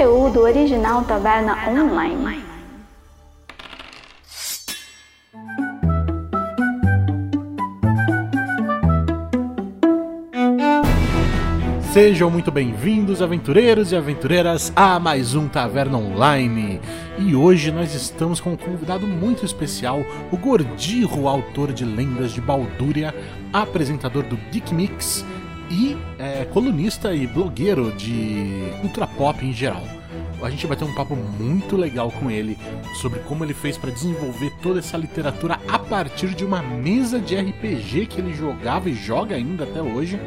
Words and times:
conteúdo 0.00 0.40
original 0.40 1.04
Taverna 1.04 1.54
Online. 1.68 2.42
Sejam 11.92 12.30
muito 12.30 12.50
bem-vindos, 12.50 13.20
aventureiros 13.20 13.92
e 13.92 13.96
aventureiras, 13.96 14.72
a 14.74 14.98
mais 14.98 15.34
um 15.34 15.46
Taverna 15.46 15.98
Online. 15.98 16.80
E 17.18 17.36
hoje 17.36 17.70
nós 17.70 17.94
estamos 17.94 18.40
com 18.40 18.52
um 18.52 18.56
convidado 18.56 19.06
muito 19.06 19.44
especial, 19.44 20.00
o 20.32 20.36
Gordirro, 20.38 21.28
autor 21.28 21.74
de 21.74 21.84
Lendas 21.84 22.32
de 22.32 22.40
Baldúria, 22.40 23.14
apresentador 23.52 24.22
do 24.22 24.38
Geek 24.50 24.72
Mix 24.72 25.26
e 25.70 25.96
é, 26.18 26.44
colunista 26.46 27.14
e 27.14 27.26
blogueiro 27.26 27.92
de 27.92 28.72
cultura 28.80 29.06
pop 29.06 29.44
em 29.44 29.52
geral. 29.52 29.82
A 30.42 30.48
gente 30.48 30.66
vai 30.66 30.76
ter 30.76 30.84
um 30.84 30.94
papo 30.94 31.14
muito 31.14 31.76
legal 31.76 32.10
com 32.10 32.30
ele 32.30 32.58
sobre 33.00 33.20
como 33.20 33.44
ele 33.44 33.52
fez 33.52 33.76
para 33.76 33.90
desenvolver 33.90 34.50
toda 34.62 34.78
essa 34.78 34.96
literatura 34.96 35.60
a 35.68 35.78
partir 35.78 36.34
de 36.34 36.44
uma 36.44 36.62
mesa 36.62 37.20
de 37.20 37.36
RPG 37.36 38.06
que 38.06 38.20
ele 38.20 38.32
jogava 38.32 38.88
e 38.88 38.94
joga 38.94 39.36
ainda 39.36 39.64
até 39.64 39.82
hoje 39.82 40.18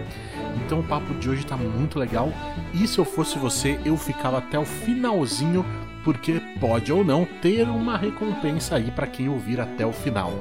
então 0.56 0.80
o 0.80 0.84
papo 0.84 1.14
de 1.16 1.30
hoje 1.30 1.46
tá 1.46 1.58
muito 1.58 2.00
legal. 2.00 2.32
E 2.74 2.88
se 2.88 2.98
eu 2.98 3.06
fosse 3.06 3.38
você, 3.38 3.80
eu 3.86 3.98
ficava 3.98 4.38
até 4.38 4.58
o 4.58 4.66
finalzinho, 4.66 5.66
porque 6.04 6.42
pode 6.60 6.92
ou 6.92 7.04
não 7.04 7.26
ter 7.26 7.68
uma 7.68 7.98
recompensa 7.98 8.76
aí 8.76 8.92
para 8.92 9.08
quem 9.08 9.30
ouvir 9.30 9.60
até 9.60 9.86
o 9.86 9.94
final. 9.94 10.34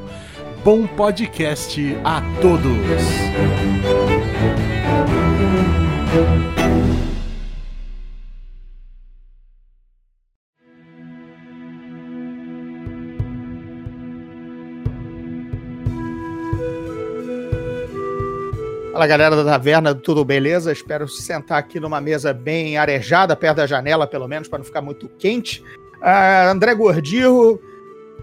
Bom 0.65 0.87
podcast 0.87 1.81
a 2.05 2.21
todos! 2.41 2.73
Fala 19.03 19.09
galera 19.09 19.35
da 19.35 19.45
taverna, 19.45 19.93
tudo 19.97 20.25
beleza? 20.25 20.71
Espero 20.71 21.09
sentar 21.09 21.59
aqui 21.59 21.81
numa 21.81 22.01
mesa 22.01 22.33
bem 22.33 22.79
arejada, 22.79 23.35
perto 23.35 23.57
da 23.57 23.67
janela, 23.67 24.07
pelo 24.07 24.29
menos, 24.29 24.47
para 24.47 24.59
não 24.61 24.65
ficar 24.65 24.81
muito 24.81 25.09
quente. 25.19 25.61
Uh, 26.01 26.49
André 26.49 26.73
Gordirro, 26.73 27.61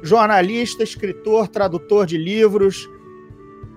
jornalista, 0.02 0.82
escritor, 0.82 1.50
tradutor 1.50 2.06
de 2.06 2.18
livros, 2.18 2.90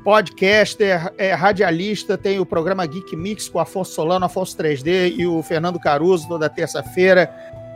podcaster, 0.05 1.12
é, 1.19 1.33
radialista, 1.33 2.17
tem 2.17 2.39
o 2.39 2.47
programa 2.47 2.86
Geek 2.86 3.16
Mix 3.16 3.48
com 3.48 3.59
Afonso 3.59 3.94
Solano, 3.94 4.27
Afonso 4.27 4.56
3D 4.56 5.16
e 5.16 5.27
o 5.27 5.42
Fernando 5.42 5.81
Caruso 5.81 6.28
toda 6.28 6.48
terça-feira. 6.48 7.28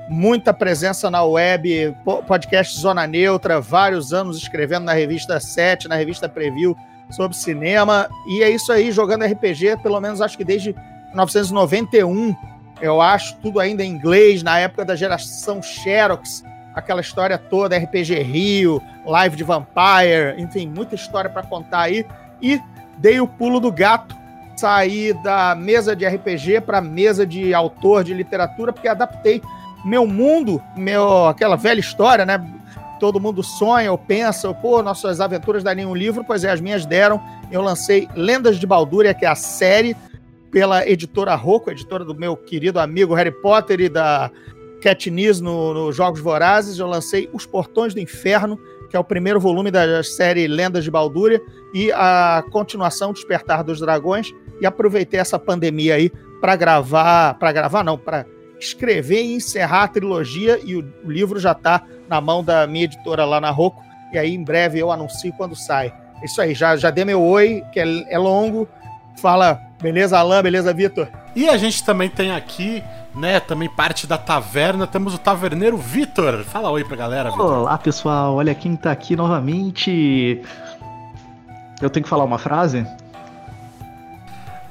Muita 0.08 0.54
presença 0.54 1.10
na 1.10 1.24
web, 1.24 1.92
podcast 2.28 2.78
Zona 2.78 3.08
Neutra, 3.08 3.60
vários 3.60 4.12
anos 4.12 4.36
escrevendo 4.36 4.84
na 4.84 4.92
revista 4.92 5.40
7, 5.40 5.88
na 5.88 5.96
revista 5.96 6.28
Preview 6.28 6.76
sobre 7.10 7.36
cinema. 7.36 8.08
E 8.26 8.42
é 8.42 8.50
isso 8.50 8.72
aí, 8.72 8.90
jogando 8.90 9.24
RPG, 9.24 9.78
pelo 9.82 10.00
menos 10.00 10.20
acho 10.20 10.36
que 10.36 10.44
desde 10.44 10.72
1991, 11.08 12.34
eu 12.80 13.00
acho, 13.00 13.36
tudo 13.36 13.60
ainda 13.60 13.84
em 13.84 13.90
inglês, 13.90 14.42
na 14.42 14.58
época 14.58 14.84
da 14.84 14.94
geração 14.94 15.62
Xerox, 15.62 16.44
aquela 16.74 17.00
história 17.00 17.38
toda, 17.38 17.76
RPG 17.76 18.22
Rio, 18.22 18.82
Live 19.04 19.36
de 19.36 19.44
Vampire, 19.44 20.34
enfim, 20.36 20.68
muita 20.68 20.94
história 20.94 21.30
para 21.30 21.42
contar 21.42 21.80
aí. 21.80 22.04
E 22.42 22.60
dei 22.98 23.18
o 23.20 23.26
pulo 23.26 23.60
do 23.60 23.72
gato, 23.72 24.14
saí 24.56 25.14
da 25.22 25.54
mesa 25.54 25.96
de 25.96 26.06
RPG 26.06 26.60
para 26.62 26.80
mesa 26.80 27.26
de 27.26 27.54
autor 27.54 28.04
de 28.04 28.12
literatura, 28.12 28.72
porque 28.72 28.88
adaptei 28.88 29.40
meu 29.84 30.06
mundo, 30.06 30.62
meu 30.76 31.26
aquela 31.28 31.56
velha 31.56 31.80
história, 31.80 32.26
né? 32.26 32.44
Todo 32.98 33.20
mundo 33.20 33.42
sonha 33.42 33.90
ou 33.90 33.98
pensa, 33.98 34.52
pô, 34.54 34.82
nossas 34.82 35.20
aventuras 35.20 35.62
dariam 35.62 35.90
um 35.90 35.94
livro, 35.94 36.24
pois 36.24 36.44
é, 36.44 36.50
as 36.50 36.60
minhas 36.60 36.84
deram. 36.84 37.20
Eu 37.50 37.62
lancei 37.62 38.08
Lendas 38.14 38.58
de 38.58 38.66
Baldúria, 38.66 39.14
que 39.14 39.24
é 39.24 39.28
a 39.28 39.34
série, 39.34 39.96
pela 40.50 40.88
editora 40.88 41.34
Rocco, 41.34 41.70
editora 41.70 42.04
do 42.04 42.14
meu 42.14 42.36
querido 42.36 42.80
amigo 42.80 43.14
Harry 43.14 43.30
Potter 43.30 43.80
e 43.80 43.88
da 43.88 44.30
Katniss 44.80 45.40
no, 45.40 45.74
no 45.74 45.92
Jogos 45.92 46.20
Vorazes. 46.20 46.78
Eu 46.78 46.86
lancei 46.86 47.28
Os 47.32 47.44
Portões 47.44 47.92
do 47.92 48.00
Inferno, 48.00 48.58
que 48.88 48.96
é 48.96 48.98
o 48.98 49.04
primeiro 49.04 49.38
volume 49.40 49.70
da 49.70 50.02
série 50.02 50.46
Lendas 50.46 50.84
de 50.84 50.90
Baldúria, 50.90 51.42
e 51.74 51.92
a 51.92 52.44
continuação 52.50 53.12
Despertar 53.12 53.62
dos 53.62 53.80
Dragões. 53.80 54.32
E 54.60 54.66
aproveitei 54.66 55.20
essa 55.20 55.38
pandemia 55.38 55.96
aí 55.96 56.10
para 56.40 56.56
gravar, 56.56 57.34
para 57.34 57.52
gravar 57.52 57.84
não, 57.84 57.98
para 57.98 58.24
escrever 58.58 59.22
e 59.22 59.34
encerrar 59.34 59.84
a 59.84 59.88
trilogia, 59.88 60.60
e 60.64 60.76
o, 60.76 60.94
livro 61.04 61.38
já 61.38 61.52
está 61.52 61.82
na 62.08 62.20
mão 62.20 62.42
da 62.42 62.66
minha 62.66 62.84
editora 62.84 63.24
lá 63.24 63.40
na 63.40 63.50
Roco, 63.50 63.82
e 64.12 64.18
aí 64.18 64.34
em 64.34 64.42
breve 64.42 64.78
eu 64.78 64.90
anuncio 64.90 65.32
quando 65.32 65.54
sai. 65.54 65.92
Isso 66.22 66.40
aí, 66.40 66.54
já, 66.54 66.76
já 66.76 66.90
dei 66.90 67.04
meu 67.04 67.22
oi, 67.22 67.62
que 67.72 67.80
é, 67.80 68.12
é 68.12 68.18
longo. 68.18 68.66
Fala, 69.16 69.60
beleza, 69.80 70.18
Alain, 70.18 70.42
beleza, 70.42 70.72
Vitor? 70.72 71.08
E 71.34 71.48
a 71.48 71.56
gente 71.56 71.84
também 71.84 72.08
tem 72.08 72.32
aqui, 72.32 72.82
né, 73.14 73.40
também 73.40 73.68
parte 73.68 74.06
da 74.06 74.16
taverna, 74.16 74.86
temos 74.86 75.14
o 75.14 75.18
taverneiro 75.18 75.76
Vitor. 75.76 76.44
Fala 76.44 76.70
oi 76.70 76.84
pra 76.84 76.96
galera, 76.96 77.30
Vitor. 77.30 77.58
Olá, 77.58 77.76
pessoal, 77.76 78.34
olha 78.34 78.54
quem 78.54 78.74
tá 78.76 78.90
aqui 78.90 79.14
novamente. 79.14 80.40
Eu 81.80 81.90
tenho 81.90 82.04
que 82.04 82.08
falar 82.08 82.24
uma 82.24 82.38
frase? 82.38 82.86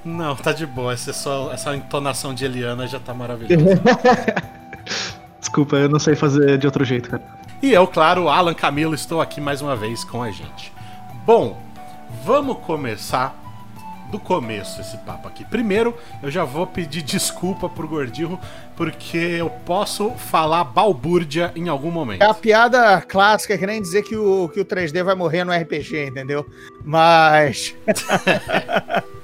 Não, 0.06 0.36
tá 0.36 0.52
de 0.52 0.68
boa. 0.68 0.94
Essa, 0.94 1.12
só, 1.12 1.52
essa 1.52 1.76
entonação 1.76 2.34
de 2.34 2.46
Eliana 2.46 2.88
já 2.88 3.00
tá 3.00 3.12
maravilhosa. 3.12 3.82
Desculpa, 5.40 5.78
eu 5.78 5.90
não 5.90 6.00
sei 6.00 6.16
fazer 6.16 6.60
de 6.60 6.68
outro 6.68 6.86
jeito, 6.86 7.10
cara. 7.10 7.24
E 7.62 7.74
eu, 7.74 7.88
claro, 7.88 8.30
Alan 8.30 8.54
Camilo, 8.54 8.94
estou 8.94 9.20
aqui 9.20 9.42
mais 9.42 9.62
uma 9.62 9.76
vez 9.76 10.04
com 10.04 10.22
a 10.22 10.30
gente. 10.30 10.72
Bom, 11.26 11.60
vamos 12.24 12.60
começar 12.60 13.36
do 14.12 14.20
começo 14.20 14.80
esse 14.80 14.98
papo 14.98 15.28
aqui. 15.28 15.44
Primeiro, 15.44 15.96
eu 16.22 16.30
já 16.30 16.44
vou 16.44 16.68
pedir 16.68 17.02
desculpa 17.02 17.68
pro 17.68 17.88
Gordinho, 17.88 18.40
porque 18.76 19.18
eu 19.18 19.50
posso 19.50 20.12
falar 20.12 20.64
balbúrdia 20.66 21.52
em 21.56 21.68
algum 21.68 21.90
momento. 21.90 22.22
É 22.22 22.30
a 22.30 22.34
piada 22.34 23.02
clássica, 23.02 23.58
que 23.58 23.66
nem 23.66 23.82
dizer 23.82 24.04
que 24.04 24.16
o, 24.16 24.50
que 24.50 24.60
o 24.60 24.66
3D 24.66 25.04
vai 25.04 25.16
morrer 25.16 25.44
no 25.44 25.52
RPG, 25.52 26.08
entendeu? 26.08 26.46
Mas. 26.84 27.74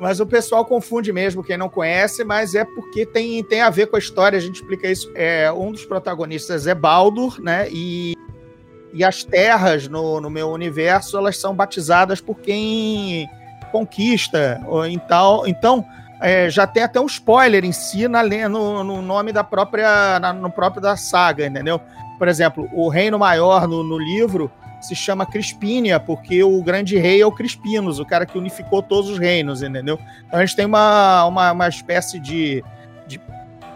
Mas 0.00 0.18
o 0.18 0.26
pessoal 0.26 0.64
confunde 0.64 1.12
mesmo, 1.12 1.44
quem 1.44 1.58
não 1.58 1.68
conhece, 1.68 2.24
mas 2.24 2.54
é 2.54 2.64
porque 2.64 3.04
tem, 3.04 3.44
tem 3.44 3.60
a 3.60 3.68
ver 3.68 3.86
com 3.86 3.96
a 3.96 3.98
história, 3.98 4.38
a 4.38 4.40
gente 4.40 4.56
explica 4.56 4.90
isso. 4.90 5.12
É, 5.14 5.52
um 5.52 5.70
dos 5.70 5.84
protagonistas 5.84 6.66
é 6.66 6.74
Baldur, 6.74 7.38
né? 7.38 7.68
E, 7.70 8.16
e 8.94 9.04
as 9.04 9.22
terras 9.22 9.88
no, 9.88 10.18
no 10.18 10.30
meu 10.30 10.48
universo, 10.48 11.18
elas 11.18 11.36
são 11.36 11.54
batizadas 11.54 12.18
por 12.18 12.40
quem 12.40 13.28
conquista. 13.70 14.58
Então, 14.88 15.46
então 15.46 15.84
é, 16.20 16.48
já 16.48 16.66
tem 16.66 16.82
até 16.82 16.98
um 16.98 17.06
spoiler 17.06 17.62
em 17.62 17.72
si 17.72 18.08
na, 18.08 18.22
no, 18.48 18.82
no 18.82 19.02
nome 19.02 19.32
da 19.32 19.44
própria, 19.44 20.18
na, 20.18 20.32
no 20.32 20.50
próprio 20.50 20.80
da 20.80 20.96
saga, 20.96 21.46
entendeu? 21.46 21.78
Por 22.18 22.26
exemplo, 22.26 22.68
o 22.72 22.88
Reino 22.88 23.18
Maior 23.18 23.68
no, 23.68 23.82
no 23.82 23.98
livro 23.98 24.50
se 24.80 24.94
chama 24.94 25.26
Crispínia, 25.26 26.00
porque 26.00 26.42
o 26.42 26.62
grande 26.62 26.96
rei 26.98 27.20
é 27.20 27.26
o 27.26 27.32
Crispinos, 27.32 27.98
o 27.98 28.04
cara 28.04 28.26
que 28.26 28.38
unificou 28.38 28.82
todos 28.82 29.10
os 29.10 29.18
reinos, 29.18 29.62
entendeu? 29.62 29.98
Então 30.26 30.38
a 30.38 30.44
gente 30.44 30.56
tem 30.56 30.66
uma, 30.66 31.24
uma, 31.26 31.52
uma 31.52 31.68
espécie 31.68 32.18
de, 32.18 32.64
de 33.06 33.20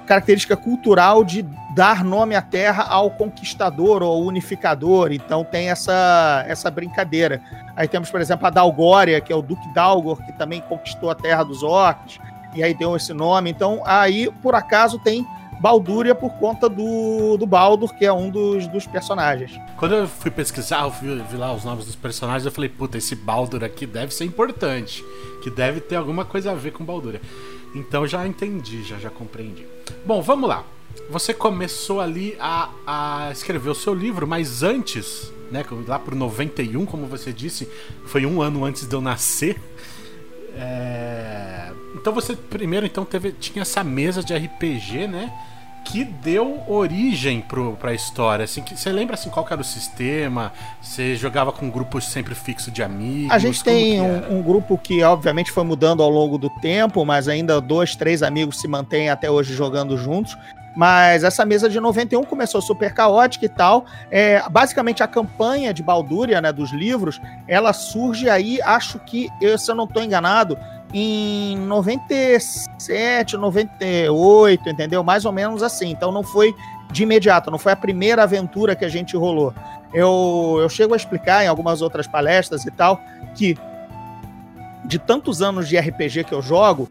característica 0.06 0.56
cultural 0.56 1.24
de 1.24 1.42
dar 1.74 2.04
nome 2.04 2.36
à 2.36 2.42
terra 2.42 2.84
ao 2.84 3.10
conquistador 3.10 4.02
ou 4.02 4.24
unificador, 4.24 5.12
então 5.12 5.44
tem 5.44 5.70
essa, 5.70 6.44
essa 6.46 6.70
brincadeira. 6.70 7.42
Aí 7.76 7.88
temos, 7.88 8.10
por 8.10 8.20
exemplo, 8.20 8.46
a 8.46 8.50
Dalgória, 8.50 9.20
que 9.20 9.32
é 9.32 9.36
o 9.36 9.42
Duque 9.42 9.72
Dalgor, 9.74 10.24
que 10.24 10.32
também 10.32 10.60
conquistou 10.60 11.10
a 11.10 11.14
terra 11.14 11.42
dos 11.42 11.62
orcs, 11.62 12.18
e 12.54 12.62
aí 12.62 12.72
deu 12.72 12.94
esse 12.94 13.12
nome. 13.12 13.50
Então 13.50 13.82
aí, 13.84 14.30
por 14.40 14.54
acaso, 14.54 14.98
tem 15.00 15.26
Baldúria 15.64 16.14
por 16.14 16.30
conta 16.34 16.68
do, 16.68 17.38
do 17.38 17.46
Baldur, 17.46 17.90
que 17.94 18.04
é 18.04 18.12
um 18.12 18.28
dos, 18.28 18.66
dos 18.66 18.86
personagens. 18.86 19.58
Quando 19.78 19.94
eu 19.94 20.06
fui 20.06 20.30
pesquisar, 20.30 20.82
eu 20.82 20.90
vi 20.90 21.38
lá 21.38 21.54
os 21.54 21.64
nomes 21.64 21.86
dos 21.86 21.96
personagens, 21.96 22.44
eu 22.44 22.52
falei, 22.52 22.68
puta, 22.68 22.98
esse 22.98 23.16
Baldur 23.16 23.64
aqui 23.64 23.86
deve 23.86 24.12
ser 24.12 24.26
importante, 24.26 25.02
que 25.42 25.48
deve 25.48 25.80
ter 25.80 25.96
alguma 25.96 26.22
coisa 26.22 26.50
a 26.50 26.54
ver 26.54 26.72
com 26.72 26.84
Baldúria. 26.84 27.18
Então 27.74 28.06
já 28.06 28.26
entendi, 28.26 28.82
já, 28.82 28.98
já 28.98 29.08
compreendi. 29.08 29.66
Bom, 30.04 30.20
vamos 30.20 30.50
lá. 30.50 30.64
Você 31.08 31.32
começou 31.32 31.98
ali 31.98 32.36
a, 32.38 32.68
a 32.86 33.30
escrever 33.32 33.70
o 33.70 33.74
seu 33.74 33.94
livro, 33.94 34.26
mas 34.26 34.62
antes, 34.62 35.32
né, 35.50 35.64
lá 35.88 35.98
pro 35.98 36.14
91, 36.14 36.84
como 36.84 37.06
você 37.06 37.32
disse, 37.32 37.66
foi 38.04 38.26
um 38.26 38.42
ano 38.42 38.66
antes 38.66 38.86
de 38.86 38.94
eu 38.94 39.00
nascer. 39.00 39.58
É... 40.58 41.72
Então 41.94 42.12
você 42.12 42.36
primeiro 42.36 42.84
então 42.84 43.02
teve 43.02 43.32
tinha 43.32 43.62
essa 43.62 43.82
mesa 43.82 44.22
de 44.22 44.36
RPG, 44.36 45.08
né? 45.08 45.32
Que 45.84 46.02
deu 46.02 46.62
origem 46.66 47.40
pro, 47.40 47.76
pra 47.76 47.92
história. 47.92 48.44
Assim, 48.44 48.62
que, 48.62 48.76
você 48.76 48.90
lembra 48.90 49.14
assim, 49.14 49.28
qual 49.28 49.46
era 49.50 49.60
o 49.60 49.64
sistema? 49.64 50.52
Você 50.80 51.14
jogava 51.14 51.52
com 51.52 51.70
grupos 51.70 52.06
sempre 52.06 52.34
fixo 52.34 52.70
de 52.70 52.82
amigos? 52.82 53.30
A 53.30 53.38
gente 53.38 53.62
tem 53.62 54.00
um, 54.00 54.38
um, 54.38 54.42
grupo 54.42 54.78
que, 54.78 55.02
obviamente, 55.02 55.52
foi 55.52 55.62
mudando 55.62 56.02
ao 56.02 56.08
longo 56.08 56.38
do 56.38 56.48
tempo, 56.48 57.04
mas 57.04 57.28
ainda 57.28 57.60
dois, 57.60 57.94
três 57.94 58.22
amigos 58.22 58.60
se 58.60 58.66
mantêm 58.66 59.10
até 59.10 59.30
hoje 59.30 59.54
jogando 59.54 59.96
juntos. 59.96 60.36
Mas 60.74 61.22
essa 61.22 61.44
mesa 61.44 61.68
de 61.68 61.78
91 61.78 62.24
começou 62.24 62.60
super 62.60 62.92
caótica 62.92 63.44
e 63.44 63.48
tal. 63.48 63.84
É, 64.10 64.42
basicamente, 64.50 65.02
a 65.02 65.06
campanha 65.06 65.72
de 65.72 65.82
Baldúria, 65.82 66.40
né, 66.40 66.52
dos 66.52 66.72
livros, 66.72 67.20
ela 67.46 67.72
surge 67.72 68.28
aí, 68.28 68.60
acho 68.62 68.98
que, 68.98 69.28
eu, 69.40 69.56
se 69.56 69.70
eu 69.70 69.74
não 69.74 69.84
estou 69.84 70.02
enganado, 70.02 70.58
em 70.96 71.56
97, 71.56 73.36
98, 73.36 74.68
entendeu? 74.68 75.02
Mais 75.02 75.24
ou 75.24 75.32
menos 75.32 75.60
assim. 75.60 75.90
Então 75.90 76.12
não 76.12 76.22
foi 76.22 76.54
de 76.92 77.02
imediato, 77.02 77.50
não 77.50 77.58
foi 77.58 77.72
a 77.72 77.76
primeira 77.76 78.22
aventura 78.22 78.76
que 78.76 78.84
a 78.84 78.88
gente 78.88 79.16
rolou. 79.16 79.52
Eu, 79.92 80.58
eu 80.60 80.68
chego 80.68 80.94
a 80.94 80.96
explicar 80.96 81.44
em 81.44 81.48
algumas 81.48 81.82
outras 81.82 82.06
palestras 82.06 82.64
e 82.64 82.70
tal 82.70 83.00
que 83.34 83.58
de 84.84 85.00
tantos 85.00 85.42
anos 85.42 85.68
de 85.68 85.76
RPG 85.76 86.24
que 86.24 86.32
eu 86.32 86.40
jogo, 86.40 86.88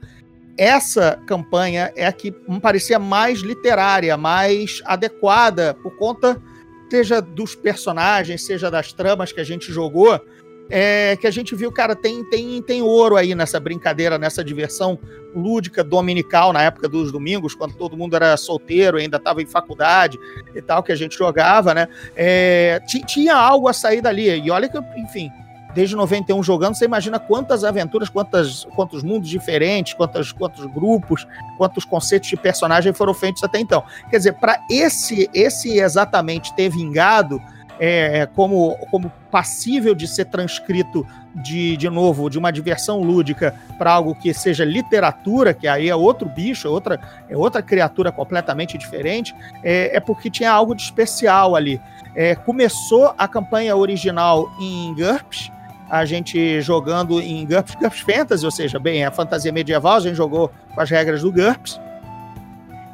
essa 0.57 1.17
campanha 1.25 1.93
é 1.95 2.05
a 2.05 2.11
que 2.11 2.35
me 2.47 2.59
parecia 2.59 2.99
mais 2.99 3.39
literária, 3.39 4.17
mais 4.17 4.81
adequada 4.85 5.73
por 5.81 5.95
conta 5.97 6.41
seja 6.89 7.19
dos 7.19 7.55
personagens, 7.55 8.45
seja 8.45 8.69
das 8.69 8.93
tramas 8.93 9.31
que 9.31 9.41
a 9.41 9.43
gente 9.43 9.71
jogou, 9.71 10.19
é, 10.69 11.15
que 11.17 11.27
a 11.27 11.31
gente 11.31 11.55
viu, 11.55 11.71
cara, 11.71 11.95
tem, 11.95 12.23
tem, 12.23 12.61
tem 12.61 12.81
ouro 12.81 13.15
aí 13.15 13.35
nessa 13.35 13.59
brincadeira, 13.59 14.17
nessa 14.17 14.43
diversão 14.43 14.97
lúdica 15.35 15.83
dominical 15.83 16.53
na 16.53 16.61
época 16.61 16.87
dos 16.87 17.11
domingos, 17.11 17.55
quando 17.55 17.73
todo 17.75 17.97
mundo 17.97 18.15
era 18.15 18.35
solteiro, 18.37 18.97
ainda 18.97 19.17
estava 19.17 19.41
em 19.41 19.45
faculdade 19.45 20.17
e 20.55 20.61
tal, 20.61 20.81
que 20.81 20.91
a 20.91 20.95
gente 20.95 21.17
jogava, 21.17 21.73
né? 21.73 21.87
É, 22.15 22.81
tinha 23.07 23.35
algo 23.35 23.67
a 23.67 23.73
sair 23.73 24.01
dali. 24.01 24.29
E 24.29 24.49
olha 24.49 24.69
que, 24.69 24.77
enfim, 24.97 25.29
desde 25.73 25.95
91 25.95 26.41
jogando, 26.43 26.75
você 26.75 26.85
imagina 26.85 27.19
quantas 27.19 27.63
aventuras, 27.63 28.09
quantas, 28.09 28.65
quantos 28.75 29.03
mundos 29.03 29.29
diferentes, 29.29 29.93
quantos, 29.93 30.31
quantos 30.31 30.65
grupos, 30.67 31.27
quantos 31.57 31.83
conceitos 31.83 32.29
de 32.29 32.37
personagem 32.37 32.93
foram 32.93 33.13
feitos 33.13 33.43
até 33.43 33.59
então. 33.59 33.83
Quer 34.09 34.17
dizer, 34.17 34.33
para 34.33 34.59
esse, 34.69 35.29
esse 35.33 35.77
exatamente 35.77 36.55
ter 36.55 36.69
vingado 36.69 37.41
é, 37.85 38.25
como, 38.27 38.77
como 38.89 39.11
passível 39.29 39.93
de 39.93 40.07
ser 40.07 40.23
transcrito 40.27 41.05
de, 41.35 41.75
de 41.75 41.89
novo, 41.89 42.29
de 42.29 42.39
uma 42.39 42.49
diversão 42.49 43.01
lúdica 43.01 43.53
para 43.77 43.91
algo 43.91 44.15
que 44.15 44.33
seja 44.33 44.63
literatura, 44.63 45.53
que 45.53 45.67
aí 45.67 45.89
é 45.89 45.95
outro 45.95 46.29
bicho, 46.29 46.65
é 46.65 46.71
outra, 46.71 46.97
é 47.27 47.35
outra 47.35 47.61
criatura 47.61 48.09
completamente 48.09 48.77
diferente, 48.77 49.35
é, 49.61 49.97
é 49.97 49.99
porque 49.99 50.29
tinha 50.29 50.49
algo 50.49 50.73
de 50.73 50.81
especial 50.81 51.57
ali. 51.57 51.81
É, 52.15 52.35
começou 52.35 53.13
a 53.17 53.27
campanha 53.27 53.75
original 53.75 54.49
em 54.61 54.93
GURPS, 54.93 55.51
a 55.89 56.05
gente 56.05 56.61
jogando 56.61 57.19
em 57.19 57.45
GURPS, 57.45 57.75
GURPS 57.75 57.99
Fantasy, 57.99 58.45
ou 58.45 58.51
seja, 58.51 58.79
bem, 58.79 59.03
a 59.03 59.11
fantasia 59.11 59.51
medieval, 59.51 59.97
a 59.97 59.99
gente 59.99 60.15
jogou 60.15 60.49
com 60.73 60.79
as 60.79 60.89
regras 60.89 61.21
do 61.21 61.29
GURPS, 61.33 61.81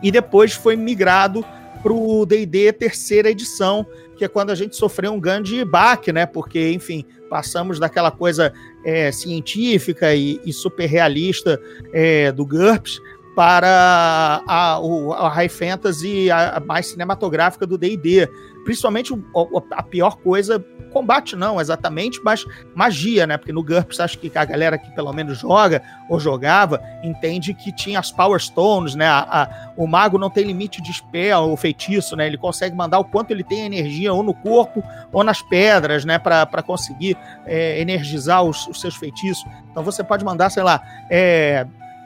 e 0.01 0.09
depois 0.09 0.53
foi 0.53 0.75
migrado 0.75 1.45
para 1.83 1.93
o 1.93 2.25
D&D 2.25 2.73
terceira 2.73 3.29
edição, 3.29 3.85
que 4.19 4.25
é 4.25 4.27
quando 4.27 4.51
a 4.51 4.55
gente 4.55 4.75
sofreu 4.75 5.13
um 5.13 5.19
grande 5.19 5.63
baque, 5.63 6.11
né? 6.11 6.25
Porque, 6.25 6.71
enfim, 6.71 7.05
passamos 7.29 7.79
daquela 7.79 8.11
coisa 8.11 8.53
é, 8.83 9.11
científica 9.13 10.13
e, 10.13 10.41
e 10.45 10.51
super 10.51 10.85
realista 10.85 11.59
é, 11.93 12.29
do 12.29 12.45
GURPS 12.45 12.99
para 13.33 14.43
a, 14.45 14.79
o, 14.81 15.13
a 15.13 15.29
high 15.29 15.47
fantasy 15.47 16.29
a, 16.29 16.57
a 16.57 16.59
mais 16.59 16.87
cinematográfica 16.87 17.65
do 17.65 17.77
D&D. 17.77 18.29
Principalmente 18.69 19.11
a 19.71 19.81
pior 19.81 20.17
coisa 20.17 20.63
combate 20.93 21.35
não, 21.35 21.59
exatamente, 21.59 22.21
mas 22.23 22.45
magia, 22.75 23.25
né? 23.25 23.35
Porque 23.35 23.51
no 23.51 23.63
GURPS 23.63 23.99
acho 23.99 24.19
que 24.19 24.31
a 24.37 24.45
galera 24.45 24.77
que 24.77 24.91
pelo 24.91 25.11
menos 25.11 25.39
joga 25.39 25.81
ou 26.07 26.19
jogava 26.19 26.79
entende 27.03 27.51
que 27.51 27.71
tinha 27.71 27.99
as 27.99 28.11
Power 28.11 28.39
Stones, 28.39 28.93
né? 28.93 29.07
A, 29.07 29.21
a, 29.21 29.73
o 29.75 29.87
mago 29.87 30.19
não 30.19 30.29
tem 30.29 30.43
limite 30.43 30.83
de 30.83 30.93
spell 30.93 31.49
ou 31.49 31.57
feitiço, 31.57 32.15
né? 32.15 32.27
Ele 32.27 32.37
consegue 32.37 32.75
mandar 32.75 32.99
o 32.99 33.05
quanto 33.05 33.31
ele 33.31 33.43
tem 33.43 33.65
energia 33.65 34.13
ou 34.13 34.21
no 34.21 34.35
corpo 34.35 34.83
ou 35.11 35.23
nas 35.23 35.41
pedras, 35.41 36.05
né? 36.05 36.19
Para 36.19 36.61
conseguir 36.61 37.17
é, 37.47 37.81
energizar 37.81 38.43
os, 38.43 38.67
os, 38.67 38.79
seus 38.79 38.95
feitiços. 38.95 39.43
Então 39.71 39.81
você 39.81 40.03
pode 40.03 40.23
mandar, 40.23 40.51
sei 40.51 40.61
lá, 40.61 40.79
é, 41.09 41.65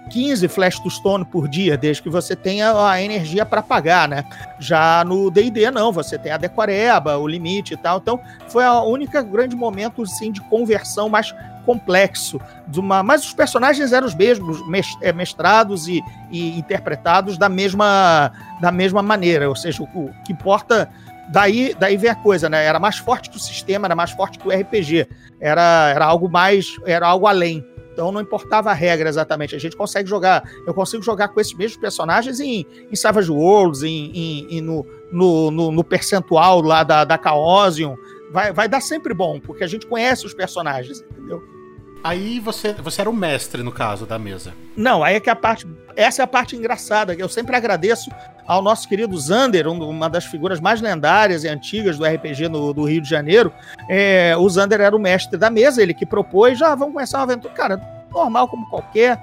15 0.10 0.48
flash 0.48 0.80
to 0.80 0.90
stone 0.90 1.26
por 1.26 1.48
dia, 1.48 1.78
desde 1.78 2.04
que 2.04 2.10
você 2.10 2.36
tenha 2.36 2.74
a 2.88 3.02
energia 3.02 3.46
para 3.46 3.62
pagar, 3.62 4.08
né? 4.08 4.26
Já 4.60 5.04
no 5.06 5.32
D&D 5.32 5.72
não, 5.72 5.92
você 5.92 6.18
tem 6.18 6.32
a 6.32 6.38
decoreba, 6.38 7.18
o 7.18 7.28
limite 7.28 7.74
e 7.74 7.78
tal. 7.78 7.98
Então, 7.98 8.20
foi 8.50 8.64
a 8.64 8.82
única 8.82 9.22
grande 9.22 9.56
momento 9.56 10.02
assim 10.04 10.32
de 10.32 10.42
conversão 10.42 11.10
mais 11.10 11.34
complexo 11.66 12.40
de 12.68 12.80
uma, 12.80 13.02
mas 13.02 13.24
os 13.24 13.34
personagens 13.34 13.94
eram 13.94 14.06
os 14.06 14.16
mesmos, 14.16 14.60
é, 15.02 15.14
mestrados 15.14 15.88
e, 15.88 16.04
e 16.30 16.58
interpretados 16.60 17.38
da 17.38 17.48
mesma 17.48 18.32
da 18.60 18.72
mesma 18.72 19.02
maneira, 19.02 19.48
ou 19.48 19.56
seja, 19.56 19.82
o, 19.82 19.86
o 19.86 20.14
que 20.26 20.34
importa 20.34 20.90
daí, 21.30 21.76
daí 21.80 21.98
vem 21.98 22.10
a 22.10 22.16
coisa, 22.16 22.50
né? 22.50 22.64
Era 22.66 22.80
mais 22.80 22.98
forte 22.98 23.30
que 23.30 23.38
o 23.38 23.40
sistema, 23.40 23.88
era 23.88 23.96
mais 23.96 24.12
forte 24.12 24.38
que 24.38 24.48
o 24.48 24.52
RPG. 24.52 25.08
Era, 25.40 25.92
era 25.94 26.06
algo 26.06 26.30
mais, 26.30 26.68
era 26.86 27.08
algo 27.08 27.28
além. 27.28 27.66
Então 27.94 28.12
não 28.12 28.20
importava 28.20 28.72
a 28.72 28.74
regra 28.74 29.08
exatamente. 29.08 29.56
A 29.56 29.60
gente 29.60 29.76
consegue 29.76 30.10
jogar. 30.10 30.44
Eu 30.66 30.74
consigo 30.74 31.04
jogar 31.04 31.30
com 31.30 31.40
esses 31.40 31.54
mesmos 31.54 31.80
personagens 31.80 32.40
em, 32.40 32.66
em 32.92 32.96
Savage 32.96 33.32
Worlds, 33.32 33.84
em, 33.84 34.12
em, 34.14 34.58
em 34.58 34.62
no, 34.62 34.86
no, 35.12 35.52
no, 35.52 35.72
no, 35.72 35.84
percentual 35.84 36.62
lá 36.62 36.84
da, 36.84 37.06
da 37.06 37.22
Chaosium. 37.22 37.96
Vai, 38.32 38.52
vai 38.52 38.68
dar 38.68 38.82
sempre 38.82 39.14
bom, 39.14 39.40
porque 39.40 39.64
a 39.64 39.68
gente 39.68 39.86
conhece 39.86 40.26
os 40.26 40.34
personagens, 40.34 41.02
entendeu? 41.02 41.44
Aí 42.04 42.40
você, 42.40 42.74
você 42.74 43.02
era 43.02 43.10
o 43.10 43.14
mestre, 43.14 43.64
no 43.64 43.72
caso, 43.72 44.06
da 44.06 44.20
mesa. 44.20 44.54
Não, 44.76 45.04
aí 45.04 45.16
é 45.16 45.20
que 45.20 45.30
a 45.30 45.36
parte. 45.36 45.66
Essa 45.96 46.22
é 46.22 46.26
a 46.26 46.28
parte 46.28 46.56
engraçada, 46.56 47.16
que 47.16 47.24
eu 47.24 47.30
sempre 47.30 47.56
agradeço 47.56 48.12
ao 48.46 48.62
nosso 48.62 48.90
querido 48.90 49.18
Zander, 49.18 49.68
uma 49.68 50.10
das 50.10 50.26
figuras 50.26 50.60
mais 50.60 50.82
lendárias 50.82 51.44
e 51.44 51.48
antigas 51.48 51.98
do 51.98 52.04
RPG 52.04 52.50
no, 52.50 52.74
do 52.74 52.84
Rio 52.84 53.02
de 53.02 53.10
Janeiro. 53.10 53.54
É, 53.88 54.36
o 54.38 54.50
Zander 54.50 54.82
era 54.82 54.96
o 54.96 55.00
mestre 55.00 55.38
da 55.38 55.50
mesa, 55.50 55.82
ele 55.82 55.94
que 55.94 56.06
propôs, 56.06 56.58
já 56.58 56.74
ah, 56.74 56.76
vamos 56.76 56.94
começar 56.94 57.20
uma 57.20 57.24
aventura. 57.24 57.54
Cara, 57.54 57.82
normal 58.12 58.48
como 58.48 58.70
qualquer 58.70 59.18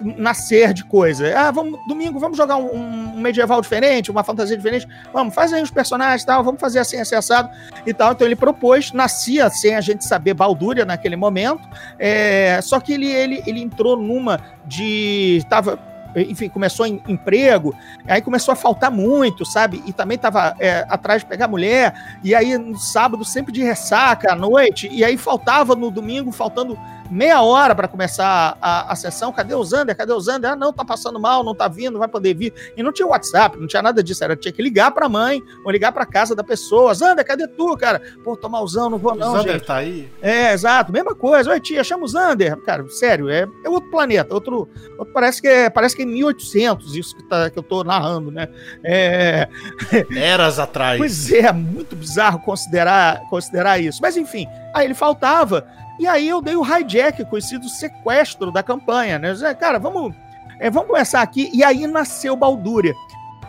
nascer 0.00 0.72
de 0.72 0.84
coisa. 0.84 1.36
Ah, 1.36 1.50
vamos, 1.50 1.78
domingo, 1.86 2.18
vamos 2.18 2.36
jogar 2.36 2.56
um, 2.56 2.74
um, 2.74 3.16
medieval 3.16 3.60
diferente, 3.60 4.10
uma 4.10 4.22
fantasia 4.22 4.56
diferente. 4.56 4.86
Vamos, 5.12 5.34
faz 5.34 5.52
aí 5.52 5.62
os 5.62 5.70
personagens 5.70 6.22
e 6.22 6.26
tal, 6.26 6.42
vamos 6.44 6.60
fazer 6.60 6.78
assim, 6.78 6.98
assim, 6.98 7.14
assado 7.14 7.50
e 7.86 7.92
tal. 7.92 8.12
Então 8.12 8.26
ele 8.26 8.36
propôs, 8.36 8.92
nascia 8.92 9.48
sem 9.50 9.74
a 9.74 9.80
gente 9.80 10.04
saber 10.04 10.34
Baldúria 10.34 10.84
naquele 10.84 11.16
momento, 11.16 11.68
é, 11.98 12.60
só 12.62 12.80
que 12.80 12.92
ele, 12.92 13.06
ele, 13.06 13.42
ele 13.46 13.60
entrou 13.60 13.96
numa 13.96 14.40
de. 14.66 15.44
Tava, 15.48 15.78
enfim, 16.16 16.48
começou 16.48 16.86
em 16.86 17.02
emprego, 17.08 17.74
aí 18.06 18.22
começou 18.22 18.52
a 18.52 18.56
faltar 18.56 18.90
muito, 18.90 19.44
sabe? 19.44 19.82
E 19.86 19.92
também 19.92 20.16
tava 20.16 20.54
é, 20.60 20.86
atrás 20.88 21.22
de 21.22 21.28
pegar 21.28 21.48
mulher, 21.48 22.18
e 22.22 22.34
aí 22.34 22.56
no 22.56 22.78
sábado 22.78 23.24
sempre 23.24 23.52
de 23.52 23.62
ressaca 23.62 24.32
à 24.32 24.36
noite, 24.36 24.88
e 24.90 25.04
aí 25.04 25.16
faltava 25.16 25.74
no 25.74 25.90
domingo, 25.90 26.30
faltando 26.30 26.78
meia 27.10 27.42
hora 27.42 27.74
para 27.74 27.88
começar 27.88 28.56
a, 28.60 28.92
a, 28.92 28.96
sessão. 28.96 29.32
Cadê 29.32 29.54
o 29.54 29.64
Zander? 29.64 29.96
Cadê 29.96 30.12
o 30.12 30.20
Zander? 30.20 30.52
Ah, 30.52 30.56
não, 30.56 30.72
tá 30.72 30.84
passando 30.84 31.20
mal, 31.20 31.44
não 31.44 31.54
tá 31.54 31.68
vindo, 31.68 31.98
vai 31.98 32.08
poder 32.08 32.34
vir. 32.34 32.52
E 32.76 32.82
não 32.82 32.92
tinha 32.92 33.06
WhatsApp, 33.06 33.58
não 33.58 33.66
tinha 33.66 33.82
nada 33.82 34.02
disso. 34.02 34.24
Era 34.24 34.36
tinha 34.36 34.52
que 34.52 34.62
ligar 34.62 34.90
pra 34.90 35.08
mãe 35.08 35.42
ou 35.64 35.70
ligar 35.70 35.92
pra 35.92 36.06
casa 36.06 36.34
da 36.34 36.42
pessoa. 36.42 36.94
Zander, 36.94 37.24
cadê 37.24 37.46
tu, 37.46 37.76
cara? 37.76 38.00
Pô, 38.22 38.36
tô 38.36 38.48
malzão, 38.48 38.90
não 38.90 38.98
vou 38.98 39.14
não, 39.14 39.32
o 39.32 39.36
Zander 39.38 39.54
gente. 39.54 39.66
tá 39.66 39.76
aí? 39.76 40.10
É, 40.22 40.52
exato, 40.52 40.92
mesma 40.92 41.14
coisa. 41.14 41.50
Oi, 41.50 41.60
tia, 41.60 41.84
chama 41.84 42.04
o 42.04 42.08
Zander. 42.08 42.56
Cara, 42.62 42.88
sério, 42.88 43.28
é, 43.28 43.46
é 43.64 43.68
outro 43.68 43.90
planeta, 43.90 44.34
outro, 44.34 44.68
outro, 44.98 45.12
parece 45.12 45.40
que 45.40 45.48
é, 45.48 45.70
parece 45.70 45.96
que 45.96 46.02
é 46.02 46.06
1800 46.06 46.94
isso 46.94 47.16
que, 47.16 47.22
tá, 47.22 47.50
que 47.50 47.58
eu 47.58 47.62
tô 47.62 47.84
narrando, 47.84 48.30
né? 48.30 48.48
É... 48.82 49.48
Eras 50.16 50.58
atrás. 50.58 50.98
Pois 50.98 51.32
é, 51.32 51.52
muito 51.52 51.96
bizarro 51.96 52.38
considerar, 52.40 53.20
considerar 53.28 53.78
isso. 53.78 54.00
Mas 54.00 54.16
enfim, 54.16 54.46
aí 54.74 54.86
ele 54.86 54.94
faltava 54.94 55.66
e 55.98 56.06
aí 56.06 56.28
eu 56.28 56.40
dei 56.40 56.56
o 56.56 56.64
hijack, 56.64 57.24
conhecido 57.24 57.68
sequestro 57.68 58.50
da 58.50 58.62
campanha, 58.62 59.18
né? 59.18 59.32
Cara, 59.58 59.78
vamos, 59.78 60.14
é, 60.58 60.70
vamos 60.70 60.88
começar 60.88 61.22
aqui. 61.22 61.50
E 61.52 61.62
aí 61.62 61.86
nasceu 61.86 62.36
Baldúria. 62.36 62.94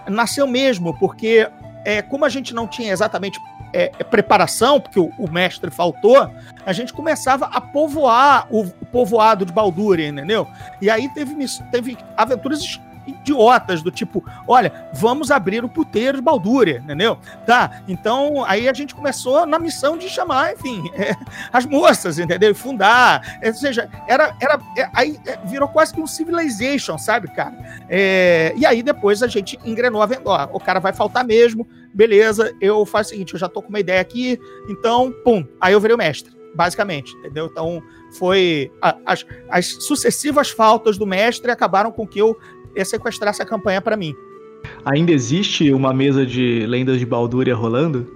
Nasceu 0.08 0.46
mesmo, 0.46 0.98
porque 1.00 1.50
é, 1.84 2.02
como 2.02 2.26
a 2.26 2.30
gente 2.30 2.54
não 2.54 2.68
tinha 2.68 2.92
exatamente 2.92 3.40
é, 3.74 3.92
é, 4.00 4.04
preparação, 4.04 4.80
porque 4.80 5.00
o, 5.00 5.12
o, 5.18 5.30
mestre 5.30 5.70
faltou, 5.70 6.32
a 6.66 6.74
gente 6.74 6.94
começava 6.94 7.46
a 7.46 7.60
povoar 7.60 8.48
o, 8.50 8.62
o 8.62 8.86
povoado 8.86 9.46
de 9.46 9.52
Baldúria, 9.52 10.08
entendeu? 10.08 10.48
E 10.82 10.90
aí 10.90 11.10
teve, 11.14 11.36
teve 11.72 11.98
aventuras 12.16 12.80
idiotas, 13.08 13.82
do 13.82 13.92
tipo, 13.92 14.24
olha, 14.48 14.90
vamos 14.94 15.32
abrir 15.32 15.64
o 15.64 15.70
puteiro 15.70 16.18
de 16.18 16.24
Baldúria, 16.24 16.82
entendeu? 16.84 17.18
Tá, 17.46 17.82
então 17.88 18.44
aí 18.46 18.68
a 18.68 18.74
gente 18.74 18.96
começou 18.96 19.46
na 19.46 19.60
missão 19.60 19.98
de 19.98 20.10
chamar, 20.10 20.54
enfim, 20.54 20.90
é, 20.96 21.16
as 21.52 21.66
moças, 21.66 22.20
entendeu? 22.20 22.52
E 22.52 22.54
fundar, 22.54 23.38
é, 23.42 23.50
ou 23.50 23.56
seja, 23.56 23.90
era, 24.08 24.36
era 24.42 24.60
é, 24.78 24.90
aí 24.94 25.20
é, 25.26 25.38
virou 25.46 25.68
quase 25.68 25.94
que 25.94 26.02
um 26.02 26.08
civilization, 26.08 26.98
sabe, 26.98 27.28
cara? 27.30 27.54
É, 27.90 28.54
e 28.56 28.66
aí 28.66 28.82
depois 28.82 29.22
a 29.24 29.28
gente 29.28 29.60
engrenou 29.66 30.02
a 30.02 30.06
venda, 30.06 30.22
ó, 30.26 30.50
o 30.52 30.60
cara 30.60 30.80
vai 30.80 30.94
faltar 30.94 31.26
mesmo, 31.26 31.68
beleza, 31.94 32.54
eu 32.60 32.86
faço 32.86 33.10
o 33.10 33.14
seguinte, 33.14 33.34
eu 33.34 33.40
já 33.40 33.48
tô 33.48 33.62
com 33.62 33.70
uma 33.70 33.80
ideia 33.80 34.02
aqui, 34.02 34.40
então, 34.70 35.14
pum, 35.24 35.46
aí 35.62 35.74
eu 35.74 35.80
virei 35.80 35.96
o 35.96 35.98
mestre, 35.98 36.32
basicamente, 36.56 37.14
entendeu? 37.18 37.46
Então, 37.46 37.82
foi 38.18 38.72
a, 38.82 38.98
as, 39.06 39.26
as 39.50 39.66
sucessivas 39.86 40.50
faltas 40.50 40.98
do 40.98 41.06
mestre 41.06 41.52
acabaram 41.52 41.92
com 41.92 42.08
que 42.08 42.20
eu 42.20 42.38
sequestrasse 42.84 43.42
a 43.42 43.46
campanha 43.46 43.82
para 43.82 43.96
mim. 43.96 44.14
Ainda 44.84 45.12
existe 45.12 45.72
uma 45.72 45.94
mesa 45.94 46.26
de 46.26 46.66
lendas 46.66 47.00
de 47.00 47.06
Baldúria 47.06 47.56
rolando? 47.56 48.12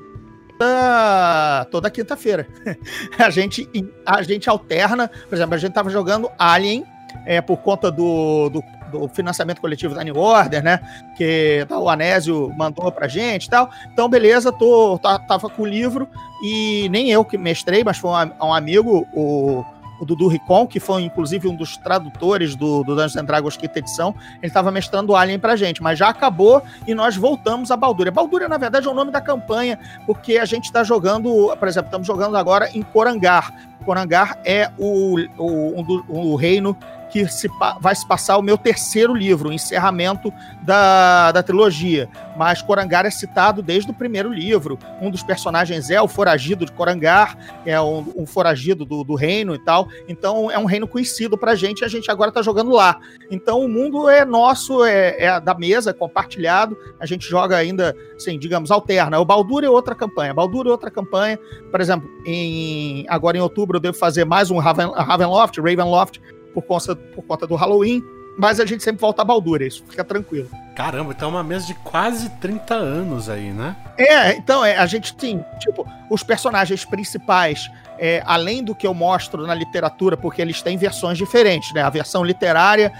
Toda, 0.57 1.67
toda 1.71 1.89
quinta-feira. 1.89 2.47
a, 3.17 3.29
gente, 3.29 3.69
a 4.05 4.21
gente 4.23 4.49
alterna, 4.49 5.09
por 5.29 5.35
exemplo, 5.35 5.55
a 5.55 5.57
gente 5.57 5.73
tava 5.73 5.89
jogando 5.89 6.29
Alien 6.37 6.83
é, 7.25 7.39
por 7.39 7.57
conta 7.57 7.91
do, 7.91 8.49
do 8.49 8.63
do 8.89 9.07
financiamento 9.07 9.61
coletivo 9.61 9.95
da 9.95 10.03
New 10.03 10.17
Order, 10.17 10.63
né? 10.63 10.79
Que 11.15 11.65
tá, 11.69 11.79
o 11.79 11.89
Anésio 11.89 12.51
mandou 12.57 12.91
pra 12.91 13.07
gente 13.07 13.45
e 13.45 13.49
tal. 13.49 13.69
Então, 13.93 14.09
beleza, 14.09 14.51
tô, 14.51 14.97
tá, 14.97 15.19
tava 15.19 15.49
com 15.49 15.63
o 15.63 15.65
livro 15.65 16.07
e 16.43 16.89
nem 16.89 17.09
eu 17.11 17.23
que 17.23 17.37
mestrei, 17.37 17.83
mas 17.83 17.97
foi 17.97 18.11
um, 18.11 18.47
um 18.47 18.53
amigo, 18.53 19.07
o 19.13 19.63
o 19.99 20.05
Dudu 20.05 20.27
Ricon, 20.27 20.65
que 20.65 20.79
foi 20.79 21.03
inclusive 21.03 21.47
um 21.47 21.55
dos 21.55 21.77
tradutores 21.77 22.55
do, 22.55 22.83
do 22.83 22.95
Dungeons 22.95 23.17
and 23.17 23.25
Dragons 23.25 23.57
quinta 23.57 23.79
edição, 23.79 24.15
ele 24.37 24.47
estava 24.47 24.71
mestrando 24.71 25.15
Alien 25.15 25.39
pra 25.39 25.55
gente, 25.55 25.81
mas 25.81 25.99
já 25.99 26.09
acabou 26.09 26.61
e 26.87 26.93
nós 26.93 27.15
voltamos 27.15 27.71
a 27.71 27.77
Baldúria. 27.77 28.11
Baldúria, 28.11 28.47
na 28.47 28.57
verdade, 28.57 28.87
é 28.87 28.89
o 28.91 28.93
nome 28.93 29.11
da 29.11 29.21
campanha, 29.21 29.79
porque 30.05 30.37
a 30.37 30.45
gente 30.45 30.65
está 30.65 30.83
jogando, 30.83 31.55
por 31.57 31.67
exemplo, 31.67 31.87
estamos 31.87 32.07
jogando 32.07 32.37
agora 32.37 32.69
em 32.73 32.81
Corangar. 32.81 33.53
Corangar 33.85 34.39
é 34.43 34.69
o, 34.77 35.19
o, 35.37 35.81
o, 35.81 36.31
o 36.31 36.35
reino 36.35 36.77
que 37.09 37.27
se, 37.27 37.49
vai 37.79 37.95
se 37.95 38.07
passar 38.07 38.37
o 38.37 38.41
meu 38.41 38.57
terceiro 38.57 39.13
livro, 39.13 39.49
o 39.49 39.53
encerramento 39.53 40.31
da, 40.61 41.31
da 41.31 41.43
trilogia. 41.43 42.09
Mas 42.37 42.61
Corangar 42.61 43.05
é 43.05 43.09
citado 43.09 43.61
desde 43.61 43.89
o 43.91 43.93
primeiro 43.93 44.31
livro. 44.31 44.77
Um 45.01 45.09
dos 45.09 45.23
personagens 45.23 45.89
é 45.89 46.01
o 46.01 46.07
foragido 46.07 46.65
de 46.65 46.71
Corangar, 46.71 47.37
é 47.65 47.79
um, 47.81 48.05
um 48.15 48.25
foragido 48.25 48.85
do, 48.85 49.03
do, 49.03 49.15
reino 49.15 49.55
e 49.55 49.59
tal. 49.59 49.87
Então 50.07 50.49
é 50.49 50.57
um 50.57 50.65
reino 50.65 50.87
conhecido 50.87 51.37
pra 51.37 51.55
gente 51.55 51.81
e 51.81 51.85
a 51.85 51.87
gente 51.87 52.09
agora 52.11 52.31
tá 52.31 52.41
jogando 52.41 52.71
lá. 52.71 52.99
Então 53.31 53.59
o 53.61 53.67
mundo 53.67 54.07
é 54.07 54.23
nosso, 54.23 54.83
é, 54.83 55.23
é 55.23 55.39
da 55.39 55.53
mesa, 55.53 55.89
é 55.89 55.93
compartilhado. 55.93 56.77
A 56.99 57.05
gente 57.05 57.27
joga 57.27 57.57
ainda, 57.57 57.95
assim, 58.15 58.37
digamos, 58.37 58.71
alterna. 58.71 59.19
O 59.19 59.25
Baldur 59.25 59.63
é 59.63 59.69
outra 59.69 59.95
campanha. 59.95 60.33
Baldur 60.33 60.67
é 60.67 60.71
outra 60.71 60.91
campanha. 60.91 61.39
Por 61.71 61.81
exemplo, 61.81 62.07
em, 62.25 63.05
agora 63.09 63.37
em 63.37 63.41
outubro 63.41 63.77
eu 63.77 63.81
devo 63.81 63.97
fazer 63.97 64.25
mais 64.25 64.51
um 64.51 64.59
Raven, 64.59 64.91
Ravenloft, 64.91 65.59
Ravenloft, 65.59 66.19
por 66.53 66.63
conta, 66.63 66.95
por 66.95 67.23
conta 67.23 67.47
do 67.47 67.55
Halloween, 67.55 68.03
mas 68.37 68.59
a 68.59 68.65
gente 68.65 68.83
sempre 68.83 69.01
volta 69.01 69.21
a 69.21 69.25
Baldur, 69.25 69.61
isso 69.61 69.83
fica 69.89 70.03
tranquilo. 70.03 70.49
Caramba, 70.75 71.11
então 71.11 71.27
é 71.29 71.31
uma 71.31 71.43
mesa 71.43 71.67
de 71.67 71.73
quase 71.73 72.29
30 72.39 72.73
anos 72.73 73.27
aí, 73.27 73.51
né? 73.51 73.75
É, 73.97 74.33
então 74.33 74.63
é, 74.63 74.77
a 74.77 74.85
gente 74.85 75.13
tem, 75.13 75.43
tipo, 75.59 75.85
os 76.09 76.23
personagens 76.23 76.85
principais 76.85 77.69
é, 77.99 78.23
além 78.25 78.63
do 78.63 78.73
que 78.73 78.87
eu 78.87 78.93
mostro 78.93 79.45
na 79.45 79.53
literatura, 79.53 80.15
porque 80.15 80.41
eles 80.41 80.61
têm 80.61 80.77
versões 80.77 81.17
diferentes, 81.17 81.73
né? 81.73 81.81
A 81.81 81.89
versão 81.89 82.23
literária 82.23 82.91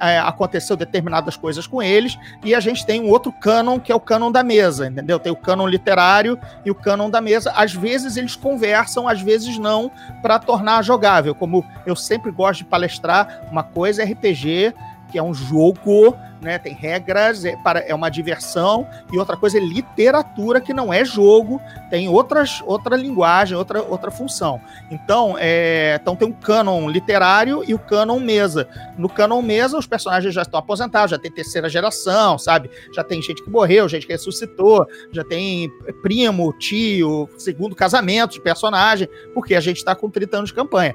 é, 0.00 0.18
aconteceu 0.18 0.76
determinadas 0.76 1.36
coisas 1.36 1.66
com 1.66 1.82
eles, 1.82 2.18
e 2.42 2.54
a 2.54 2.60
gente 2.60 2.84
tem 2.86 3.00
um 3.00 3.10
outro 3.10 3.30
canon 3.30 3.78
que 3.78 3.92
é 3.92 3.94
o 3.94 4.00
canon 4.00 4.32
da 4.32 4.42
mesa, 4.42 4.86
entendeu? 4.88 5.18
Tem 5.18 5.30
o 5.30 5.36
canon 5.36 5.66
literário 5.66 6.38
e 6.64 6.70
o 6.70 6.74
canon 6.74 7.10
da 7.10 7.20
mesa. 7.20 7.52
Às 7.54 7.74
vezes 7.74 8.16
eles 8.16 8.34
conversam, 8.34 9.06
às 9.06 9.20
vezes 9.20 9.58
não, 9.58 9.90
para 10.22 10.38
tornar 10.38 10.82
jogável. 10.82 11.34
Como 11.34 11.64
eu 11.84 11.94
sempre 11.94 12.30
gosto 12.30 12.58
de 12.60 12.64
palestrar, 12.64 13.42
uma 13.50 13.62
coisa 13.62 14.02
é 14.02 14.06
RPG, 14.06 14.74
que 15.10 15.18
é 15.18 15.22
um 15.22 15.34
jogo 15.34 16.16
né? 16.40 16.58
Tem 16.58 16.72
regras, 16.72 17.44
é, 17.44 17.56
para, 17.56 17.80
é 17.80 17.94
uma 17.94 18.08
diversão, 18.08 18.86
e 19.12 19.18
outra 19.18 19.36
coisa 19.36 19.58
é 19.58 19.60
literatura, 19.60 20.60
que 20.60 20.72
não 20.72 20.92
é 20.92 21.04
jogo, 21.04 21.60
tem 21.90 22.08
outras, 22.08 22.62
outra 22.64 22.96
linguagem, 22.96 23.56
outra, 23.56 23.82
outra 23.82 24.10
função. 24.10 24.60
Então, 24.90 25.36
é, 25.38 25.98
então 26.00 26.14
tem 26.14 26.28
um 26.28 26.32
canon 26.32 26.88
literário 26.88 27.64
e 27.66 27.74
o 27.74 27.78
canon 27.78 28.20
mesa. 28.20 28.68
No 28.96 29.08
canon 29.08 29.42
mesa, 29.42 29.78
os 29.78 29.86
personagens 29.86 30.34
já 30.34 30.42
estão 30.42 30.58
aposentados, 30.58 31.10
já 31.10 31.18
tem 31.18 31.30
terceira 31.30 31.68
geração, 31.68 32.38
sabe? 32.38 32.70
Já 32.94 33.02
tem 33.02 33.20
gente 33.22 33.42
que 33.42 33.50
morreu, 33.50 33.88
gente 33.88 34.06
que 34.06 34.12
ressuscitou, 34.12 34.86
já 35.12 35.24
tem 35.24 35.70
primo, 36.02 36.52
tio, 36.58 37.28
segundo 37.38 37.74
casamento 37.74 38.32
de 38.32 38.40
personagem, 38.40 39.08
porque 39.34 39.54
a 39.54 39.60
gente 39.60 39.78
está 39.78 39.94
com 39.94 40.10
30 40.10 40.36
anos 40.36 40.50
de 40.50 40.54
campanha. 40.54 40.94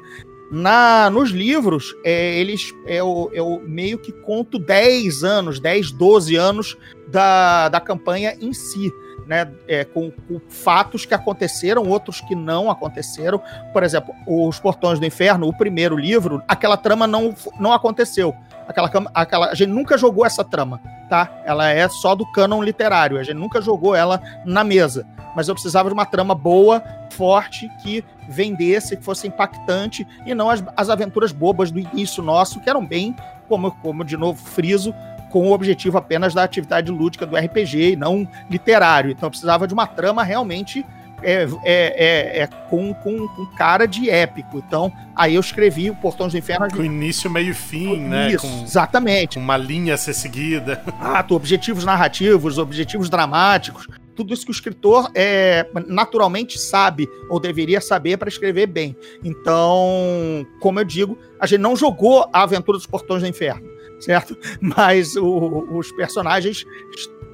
Na, 0.52 1.10
nos 1.10 1.30
livros, 1.30 1.96
é, 2.04 2.36
eles 2.38 2.74
eu, 2.86 3.32
eu 3.34 3.64
meio 3.66 3.98
que 3.98 4.12
conto 4.12 4.60
10 4.60 5.24
anos, 5.24 5.62
10, 5.62 5.92
12 5.92 6.36
anos 6.36 6.78
da, 7.08 7.70
da 7.70 7.80
campanha 7.80 8.36
em 8.40 8.52
si. 8.52 8.92
Né, 9.28 9.50
é, 9.66 9.86
com, 9.86 10.12
com, 10.12 10.42
fatos 10.50 11.06
que 11.06 11.14
aconteceram, 11.14 11.88
outros 11.88 12.20
que 12.20 12.36
não 12.36 12.70
aconteceram. 12.70 13.42
Por 13.72 13.82
exemplo, 13.82 14.14
Os 14.28 14.60
Portões 14.60 15.00
do 15.00 15.06
Inferno, 15.06 15.48
o 15.48 15.56
primeiro 15.56 15.96
livro, 15.96 16.42
aquela 16.50 16.76
trama 16.76 17.08
não, 17.08 17.34
não 17.58 17.72
aconteceu. 17.72 18.36
Aquela, 18.68 18.92
aquela, 19.14 19.52
a 19.52 19.56
gente 19.56 19.70
nunca 19.70 19.98
jogou 19.98 20.26
essa 20.26 20.44
trama, 20.44 20.82
tá? 21.10 21.32
Ela 21.46 21.70
é 21.70 21.88
só 21.88 22.14
do 22.14 22.30
cânon 22.34 22.62
literário, 22.62 23.18
a 23.18 23.24
gente 23.24 23.38
nunca 23.38 23.62
jogou 23.62 23.96
ela 23.96 24.22
na 24.44 24.66
mesa. 24.66 25.08
Mas 25.36 25.48
eu 25.48 25.54
precisava 25.54 25.90
de 25.90 25.94
uma 25.94 26.06
trama 26.06 26.36
boa, 26.36 26.84
forte, 27.12 27.70
que 27.82 28.04
vendesse, 28.28 28.98
que 28.98 29.04
fosse 29.04 29.28
impactante, 29.28 30.08
e 30.26 30.34
não 30.34 30.50
as, 30.50 30.64
as 30.76 30.90
aventuras 30.90 31.32
bobas 31.32 31.72
do 31.72 31.80
início 31.80 32.24
nosso, 32.24 32.60
que 32.60 32.70
eram 32.70 32.86
bem, 32.86 33.16
como, 33.48 33.72
como 33.72 34.04
de 34.04 34.18
novo 34.18 34.44
friso, 34.44 34.94
com 35.32 35.50
o 35.50 35.54
objetivo 35.54 35.98
apenas 35.98 36.34
da 36.34 36.44
atividade 36.44 36.92
lúdica 36.92 37.26
do 37.26 37.36
RPG 37.36 37.94
e 37.94 37.96
não 37.96 38.28
literário. 38.50 39.12
Então 39.12 39.28
eu 39.28 39.32
precisava 39.32 39.66
de 39.66 39.74
uma 39.74 39.88
trama 39.88 40.24
realmente 40.24 40.86
é, 41.24 41.44
é, 41.44 41.50
é, 41.64 42.42
é 42.42 42.48
com, 42.70 42.94
com, 42.94 43.28
com, 43.28 43.46
cara 43.56 43.86
de 43.86 44.10
épico. 44.10 44.58
Então, 44.58 44.92
aí 45.16 45.36
eu 45.36 45.42
escrevi 45.42 45.90
o 45.90 45.96
Portões 45.96 46.32
do 46.32 46.38
Inferno. 46.38 46.68
Com 46.70 46.84
início, 46.84 47.30
meio 47.30 47.52
e 47.52 47.54
fim, 47.54 47.98
né? 47.98 48.32
Isso, 48.32 48.48
com, 48.48 48.64
exatamente. 48.64 49.38
Uma 49.38 49.58
linha 49.58 49.94
a 49.94 49.98
ser 49.98 50.14
seguida. 50.14 50.82
Ah, 51.00 51.24
objetivos 51.30 51.86
narrativos, 51.86 52.58
objetivos 52.58 53.10
dramáticos. 53.10 53.88
Tudo 54.16 54.34
isso 54.34 54.46
que 54.46 54.52
o 54.52 54.54
escritor 54.54 55.10
é, 55.16 55.68
naturalmente 55.88 56.60
sabe, 56.60 57.10
ou 57.30 57.40
deveria 57.40 57.82
saber 57.82 58.18
para 58.18 58.30
escrever 58.30 58.68
bem. 58.68 58.96
Então, 59.24 60.46
como 60.60 60.80
eu 60.80 60.84
digo, 60.84 61.18
a 61.40 61.46
gente 61.46 61.62
não 61.62 61.76
jogou 61.76 62.30
a 62.32 62.44
Aventura 62.44 62.78
dos 62.78 62.88
Portões 62.88 63.22
do 63.22 63.28
Inferno, 63.28 63.68
certo? 64.00 64.38
Mas 64.60 65.16
o, 65.16 65.68
os 65.72 65.92
personagens 65.92 66.66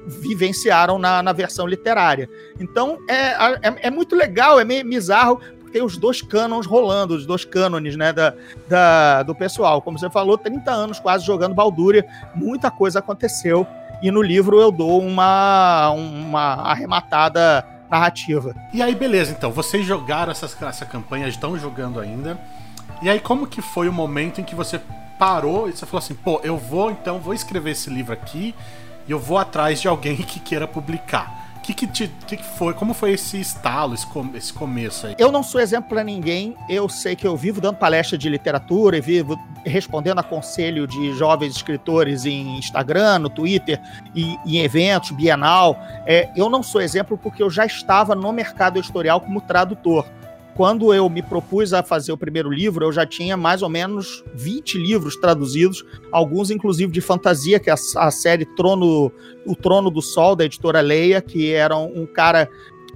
vivenciaram 0.08 0.98
na, 0.98 1.22
na 1.22 1.32
versão 1.32 1.66
literária. 1.66 2.28
Então 2.58 2.98
é, 3.08 3.14
é, 3.14 3.86
é, 3.88 3.90
muito 3.90 4.16
legal, 4.16 4.58
é 4.58 4.64
meio 4.64 4.88
bizarro, 4.88 5.38
tem 5.70 5.82
os 5.82 5.96
dois 5.98 6.22
canons 6.22 6.66
rolando, 6.66 7.14
os 7.14 7.26
dois 7.26 7.44
cânones 7.44 7.96
né, 7.96 8.12
da, 8.12 8.34
da, 8.66 9.22
do 9.22 9.34
pessoal. 9.34 9.82
Como 9.82 9.98
você 9.98 10.08
falou, 10.10 10.38
30 10.38 10.70
anos 10.70 10.98
quase 10.98 11.26
jogando 11.26 11.54
Baldúria, 11.54 12.06
muita 12.34 12.70
coisa 12.70 12.98
aconteceu. 13.00 13.66
E 14.00 14.10
no 14.10 14.22
livro 14.22 14.60
eu 14.60 14.70
dou 14.70 15.00
uma, 15.02 15.90
uma 15.90 16.54
arrematada 16.54 17.66
narrativa. 17.90 18.54
E 18.72 18.82
aí, 18.82 18.94
beleza, 18.94 19.32
então, 19.32 19.50
vocês 19.50 19.84
jogaram 19.84 20.30
essas, 20.30 20.60
essa 20.62 20.84
campanha, 20.84 21.26
estão 21.26 21.58
jogando 21.58 21.98
ainda. 21.98 22.38
E 23.02 23.08
aí, 23.08 23.18
como 23.18 23.46
que 23.46 23.62
foi 23.62 23.88
o 23.88 23.92
momento 23.92 24.40
em 24.40 24.44
que 24.44 24.54
você 24.54 24.80
parou 25.18 25.68
e 25.68 25.72
você 25.72 25.84
falou 25.84 25.98
assim, 25.98 26.14
pô, 26.14 26.40
eu 26.44 26.56
vou 26.56 26.90
então, 26.90 27.18
vou 27.18 27.34
escrever 27.34 27.72
esse 27.72 27.90
livro 27.90 28.12
aqui 28.12 28.54
e 29.06 29.10
eu 29.10 29.18
vou 29.18 29.36
atrás 29.36 29.80
de 29.80 29.88
alguém 29.88 30.16
que 30.22 30.38
queira 30.38 30.66
publicar. 30.66 31.47
Que, 31.68 31.74
que, 31.74 31.86
te, 31.86 32.08
que 32.26 32.42
foi? 32.42 32.72
Como 32.72 32.94
foi 32.94 33.12
esse 33.12 33.38
estalo, 33.38 33.92
esse, 33.92 34.06
com, 34.06 34.30
esse 34.34 34.50
começo 34.50 35.06
aí? 35.06 35.14
Eu 35.18 35.30
não 35.30 35.42
sou 35.42 35.60
exemplo 35.60 35.90
para 35.90 36.02
ninguém. 36.02 36.56
Eu 36.66 36.88
sei 36.88 37.14
que 37.14 37.26
eu 37.26 37.36
vivo 37.36 37.60
dando 37.60 37.76
palestra 37.76 38.16
de 38.16 38.26
literatura 38.26 38.96
e 38.96 39.02
vivo 39.02 39.38
respondendo 39.66 40.18
a 40.18 40.22
conselho 40.22 40.86
de 40.86 41.12
jovens 41.12 41.54
escritores 41.54 42.24
em 42.24 42.56
Instagram, 42.56 43.18
no 43.18 43.28
Twitter 43.28 43.78
e 44.14 44.38
em 44.46 44.60
eventos, 44.60 45.10
bienal. 45.10 45.78
É, 46.06 46.30
eu 46.34 46.48
não 46.48 46.62
sou 46.62 46.80
exemplo 46.80 47.18
porque 47.18 47.42
eu 47.42 47.50
já 47.50 47.66
estava 47.66 48.14
no 48.14 48.32
mercado 48.32 48.78
editorial 48.78 49.20
como 49.20 49.38
tradutor 49.38 50.06
quando 50.58 50.92
eu 50.92 51.08
me 51.08 51.22
propus 51.22 51.72
a 51.72 51.84
fazer 51.84 52.10
o 52.10 52.18
primeiro 52.18 52.50
livro, 52.50 52.84
eu 52.84 52.92
já 52.92 53.06
tinha 53.06 53.36
mais 53.36 53.62
ou 53.62 53.68
menos 53.68 54.24
20 54.34 54.76
livros 54.76 55.14
traduzidos, 55.14 55.84
alguns 56.10 56.50
inclusive 56.50 56.90
de 56.90 57.00
fantasia, 57.00 57.60
que 57.60 57.70
é 57.70 57.72
a, 57.72 57.76
a 57.98 58.10
série 58.10 58.44
Trono, 58.44 59.12
O 59.46 59.54
Trono 59.54 59.88
do 59.88 60.02
Sol, 60.02 60.34
da 60.34 60.44
editora 60.44 60.80
Leia, 60.80 61.22
que 61.22 61.52
era 61.52 61.76
um, 61.76 62.02
um 62.02 62.06
cara 62.06 62.50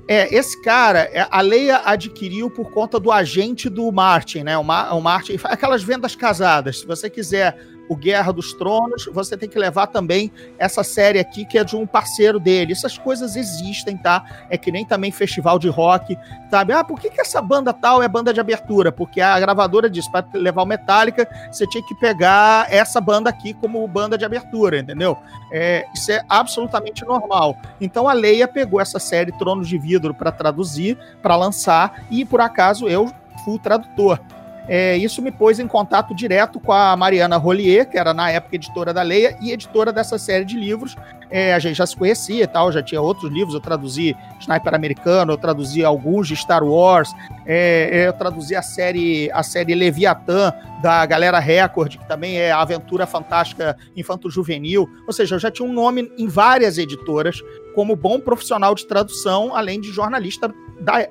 é, 0.09 0.35
esse 0.35 0.61
cara, 0.61 1.09
é, 1.13 1.25
a 1.31 1.41
Leia 1.41 1.83
adquiriu 1.85 2.51
por 2.51 2.69
conta 2.73 2.99
do 2.99 3.13
agente 3.13 3.69
do 3.69 3.93
Martin, 3.93 4.41
né? 4.41 4.59
O, 4.59 4.65
Ma, 4.65 4.93
o 4.93 5.01
Martin, 5.01 5.39
aquelas 5.45 5.85
vendas 5.85 6.17
casadas. 6.17 6.81
Se 6.81 6.87
você 6.87 7.09
quiser 7.09 7.57
o 7.89 7.97
Guerra 7.97 8.33
dos 8.33 8.53
Tronos, 8.55 9.07
você 9.13 9.37
tem 9.37 9.49
que 9.49 9.59
levar 9.59 9.87
também 9.89 10.33
essa 10.59 10.83
série 10.83 11.19
aqui 11.19 11.45
que 11.45 11.59
é 11.59 11.65
de 11.65 11.77
um 11.77 11.87
parceiro 11.87 12.39
dele. 12.41 12.73
Essas 12.73 12.97
coisas 12.97 13.37
existem, 13.37 13.97
tá? 13.97 14.25
É 14.49 14.57
que 14.57 14.73
nem 14.73 14.85
também 14.85 15.11
festival 15.11 15.59
de 15.59 15.69
rock, 15.69 16.17
sabe? 16.51 16.73
Ah, 16.73 16.85
por 16.85 17.01
que, 17.01 17.11
que 17.11 17.21
essa 17.21 17.41
banda 17.41 17.73
tal 17.73 18.03
é 18.03 18.09
banda 18.09 18.33
de 18.33 18.41
abertura? 18.41 18.91
Porque 18.91 19.21
a 19.21 19.39
gravadora 19.39 19.91
disse 19.91 20.11
para 20.11 20.27
levar 20.35 20.63
o 20.63 20.67
Metallica, 20.67 21.29
você 21.51 21.67
tinha 21.67 21.85
que 21.87 21.95
pegar 21.97 22.67
essa 22.73 23.01
banda 23.01 23.29
aqui 23.29 23.53
como 23.55 23.87
banda 23.87 24.17
de 24.17 24.25
abertura, 24.25 24.79
entendeu? 24.79 25.19
É, 25.53 25.85
isso 25.95 26.11
é 26.13 26.25
absolutamente 26.29 27.05
normal. 27.05 27.57
Então 27.81 28.09
a 28.09 28.13
Leia 28.13 28.49
pegou 28.49 28.81
essa 28.81 28.99
série 28.99 29.33
Tronos 29.33 29.69
de 29.69 29.79
Vidro 29.79 30.15
para 30.15 30.33
traduzir, 30.33 30.97
para 31.21 31.37
lançar, 31.37 32.05
e 32.11 32.25
por 32.25 32.41
acaso 32.41 32.89
eu 32.89 33.13
fui 33.45 33.55
o 33.55 33.59
tradutor. 33.59 34.21
É, 34.69 34.97
isso 34.97 35.21
me 35.21 35.33
pôs 35.33 35.59
em 35.59 35.67
contato 35.67 36.15
direto 36.15 36.61
com 36.61 36.73
a 36.73 36.97
Mariana 36.97 37.37
Rollier, 37.37 37.89
que 37.89 37.99
era 37.99 38.15
na 38.15 38.31
época 38.31 38.55
editora 38.55 38.95
da 38.95 39.03
Leia 39.03 39.37
e 39.41 39.51
editora 39.51 39.93
dessa 39.93 40.19
série 40.19 40.45
de 40.45 40.57
livros. 40.57 40.97
É, 41.31 41.55
a 41.55 41.59
gente 41.59 41.77
já 41.77 41.87
se 41.87 41.97
conhecia 41.97 42.45
e 42.45 42.47
tal, 42.47 42.71
já 42.71 42.83
tinha 42.83 43.01
outros 43.01 43.33
livros. 43.33 43.55
Eu 43.55 43.61
traduzi 43.61 44.17
Sniper 44.39 44.75
Americano, 44.75 45.33
eu 45.33 45.39
traduzi 45.39 45.85
alguns 45.85 46.29
de 46.29 46.37
Star 46.37 46.63
Wars, 46.63 47.11
é, 47.45 48.07
eu 48.07 48.13
traduzi 48.13 48.55
a 48.55 48.63
série, 48.63 49.31
a 49.33 49.43
série 49.43 49.75
Leviatã 49.75 50.53
da 50.81 51.05
Galera 51.07 51.39
Record, 51.39 51.97
que 51.97 52.07
também 52.07 52.39
é 52.39 52.53
Aventura 52.53 53.07
Fantástica 53.07 53.77
Infanto-Juvenil. 53.97 54.89
Ou 55.07 55.13
seja, 55.13 55.35
eu 55.35 55.39
já 55.41 55.51
tinha 55.51 55.69
um 55.69 55.73
nome 55.73 56.13
em 56.17 56.29
várias 56.29 56.79
editoras 56.79 57.41
como 57.75 57.97
bom 57.97 58.21
profissional 58.21 58.75
de 58.75 58.87
tradução, 58.87 59.57
além 59.57 59.81
de 59.81 59.91
jornalista 59.91 60.53
da 60.81 61.09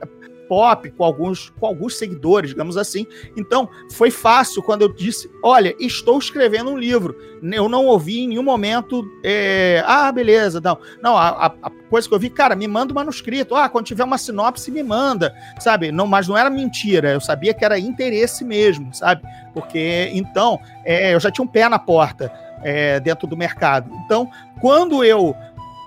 pop, 0.51 0.91
com 0.91 1.05
alguns, 1.05 1.49
com 1.57 1.65
alguns 1.65 1.97
seguidores, 1.97 2.49
digamos 2.49 2.75
assim. 2.75 3.07
Então, 3.37 3.69
foi 3.93 4.11
fácil 4.11 4.61
quando 4.61 4.81
eu 4.81 4.93
disse: 4.93 5.31
Olha, 5.41 5.73
estou 5.79 6.19
escrevendo 6.19 6.71
um 6.71 6.77
livro. 6.77 7.15
Eu 7.41 7.69
não 7.69 7.85
ouvi 7.85 8.19
em 8.19 8.27
nenhum 8.27 8.43
momento, 8.43 9.01
é, 9.23 9.81
ah, 9.87 10.11
beleza, 10.11 10.59
não. 10.59 10.77
Não, 11.01 11.15
a, 11.15 11.45
a, 11.45 11.71
coisa 11.89 12.05
que 12.05 12.13
eu 12.13 12.19
vi, 12.19 12.29
cara, 12.29 12.53
me 12.53 12.67
manda 12.67 12.91
o 12.91 12.93
um 12.93 12.99
manuscrito. 12.99 13.55
Ah, 13.55 13.69
quando 13.69 13.85
tiver 13.85 14.03
uma 14.03 14.17
sinopse, 14.17 14.69
me 14.69 14.83
manda, 14.83 15.33
sabe? 15.57 15.89
Não, 15.89 16.05
mas 16.05 16.27
não 16.27 16.37
era 16.37 16.49
mentira, 16.49 17.13
eu 17.13 17.21
sabia 17.21 17.53
que 17.53 17.63
era 17.63 17.79
interesse 17.79 18.43
mesmo, 18.43 18.93
sabe? 18.93 19.21
Porque, 19.53 20.11
então, 20.13 20.59
é, 20.83 21.13
eu 21.13 21.19
já 21.21 21.31
tinha 21.31 21.45
um 21.45 21.47
pé 21.47 21.69
na 21.69 21.79
porta 21.79 22.29
é, 22.61 22.99
dentro 22.99 23.25
do 23.25 23.37
mercado. 23.37 23.89
Então, 24.05 24.29
quando 24.59 25.01
eu 25.01 25.33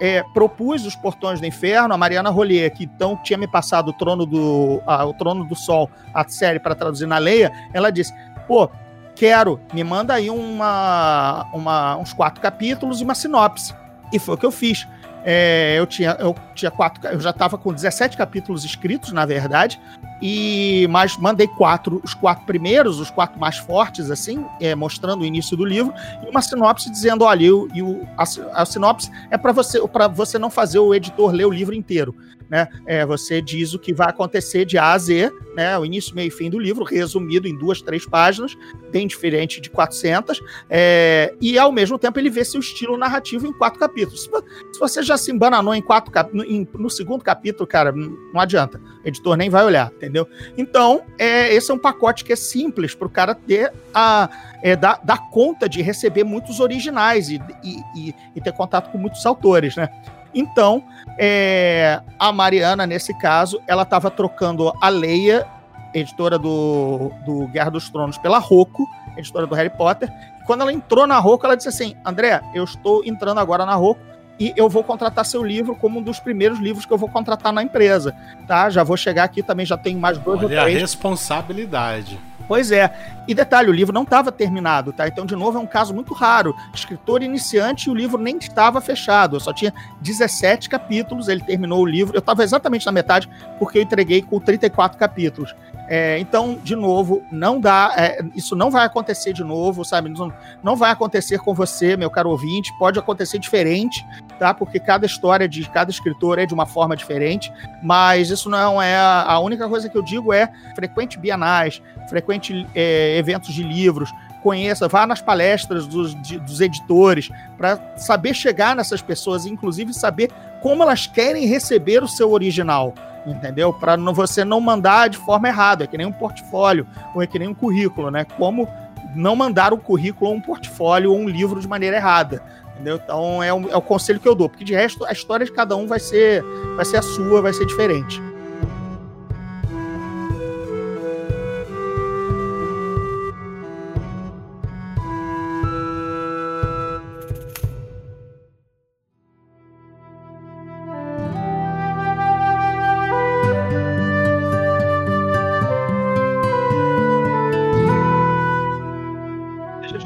é, 0.04 0.22
propus 0.34 0.84
os 0.84 0.94
Portões 0.94 1.40
do 1.40 1.46
Inferno, 1.46 1.94
a 1.94 1.96
Mariana 1.96 2.28
Rollier, 2.28 2.70
que 2.70 2.84
então 2.84 3.16
tinha 3.24 3.38
me 3.38 3.48
passado 3.48 3.88
o 3.88 3.92
Trono 3.94 4.26
do, 4.26 4.82
o 4.86 5.14
Trono 5.14 5.44
do 5.46 5.56
Sol, 5.56 5.90
a 6.12 6.28
série 6.28 6.60
para 6.60 6.74
traduzir 6.74 7.06
na 7.06 7.16
Leia, 7.16 7.50
ela 7.72 7.88
disse: 7.88 8.12
pô, 8.46 8.68
quero, 9.16 9.58
me 9.72 9.82
manda 9.82 10.12
aí 10.12 10.28
uma, 10.28 11.46
uma, 11.54 11.96
uns 11.96 12.12
quatro 12.12 12.42
capítulos 12.42 13.00
e 13.00 13.04
uma 13.04 13.14
sinopse. 13.14 13.74
E 14.12 14.18
foi 14.18 14.34
o 14.34 14.36
que 14.36 14.44
eu 14.44 14.52
fiz. 14.52 14.86
É, 15.24 15.76
eu 15.78 15.86
tinha, 15.86 16.16
eu 16.20 16.34
tinha 16.54 16.70
quatro, 16.70 17.08
eu 17.08 17.18
já 17.18 17.30
estava 17.30 17.56
com 17.56 17.72
17 17.72 18.14
capítulos 18.14 18.62
escritos, 18.64 19.10
na 19.10 19.24
verdade, 19.24 19.80
e 20.20 20.86
mas 20.90 21.16
mandei 21.16 21.46
quatro, 21.46 22.00
os 22.04 22.12
quatro 22.12 22.44
primeiros, 22.44 23.00
os 23.00 23.10
quatro 23.10 23.40
mais 23.40 23.56
fortes, 23.56 24.10
assim, 24.10 24.44
é, 24.60 24.74
mostrando 24.74 25.22
o 25.22 25.24
início 25.24 25.56
do 25.56 25.64
livro, 25.64 25.94
e 26.22 26.28
uma 26.28 26.42
sinopse 26.42 26.90
dizendo, 26.90 27.24
olha, 27.24 27.44
eu, 27.44 27.68
eu, 27.74 28.06
a, 28.18 28.24
a 28.52 28.66
sinopse 28.66 29.10
é 29.30 29.38
para 29.38 29.52
você, 29.52 29.80
para 29.88 30.08
você 30.08 30.38
não 30.38 30.50
fazer 30.50 30.78
o 30.78 30.94
editor 30.94 31.32
ler 31.32 31.46
o 31.46 31.50
livro 31.50 31.74
inteiro, 31.74 32.14
né? 32.48 32.68
É, 32.86 33.04
você 33.04 33.40
diz 33.40 33.74
o 33.74 33.78
que 33.78 33.92
vai 33.92 34.08
acontecer 34.08 34.64
de 34.64 34.78
A 34.78 34.92
a 34.92 34.98
Z, 34.98 35.32
né? 35.54 35.78
O 35.78 35.84
início, 35.84 36.14
meio 36.14 36.28
e 36.28 36.30
fim 36.30 36.50
do 36.50 36.58
livro, 36.58 36.84
resumido 36.84 37.46
em 37.46 37.56
duas, 37.56 37.80
três 37.80 38.06
páginas, 38.06 38.56
bem 38.90 39.06
diferente 39.06 39.60
de 39.60 39.70
400, 39.70 40.40
é, 40.68 41.34
e 41.40 41.58
ao 41.58 41.72
mesmo 41.72 41.98
tempo 41.98 42.18
ele 42.18 42.30
vê 42.30 42.44
seu 42.44 42.60
estilo 42.60 42.96
narrativo 42.96 43.46
em 43.46 43.52
quatro 43.52 43.78
capítulos. 43.78 44.28
Se 44.72 44.78
você 44.78 45.02
já 45.02 45.16
se 45.16 45.32
embananou 45.32 45.74
em 45.74 45.82
quatro 45.82 46.12
no, 46.32 46.44
no 46.74 46.90
segundo 46.90 47.22
capítulo, 47.22 47.66
cara, 47.66 47.92
não 47.92 48.40
adianta. 48.40 48.80
O 49.04 49.08
editor 49.08 49.36
nem 49.36 49.50
vai 49.50 49.64
olhar, 49.64 49.92
entendeu? 49.94 50.26
Então, 50.56 51.02
é, 51.18 51.52
esse 51.54 51.70
é 51.70 51.74
um 51.74 51.78
pacote 51.78 52.24
que 52.24 52.32
é 52.32 52.36
simples 52.36 52.94
para 52.94 53.06
o 53.06 53.10
cara 53.10 53.34
ter 53.34 53.72
a. 53.92 54.28
É, 54.62 54.74
dar, 54.74 54.98
dar, 55.04 55.18
conta 55.30 55.68
de 55.68 55.82
receber 55.82 56.24
muitos 56.24 56.58
originais 56.58 57.28
e, 57.28 57.38
e, 57.62 58.14
e, 58.34 58.40
ter 58.40 58.52
contato 58.52 58.90
com 58.90 58.96
muitos 58.96 59.26
autores, 59.26 59.76
né? 59.76 59.90
Então, 60.34 60.82
é, 61.18 62.00
a 62.18 62.32
Mariana, 62.32 62.86
nesse 62.86 63.16
caso, 63.18 63.60
ela 63.66 63.82
estava 63.82 64.10
trocando 64.10 64.72
a 64.80 64.88
Leia, 64.88 65.46
editora 65.92 66.38
do, 66.38 67.12
do 67.24 67.46
Guerra 67.48 67.70
dos 67.70 67.88
Tronos, 67.88 68.18
pela 68.18 68.38
Rocco, 68.38 68.88
editora 69.16 69.46
do 69.46 69.54
Harry 69.54 69.70
Potter. 69.70 70.10
Quando 70.46 70.62
ela 70.62 70.72
entrou 70.72 71.06
na 71.06 71.18
Rocco, 71.18 71.46
ela 71.46 71.56
disse 71.56 71.68
assim: 71.68 71.96
André, 72.04 72.40
eu 72.54 72.64
estou 72.64 73.04
entrando 73.04 73.38
agora 73.38 73.64
na 73.64 73.74
Rocco 73.74 74.00
e 74.38 74.52
eu 74.56 74.68
vou 74.68 74.82
contratar 74.82 75.24
seu 75.24 75.44
livro 75.44 75.76
como 75.76 76.00
um 76.00 76.02
dos 76.02 76.18
primeiros 76.18 76.58
livros 76.58 76.84
que 76.84 76.92
eu 76.92 76.98
vou 76.98 77.08
contratar 77.08 77.52
na 77.52 77.62
empresa, 77.62 78.14
tá? 78.46 78.68
Já 78.68 78.82
vou 78.82 78.96
chegar 78.96 79.24
aqui 79.24 79.42
também, 79.42 79.64
já 79.64 79.76
tenho 79.76 79.98
mais 79.98 80.18
dois 80.18 80.38
Olha 80.38 80.58
ou 80.58 80.62
três. 80.62 80.76
a 80.76 80.80
responsabilidade. 80.80 82.18
Pois 82.46 82.70
é. 82.70 82.94
E 83.26 83.34
detalhe, 83.34 83.70
o 83.70 83.72
livro 83.72 83.92
não 83.92 84.02
estava 84.02 84.30
terminado, 84.30 84.92
tá? 84.92 85.08
Então, 85.08 85.24
de 85.24 85.34
novo, 85.34 85.56
é 85.56 85.60
um 85.60 85.66
caso 85.66 85.94
muito 85.94 86.12
raro. 86.12 86.54
Escritor 86.74 87.22
iniciante 87.22 87.88
e 87.88 87.90
o 87.90 87.94
livro 87.94 88.18
nem 88.18 88.36
estava 88.36 88.80
fechado. 88.80 89.36
Eu 89.36 89.40
só 89.40 89.52
tinha 89.52 89.72
17 90.02 90.68
capítulos, 90.68 91.28
ele 91.28 91.42
terminou 91.42 91.80
o 91.80 91.86
livro. 91.86 92.14
Eu 92.14 92.20
estava 92.20 92.44
exatamente 92.44 92.84
na 92.84 92.92
metade, 92.92 93.28
porque 93.58 93.78
eu 93.78 93.82
entreguei 93.82 94.20
com 94.20 94.38
34 94.38 94.98
capítulos. 94.98 95.54
É, 95.86 96.18
então, 96.18 96.58
de 96.62 96.74
novo, 96.74 97.22
não 97.30 97.60
dá. 97.60 97.92
É, 97.96 98.24
isso 98.34 98.56
não 98.56 98.70
vai 98.70 98.86
acontecer 98.86 99.32
de 99.32 99.44
novo, 99.44 99.84
sabe? 99.84 100.08
Não, 100.08 100.32
não 100.62 100.76
vai 100.76 100.90
acontecer 100.90 101.38
com 101.38 101.54
você, 101.54 101.96
meu 101.96 102.10
caro 102.10 102.30
ouvinte. 102.30 102.72
Pode 102.78 102.98
acontecer 102.98 103.38
diferente, 103.38 104.04
tá? 104.38 104.54
Porque 104.54 104.80
cada 104.80 105.04
história 105.04 105.48
de 105.48 105.68
cada 105.68 105.90
escritor 105.90 106.38
é 106.38 106.46
de 106.46 106.54
uma 106.54 106.66
forma 106.66 106.96
diferente. 106.96 107.52
Mas 107.82 108.30
isso 108.30 108.48
não 108.48 108.80
é. 108.80 108.96
A, 108.96 109.32
a 109.32 109.38
única 109.40 109.68
coisa 109.68 109.88
que 109.88 109.96
eu 109.96 110.02
digo 110.02 110.32
é 110.32 110.50
frequente 110.74 111.18
bienais, 111.18 111.82
frequente 112.08 112.66
é, 112.74 113.18
eventos 113.18 113.52
de 113.52 113.62
livros, 113.62 114.10
conheça, 114.42 114.88
vá 114.88 115.06
nas 115.06 115.22
palestras 115.22 115.86
dos, 115.86 116.14
de, 116.22 116.38
dos 116.38 116.60
editores, 116.60 117.30
para 117.56 117.96
saber 117.96 118.34
chegar 118.34 118.76
nessas 118.76 119.00
pessoas, 119.00 119.46
inclusive 119.46 119.94
saber 119.94 120.30
como 120.62 120.82
elas 120.82 121.06
querem 121.06 121.46
receber 121.46 122.02
o 122.02 122.08
seu 122.08 122.30
original 122.30 122.94
entendeu? 123.26 123.72
Para 123.72 123.96
você 123.96 124.44
não 124.44 124.60
mandar 124.60 125.08
de 125.08 125.18
forma 125.18 125.48
errada, 125.48 125.84
é 125.84 125.86
que 125.86 125.96
nem 125.96 126.06
um 126.06 126.12
portfólio 126.12 126.86
ou 127.14 127.22
é 127.22 127.26
que 127.26 127.38
nem 127.38 127.48
um 127.48 127.54
currículo, 127.54 128.10
né? 128.10 128.24
Como 128.24 128.68
não 129.14 129.36
mandar 129.36 129.72
um 129.72 129.78
currículo 129.78 130.32
um 130.32 130.40
portfólio 130.40 131.12
ou 131.12 131.18
um 131.18 131.28
livro 131.28 131.60
de 131.60 131.68
maneira 131.68 131.96
errada, 131.96 132.42
entendeu? 132.74 133.00
Então 133.02 133.42
é 133.42 133.52
o, 133.52 133.70
é 133.70 133.76
o 133.76 133.82
conselho 133.82 134.20
que 134.20 134.28
eu 134.28 134.34
dou, 134.34 134.48
porque 134.48 134.64
de 134.64 134.74
resto 134.74 135.04
a 135.04 135.12
história 135.12 135.46
de 135.46 135.52
cada 135.52 135.76
um 135.76 135.86
vai 135.86 136.00
ser, 136.00 136.42
vai 136.76 136.84
ser 136.84 136.98
a 136.98 137.02
sua, 137.02 137.40
vai 137.40 137.52
ser 137.52 137.66
diferente. 137.66 138.20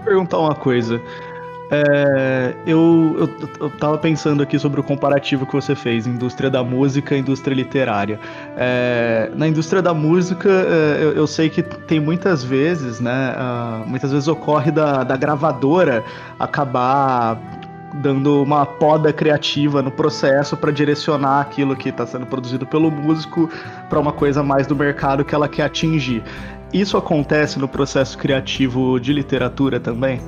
Perguntar 0.08 0.38
uma 0.38 0.54
coisa. 0.54 1.00
É, 1.70 2.54
eu, 2.66 3.14
eu, 3.18 3.50
eu 3.60 3.70
tava 3.70 3.98
pensando 3.98 4.42
aqui 4.42 4.58
sobre 4.58 4.80
o 4.80 4.82
comparativo 4.82 5.44
que 5.44 5.52
você 5.52 5.74
fez, 5.74 6.06
indústria 6.06 6.48
da 6.48 6.64
música 6.64 7.14
e 7.14 7.18
indústria 7.18 7.54
literária. 7.54 8.18
É, 8.56 9.30
na 9.34 9.46
indústria 9.46 9.82
da 9.82 9.92
música, 9.92 10.48
é, 10.48 11.02
eu, 11.02 11.12
eu, 11.12 11.26
sei 11.26 11.50
que 11.50 11.62
tem 11.62 12.00
muitas 12.00 12.42
vezes, 12.42 13.00
né? 13.00 13.34
Uh, 13.36 13.86
muitas 13.86 14.10
vezes 14.10 14.26
ocorre 14.28 14.70
da, 14.70 15.04
da 15.04 15.16
gravadora 15.16 16.02
acabar 16.38 17.38
dando 17.94 18.42
uma 18.42 18.64
poda 18.64 19.12
criativa 19.12 19.82
no 19.82 19.90
processo 19.90 20.56
para 20.56 20.70
direcionar 20.70 21.40
aquilo 21.40 21.76
que 21.76 21.88
está 21.88 22.06
sendo 22.06 22.26
produzido 22.26 22.66
pelo 22.66 22.90
músico 22.90 23.48
para 23.88 23.98
uma 23.98 24.12
coisa 24.12 24.42
mais 24.42 24.66
do 24.66 24.76
mercado 24.76 25.24
que 25.24 25.34
ela 25.34 25.48
quer 25.48 25.64
atingir. 25.64 26.22
Isso 26.72 26.96
acontece 26.96 27.58
no 27.58 27.66
processo 27.66 28.18
criativo 28.18 28.98
de 29.00 29.12
literatura 29.12 29.80
também? 29.80 30.20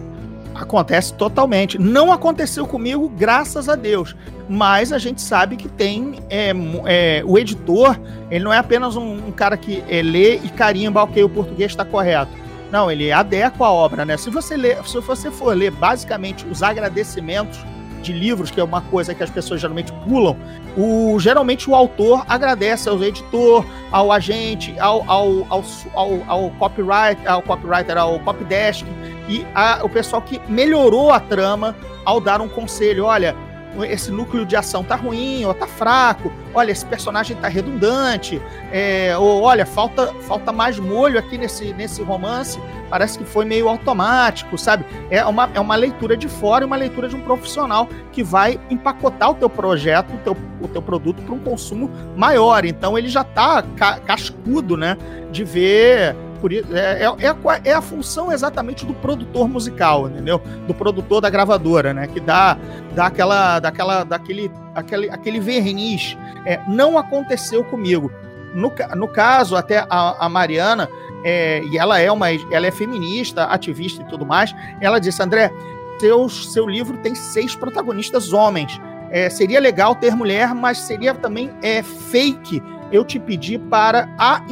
Acontece 0.55 1.15
totalmente. 1.15 1.79
Não 1.79 2.13
aconteceu 2.13 2.67
comigo, 2.67 3.09
graças 3.09 3.69
a 3.69 3.77
Deus. 3.77 4.17
Mas 4.49 4.93
a 4.93 4.99
gente 4.99 5.21
sabe 5.21 5.57
que 5.57 5.69
tem. 5.69 6.17
É, 6.29 6.53
é, 6.87 7.23
o 7.25 7.39
editor, 7.39 7.99
ele 8.31 8.45
não 8.45 8.53
é 8.53 8.59
apenas 8.59 8.97
um, 8.97 9.29
um 9.29 9.33
cara 9.33 9.57
que 9.57 9.83
é, 9.89 10.03
lê 10.03 10.37
e 10.37 10.49
carimba, 10.49 11.03
ok, 11.03 11.23
o 11.23 11.29
português 11.29 11.71
está 11.71 11.85
correto. 11.85 12.33
Não, 12.71 12.91
ele 12.91 13.11
adequa 13.11 13.67
a 13.67 13.73
obra, 13.73 14.05
né? 14.05 14.17
Se 14.17 14.31
você, 14.31 14.57
se 14.85 15.01
você 15.01 15.31
for 15.31 15.57
ler 15.57 15.73
basicamente 15.73 16.47
os 16.47 16.63
agradecimentos 16.63 17.59
de 18.01 18.13
livros, 18.13 18.51
que 18.51 18.61
é 18.61 18.65
uma 18.65 18.81
coisa 18.81 19.15
que 19.15 19.23
as 19.23 19.31
pessoas 19.31 19.61
geralmente 19.61 19.93
pulam, 20.07 20.37
o, 20.77 21.19
geralmente 21.19 21.69
o 21.69 21.75
autor 21.75 22.25
agradece 22.29 22.89
ao 22.89 23.03
editor, 23.03 23.65
ao 23.91 24.11
agente, 24.11 24.75
ao, 24.79 25.09
ao, 25.11 25.47
ao, 25.49 25.65
ao, 25.95 26.25
ao 26.27 26.51
copyright, 26.51 27.27
ao 27.27 27.43
copywriter, 27.43 27.97
ao 27.97 28.19
copydesk, 28.21 28.87
e 29.29 29.47
a, 29.55 29.81
o 29.85 29.89
pessoal 29.89 30.23
que 30.23 30.41
melhorou 30.49 31.11
a 31.11 31.21
trama 31.21 31.77
ao 32.05 32.21
dar 32.21 32.41
um 32.41 32.49
conselho. 32.49 33.05
Olha, 33.05 33.37
esse 33.85 34.11
núcleo 34.11 34.45
de 34.45 34.57
ação 34.57 34.83
tá 34.83 34.97
ruim, 34.97 35.45
ou 35.45 35.55
tá 35.55 35.67
fraco, 35.67 36.33
olha, 36.55 36.71
esse 36.73 36.85
personagem 36.85 37.37
tá 37.37 37.49
redundante, 37.49 38.41
é, 38.73 39.17
ou 39.17 39.43
olha, 39.43 39.65
falta, 39.65 40.13
falta 40.23 40.53
mais 40.53 40.79
molho 40.79 41.19
aqui 41.19 41.39
nesse, 41.39 41.73
nesse 41.73 42.03
romance, 42.03 42.61
parece 42.89 43.19
que 43.19 43.25
foi 43.25 43.45
meio 43.45 43.69
automático, 43.69 44.59
sabe? 44.59 44.85
É 45.11 45.25
uma, 45.25 45.49
é 45.55 45.61
uma 45.61 45.77
leitura 45.77 46.17
de 46.17 46.29
fora 46.29 46.65
e 46.65 46.67
uma 46.67 46.77
leitura 46.77 47.09
de 47.09 47.17
um 47.17 47.21
profissional 47.21 47.89
que 48.13 48.23
vai 48.23 48.59
empacotar 48.69 49.31
o 49.31 49.35
teu 49.35 49.49
projeto, 49.49 50.13
o 50.13 50.19
teu, 50.19 50.37
o 50.61 50.69
teu 50.69 50.83
produto 50.83 51.23
para 51.23 51.35
um 51.35 51.39
consumo 51.39 51.91
maior. 52.17 52.65
Então 52.65 52.99
ele 52.99 53.09
já 53.09 53.23
tá 53.23 53.63
ca 53.77 54.01
cascudo, 54.01 54.77
né? 54.77 54.97
De 55.31 55.45
ver 55.45 56.17
por 56.41 56.53
isso, 56.53 56.75
é, 56.75 57.03
é, 57.03 57.05
é, 57.05 57.29
a, 57.29 57.61
é, 57.65 57.73
a, 57.73 57.83
função 57.83 58.33
exatamente 58.33 58.87
do 58.87 58.95
produtor 58.95 59.49
musical, 59.49 60.09
entendeu? 60.09 60.41
Do 60.67 60.75
produtor 60.75 61.21
da 61.21 61.29
gravadora, 61.29 61.93
né? 61.93 62.07
Que 62.07 62.21
dá, 62.21 62.57
dá 62.95 63.07
aquela, 63.07 63.61
daquela, 63.61 64.05
daquele, 64.05 64.51
aquele, 64.75 65.11
aquele 65.11 65.41
verniz. 65.41 66.17
É, 66.47 66.61
não 66.69 66.97
aconteceu 66.97 67.63
comigo. 67.65 68.11
No, 68.55 68.73
no 68.97 69.09
caso, 69.09 69.55
até 69.55 69.87
a, 69.89 70.27
a 70.27 70.29
Mariana, 70.29 70.89
é, 71.25 71.63
e 71.65 71.79
ela 71.79 71.99
é 72.01 72.11
uma, 72.11 72.31
ela 72.31 72.67
é 72.67 72.71
feminista, 72.71 73.45
ativista 73.45 74.03
e 74.03 74.07
tudo 74.07 74.25
mais. 74.25 74.55
Ela 74.81 74.99
disse, 74.99 75.23
André, 75.23 75.53
seu, 76.01 76.29
seu 76.29 76.67
livro 76.67 76.97
tem 76.99 77.15
seis 77.15 77.55
protagonistas 77.55 78.33
homens. 78.33 78.81
É, 79.11 79.29
seria 79.29 79.61
legal 79.61 79.95
ter 79.95 80.15
mulher, 80.15 80.55
mas 80.55 80.79
seria 80.79 81.13
também 81.15 81.51
é, 81.63 81.83
fake 81.83 82.63
eu 82.93 83.05
te 83.05 83.19
pedir 83.19 83.59
para 83.59 84.09
a 84.19 84.43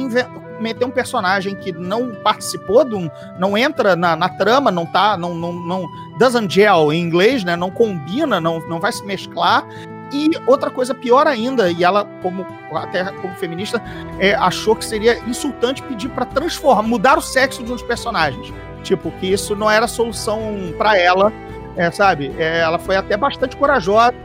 meter 0.59 0.85
um 0.85 0.91
personagem 0.91 1.55
que 1.55 1.71
não 1.71 2.11
participou, 2.15 2.83
do, 2.83 3.11
não 3.37 3.57
entra 3.57 3.95
na, 3.95 4.15
na 4.15 4.29
trama, 4.29 4.71
não 4.71 4.85
tá, 4.85 5.17
não, 5.17 5.33
não, 5.33 5.53
não 5.53 5.89
doesn't 6.17 6.53
gel 6.53 6.91
em 6.91 7.01
inglês, 7.01 7.43
né? 7.43 7.55
Não 7.55 7.69
combina, 7.71 8.39
não, 8.39 8.59
não 8.67 8.79
vai 8.79 8.91
se 8.91 9.05
mesclar. 9.05 9.65
E 10.11 10.31
outra 10.47 10.71
coisa 10.71 10.95
pior 10.95 11.27
ainda, 11.27 11.71
e 11.71 11.83
ela, 11.83 12.03
como 12.21 12.45
até 12.73 13.03
como 13.05 13.33
feminista, 13.35 13.81
é, 14.19 14.33
achou 14.33 14.75
que 14.75 14.83
seria 14.83 15.19
insultante 15.27 15.83
pedir 15.83 16.09
para 16.09 16.25
transformar, 16.25 16.81
mudar 16.81 17.17
o 17.17 17.21
sexo 17.21 17.63
de 17.63 17.71
um 17.71 17.75
dos 17.75 17.83
personagens. 17.83 18.51
Tipo, 18.81 19.11
que 19.11 19.27
isso 19.27 19.55
não 19.55 19.69
era 19.69 19.87
solução 19.87 20.73
para 20.77 20.97
ela, 20.97 21.31
é, 21.75 21.91
sabe? 21.91 22.33
É, 22.39 22.59
ela 22.61 22.79
foi 22.79 22.95
até 22.95 23.15
bastante 23.15 23.55
corajosa, 23.55 24.15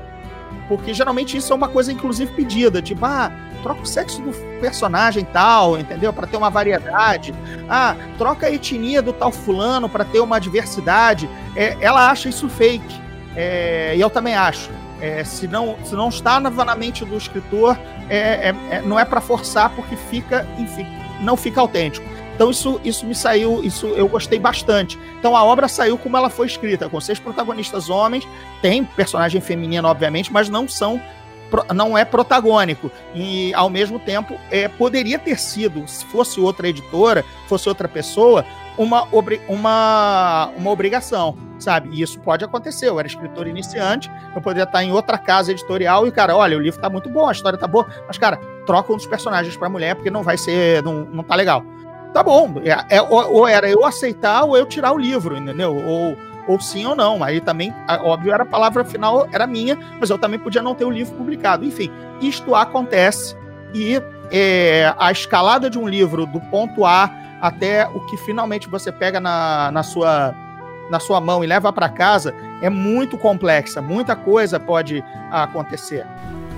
porque 0.68 0.94
geralmente 0.94 1.36
isso 1.36 1.52
é 1.52 1.56
uma 1.56 1.68
coisa, 1.68 1.92
inclusive, 1.92 2.32
pedida. 2.32 2.80
Tipo, 2.80 3.04
ah, 3.04 3.30
troca 3.64 3.80
o 3.80 3.86
sexo 3.86 4.20
do 4.20 4.30
personagem 4.60 5.24
tal, 5.24 5.78
entendeu? 5.78 6.12
Para 6.12 6.26
ter 6.26 6.36
uma 6.36 6.50
variedade. 6.50 7.34
Ah, 7.68 7.96
troca 8.18 8.46
a 8.46 8.52
etnia 8.52 9.00
do 9.00 9.12
tal 9.12 9.32
fulano 9.32 9.88
para 9.88 10.04
ter 10.04 10.20
uma 10.20 10.38
diversidade. 10.38 11.28
É, 11.56 11.74
ela 11.80 12.10
acha 12.10 12.28
isso 12.28 12.46
fake. 12.46 13.02
É, 13.34 13.94
e 13.96 14.00
eu 14.00 14.10
também 14.10 14.34
acho. 14.34 14.70
É, 15.00 15.24
se, 15.24 15.48
não, 15.48 15.76
se 15.82 15.94
não 15.94 16.10
está 16.10 16.38
na, 16.38 16.74
mente 16.76 17.04
do 17.06 17.16
escritor, 17.16 17.78
é, 18.08 18.50
é, 18.50 18.54
é 18.70 18.82
não 18.82 19.00
é 19.00 19.04
para 19.04 19.20
forçar, 19.20 19.70
porque 19.70 19.96
fica, 19.96 20.46
enfim, 20.58 20.86
não 21.20 21.36
fica 21.36 21.60
autêntico. 21.60 22.06
Então 22.34 22.50
isso, 22.50 22.80
isso 22.84 23.06
me 23.06 23.14
saiu, 23.14 23.64
isso 23.64 23.86
eu 23.88 24.08
gostei 24.08 24.38
bastante. 24.38 24.98
Então 25.18 25.36
a 25.36 25.42
obra 25.42 25.68
saiu 25.68 25.96
como 25.96 26.16
ela 26.16 26.28
foi 26.28 26.46
escrita, 26.46 26.88
com 26.88 27.00
seis 27.00 27.18
protagonistas 27.18 27.88
homens, 27.88 28.26
tem 28.60 28.84
personagem 28.84 29.40
feminino, 29.40 29.88
obviamente, 29.88 30.32
mas 30.32 30.48
não 30.50 30.68
são 30.68 31.00
não 31.74 31.96
é 31.96 32.04
protagônico. 32.04 32.90
E, 33.14 33.52
ao 33.54 33.70
mesmo 33.70 33.98
tempo, 33.98 34.38
é, 34.50 34.68
poderia 34.68 35.18
ter 35.18 35.38
sido, 35.38 35.86
se 35.86 36.04
fosse 36.06 36.40
outra 36.40 36.68
editora, 36.68 37.24
fosse 37.46 37.68
outra 37.68 37.88
pessoa, 37.88 38.44
uma, 38.76 39.06
uma, 39.48 40.50
uma 40.56 40.70
obrigação, 40.70 41.36
sabe? 41.58 41.90
E 41.92 42.02
isso 42.02 42.18
pode 42.20 42.44
acontecer. 42.44 42.88
Eu 42.88 42.98
era 42.98 43.06
escritor 43.06 43.46
iniciante, 43.46 44.10
eu 44.34 44.42
poderia 44.42 44.64
estar 44.64 44.82
em 44.82 44.92
outra 44.92 45.16
casa 45.16 45.52
editorial 45.52 46.06
e, 46.06 46.12
cara, 46.12 46.36
olha, 46.36 46.56
o 46.56 46.60
livro 46.60 46.80
tá 46.80 46.90
muito 46.90 47.08
bom, 47.08 47.28
a 47.28 47.32
história 47.32 47.58
tá 47.58 47.66
boa, 47.66 47.86
mas, 48.06 48.18
cara, 48.18 48.38
troca 48.66 48.92
um 48.92 48.96
dos 48.96 49.06
personagens 49.06 49.56
pra 49.56 49.68
mulher 49.68 49.94
porque 49.94 50.10
não 50.10 50.22
vai 50.22 50.36
ser, 50.36 50.82
não, 50.82 51.04
não 51.04 51.22
tá 51.22 51.34
legal. 51.34 51.64
Tá 52.12 52.22
bom, 52.22 52.62
é, 52.64 52.96
é, 52.96 53.02
ou, 53.02 53.38
ou 53.38 53.48
era 53.48 53.68
eu 53.68 53.84
aceitar 53.84 54.44
ou 54.44 54.56
eu 54.56 54.66
tirar 54.66 54.92
o 54.92 54.98
livro, 54.98 55.36
entendeu? 55.36 55.76
Ou 55.76 56.16
ou 56.46 56.60
sim 56.60 56.84
ou 56.86 56.94
não. 56.94 57.22
Aí 57.22 57.40
também, 57.40 57.74
óbvio, 58.02 58.32
era 58.32 58.42
a 58.42 58.46
palavra 58.46 58.84
final, 58.84 59.28
era 59.32 59.46
minha, 59.46 59.78
mas 59.98 60.10
eu 60.10 60.18
também 60.18 60.38
podia 60.38 60.62
não 60.62 60.74
ter 60.74 60.84
o 60.84 60.90
livro 60.90 61.14
publicado. 61.16 61.64
Enfim, 61.64 61.90
isto 62.20 62.54
acontece 62.54 63.36
e 63.74 64.00
é, 64.30 64.94
a 64.98 65.10
escalada 65.10 65.68
de 65.68 65.78
um 65.78 65.88
livro 65.88 66.26
do 66.26 66.40
ponto 66.40 66.84
A 66.84 67.10
até 67.40 67.86
o 67.88 68.00
que 68.06 68.16
finalmente 68.16 68.68
você 68.68 68.90
pega 68.90 69.20
na, 69.20 69.70
na, 69.70 69.82
sua, 69.82 70.34
na 70.90 70.98
sua 70.98 71.20
mão 71.20 71.44
e 71.44 71.46
leva 71.46 71.72
para 71.72 71.88
casa 71.88 72.34
é 72.62 72.70
muito 72.70 73.18
complexa, 73.18 73.82
muita 73.82 74.16
coisa 74.16 74.58
pode 74.58 75.04
acontecer. 75.30 76.06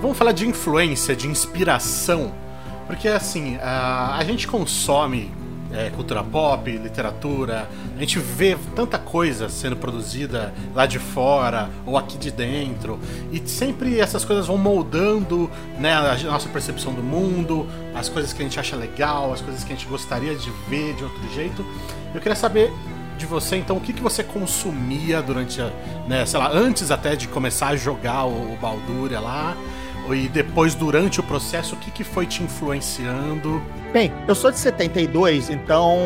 Vamos 0.01 0.17
falar 0.17 0.31
de 0.31 0.47
influência, 0.47 1.15
de 1.15 1.27
inspiração, 1.27 2.31
porque 2.85 3.07
assim, 3.07 3.57
a, 3.61 4.15
a 4.15 4.23
gente 4.23 4.47
consome 4.47 5.31
é, 5.71 5.89
cultura 5.89 6.23
pop, 6.23 6.69
literatura. 6.69 7.67
A 7.95 7.99
gente 7.99 8.19
vê 8.19 8.57
tanta 8.75 8.97
coisa 8.97 9.49
sendo 9.49 9.75
produzida 9.75 10.53
lá 10.73 10.85
de 10.85 10.99
fora 10.99 11.69
ou 11.85 11.97
aqui 11.97 12.17
de 12.17 12.31
dentro, 12.31 12.99
e 13.31 13.41
sempre 13.47 13.99
essas 13.99 14.23
coisas 14.23 14.47
vão 14.47 14.57
moldando 14.57 15.49
né, 15.77 15.93
a 15.93 16.17
nossa 16.23 16.49
percepção 16.49 16.93
do 16.93 17.03
mundo, 17.03 17.67
as 17.95 18.09
coisas 18.09 18.33
que 18.33 18.41
a 18.41 18.45
gente 18.45 18.59
acha 18.59 18.75
legal, 18.75 19.33
as 19.33 19.41
coisas 19.41 19.63
que 19.63 19.73
a 19.73 19.75
gente 19.75 19.87
gostaria 19.87 20.35
de 20.35 20.51
ver 20.69 20.93
de 20.95 21.03
outro 21.03 21.33
jeito. 21.33 21.65
Eu 22.13 22.21
queria 22.21 22.35
saber 22.35 22.71
de 23.17 23.25
você, 23.25 23.57
então, 23.57 23.77
o 23.77 23.81
que, 23.81 23.91
que 23.91 24.01
você 24.01 24.23
consumia 24.23 25.21
durante, 25.21 25.59
a, 25.59 25.71
né, 26.07 26.25
sei 26.25 26.39
lá, 26.39 26.51
antes 26.51 26.91
até 26.91 27.15
de 27.15 27.27
começar 27.27 27.69
a 27.69 27.75
jogar 27.75 28.25
o, 28.25 28.53
o 28.53 28.57
Balduria 28.61 29.19
lá, 29.19 29.57
e 30.15 30.27
depois, 30.27 30.75
durante 30.75 31.19
o 31.19 31.23
processo, 31.23 31.75
o 31.75 31.77
que, 31.77 31.91
que 31.91 32.03
foi 32.03 32.25
te 32.25 32.43
influenciando? 32.43 33.61
Bem, 33.91 34.11
eu 34.27 34.35
sou 34.35 34.51
de 34.51 34.59
72, 34.59 35.49
então 35.49 35.97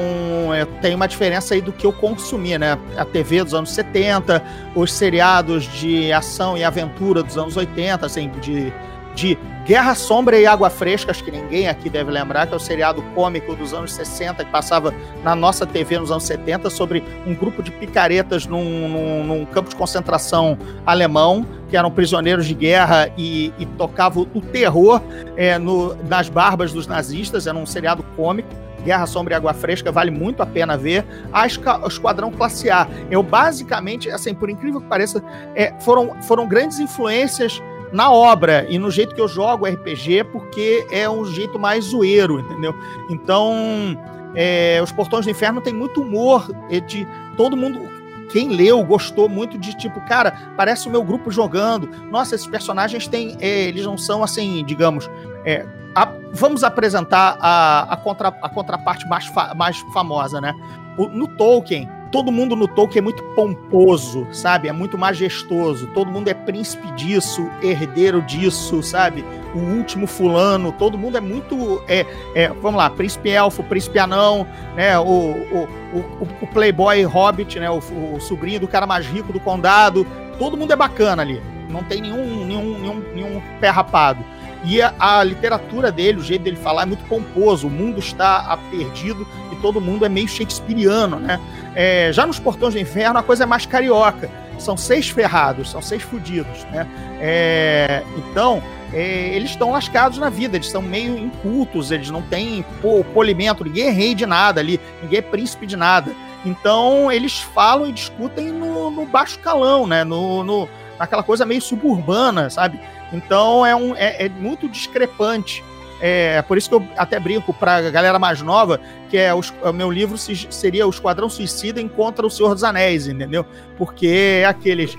eu 0.55 0.65
tenho 0.81 0.95
uma 0.95 1.07
diferença 1.07 1.53
aí 1.53 1.61
do 1.61 1.71
que 1.71 1.85
eu 1.85 1.91
consumia, 1.91 2.57
né? 2.57 2.77
A 2.95 3.05
TV 3.05 3.43
dos 3.43 3.53
anos 3.53 3.71
70, 3.71 4.43
os 4.75 4.93
seriados 4.93 5.63
de 5.63 6.11
ação 6.11 6.57
e 6.57 6.63
aventura 6.63 7.23
dos 7.23 7.37
anos 7.37 7.57
80, 7.57 8.05
assim, 8.05 8.29
de, 8.41 8.71
de 9.15 9.37
Guerra 9.65 9.93
Sombra 9.93 10.39
e 10.39 10.45
Água 10.45 10.69
Fresca, 10.69 11.11
acho 11.11 11.23
que 11.23 11.31
ninguém 11.31 11.67
aqui 11.67 11.89
deve 11.89 12.09
lembrar, 12.11 12.47
que 12.47 12.53
é 12.53 12.57
o 12.57 12.59
seriado 12.59 13.01
cômico 13.13 13.55
dos 13.55 13.73
anos 13.73 13.93
60, 13.93 14.43
que 14.43 14.51
passava 14.51 14.93
na 15.23 15.35
nossa 15.35 15.65
TV 15.65 15.99
nos 15.99 16.11
anos 16.11 16.23
70, 16.23 16.69
sobre 16.69 17.03
um 17.27 17.35
grupo 17.35 17.61
de 17.61 17.69
picaretas 17.71 18.47
num, 18.47 18.89
num, 18.89 19.23
num 19.23 19.45
campo 19.45 19.69
de 19.69 19.75
concentração 19.75 20.57
alemão, 20.85 21.45
que 21.69 21.77
eram 21.77 21.91
prisioneiros 21.91 22.47
de 22.47 22.55
guerra 22.55 23.09
e, 23.17 23.53
e 23.59 23.65
tocavam 23.65 24.27
o 24.33 24.41
terror 24.41 25.01
é, 25.37 25.57
no, 25.57 25.95
nas 26.03 26.27
barbas 26.27 26.73
dos 26.73 26.87
nazistas, 26.87 27.45
era 27.45 27.57
um 27.57 27.65
seriado 27.65 28.03
cômico. 28.15 28.49
Guerra 28.83 29.05
Sombra 29.05 29.35
e 29.35 29.37
Água 29.37 29.53
Fresca 29.53 29.91
vale 29.91 30.09
muito 30.09 30.41
a 30.41 30.45
pena 30.45 30.75
ver. 30.75 31.05
A 31.31 31.45
Esquadrão 31.45 32.31
Classe 32.31 32.69
A. 32.69 32.87
Eu 33.11 33.21
basicamente, 33.21 34.09
assim, 34.09 34.33
por 34.33 34.49
incrível 34.49 34.81
que 34.81 34.87
pareça, 34.87 35.23
é, 35.55 35.71
foram, 35.81 36.19
foram 36.23 36.47
grandes 36.47 36.79
influências 36.79 37.61
na 37.91 38.11
obra 38.11 38.65
e 38.69 38.77
no 38.77 38.89
jeito 38.89 39.13
que 39.13 39.21
eu 39.21 39.27
jogo 39.27 39.65
RPG, 39.65 40.25
porque 40.31 40.87
é 40.91 41.09
um 41.09 41.25
jeito 41.25 41.59
mais 41.59 41.85
zoeiro, 41.85 42.39
entendeu? 42.39 42.73
Então, 43.09 43.97
é, 44.35 44.79
Os 44.81 44.91
Portões 44.91 45.25
do 45.25 45.31
Inferno 45.31 45.61
tem 45.61 45.73
muito 45.73 46.01
humor 46.01 46.47
de 46.87 47.07
todo 47.35 47.57
mundo. 47.57 47.89
Quem 48.31 48.49
leu 48.49 48.83
gostou 48.83 49.27
muito 49.27 49.57
de 49.57 49.77
tipo, 49.77 49.99
cara, 50.05 50.53
parece 50.55 50.87
o 50.87 50.91
meu 50.91 51.03
grupo 51.03 51.29
jogando. 51.29 51.89
Nossa, 52.09 52.35
esses 52.35 52.47
personagens 52.47 53.07
têm. 53.07 53.35
É, 53.41 53.63
eles 53.63 53.85
não 53.85 53.97
são 53.97 54.23
assim, 54.23 54.63
digamos. 54.63 55.09
É, 55.43 55.65
a, 55.93 56.07
vamos 56.31 56.63
apresentar 56.63 57.37
a, 57.41 57.93
a, 57.93 57.97
contra, 57.97 58.29
a 58.29 58.49
contraparte 58.49 59.05
mais, 59.07 59.25
fa, 59.25 59.53
mais 59.53 59.79
famosa, 59.93 60.39
né? 60.39 60.53
O, 60.97 61.07
no 61.07 61.27
Tolkien, 61.27 61.89
todo 62.11 62.31
mundo 62.31 62.55
no 62.55 62.67
Tolkien 62.67 62.99
é 62.99 63.01
muito 63.01 63.23
pomposo, 63.35 64.27
sabe? 64.31 64.67
É 64.67 64.71
muito 64.71 64.97
majestoso. 64.97 65.87
Todo 65.87 66.11
mundo 66.11 66.27
é 66.27 66.33
príncipe 66.33 66.91
disso, 66.91 67.49
herdeiro 67.63 68.21
disso, 68.21 68.83
sabe? 68.83 69.23
O 69.55 69.59
último 69.59 70.05
fulano, 70.05 70.71
todo 70.73 70.97
mundo 70.97 71.17
é 71.17 71.21
muito. 71.21 71.81
É, 71.87 72.05
é, 72.35 72.49
vamos 72.49 72.77
lá, 72.77 72.89
príncipe 72.89 73.29
elfo, 73.29 73.63
príncipe 73.63 73.97
anão, 73.97 74.45
né? 74.75 74.99
O, 74.99 75.03
o, 75.03 75.67
o, 75.93 76.27
o 76.41 76.47
playboy 76.47 77.01
hobbit, 77.03 77.59
né? 77.59 77.69
O, 77.69 77.77
o, 77.77 78.19
sobrinho 78.19 78.59
do 78.59 78.67
cara 78.67 78.85
mais 78.85 79.05
rico 79.05 79.31
do 79.31 79.39
condado. 79.39 80.05
Todo 80.37 80.57
mundo 80.57 80.73
é 80.73 80.75
bacana 80.75 81.21
ali. 81.21 81.41
Não 81.69 81.83
tem 81.83 82.01
nenhum, 82.01 82.45
nenhum, 82.45 82.79
nenhum, 82.79 83.03
nenhum 83.15 83.41
pé 83.59 83.69
rapado. 83.69 84.23
E 84.63 84.81
a, 84.81 84.93
a, 84.99 85.23
literatura 85.23 85.91
dele, 85.91 86.19
o 86.19 86.23
jeito 86.23 86.43
dele 86.43 86.57
falar 86.57 86.83
é 86.83 86.85
muito 86.85 87.03
pomposo. 87.05 87.67
O 87.67 87.69
mundo 87.69 87.99
está 87.99 88.57
perdido 88.69 89.25
todo 89.61 89.79
mundo 89.79 90.05
é 90.05 90.09
meio 90.09 90.27
shakespeariano, 90.27 91.19
né? 91.19 91.39
É, 91.75 92.11
já 92.11 92.25
nos 92.25 92.39
Portões 92.39 92.73
do 92.73 92.79
Inferno 92.79 93.19
a 93.19 93.23
coisa 93.23 93.43
é 93.43 93.45
mais 93.45 93.65
carioca. 93.65 94.29
São 94.57 94.77
seis 94.77 95.09
ferrados, 95.09 95.71
são 95.71 95.81
seis 95.81 96.03
fudidos, 96.03 96.65
né? 96.65 96.87
É, 97.19 98.03
então, 98.17 98.61
é, 98.93 99.29
eles 99.35 99.51
estão 99.51 99.71
lascados 99.71 100.17
na 100.17 100.29
vida, 100.29 100.57
eles 100.57 100.69
são 100.69 100.81
meio 100.81 101.17
incultos, 101.17 101.91
eles 101.91 102.09
não 102.09 102.21
têm 102.21 102.65
polimento, 103.13 103.63
ninguém 103.63 103.87
é 103.87 103.91
rei 103.91 104.13
de 104.13 104.25
nada 104.25 104.59
ali, 104.59 104.79
ninguém 105.01 105.19
é 105.19 105.21
príncipe 105.21 105.65
de 105.65 105.77
nada. 105.77 106.11
Então 106.45 107.11
eles 107.11 107.39
falam 107.39 107.87
e 107.87 107.91
discutem 107.91 108.51
no, 108.51 108.89
no 108.91 109.05
baixo 109.05 109.39
calão, 109.39 109.87
né? 109.87 110.03
No, 110.03 110.43
no, 110.43 110.67
naquela 110.99 111.23
coisa 111.23 111.45
meio 111.45 111.61
suburbana, 111.61 112.49
sabe? 112.49 112.79
Então 113.13 113.65
é, 113.65 113.75
um, 113.75 113.95
é, 113.95 114.25
é 114.25 114.29
muito 114.29 114.67
discrepante. 114.67 115.63
É 116.03 116.41
por 116.41 116.57
isso 116.57 116.67
que 116.67 116.75
eu 116.75 116.87
até 116.97 117.19
brinco 117.19 117.53
para 117.53 117.75
a 117.75 117.91
galera 117.91 118.17
mais 118.17 118.41
nova 118.41 118.81
que 119.11 119.17
é 119.17 119.33
o, 119.33 119.41
o 119.63 119.73
meu 119.73 119.91
livro 119.91 120.17
seria 120.17 120.87
o 120.87 120.89
Esquadrão 120.89 121.29
Suicida 121.29 121.81
encontra 121.81 122.25
o 122.25 122.29
Senhor 122.29 122.53
dos 122.53 122.63
Anéis, 122.63 123.07
entendeu? 123.07 123.45
Porque 123.77 124.07
é 124.07 124.45
aqueles 124.45 124.97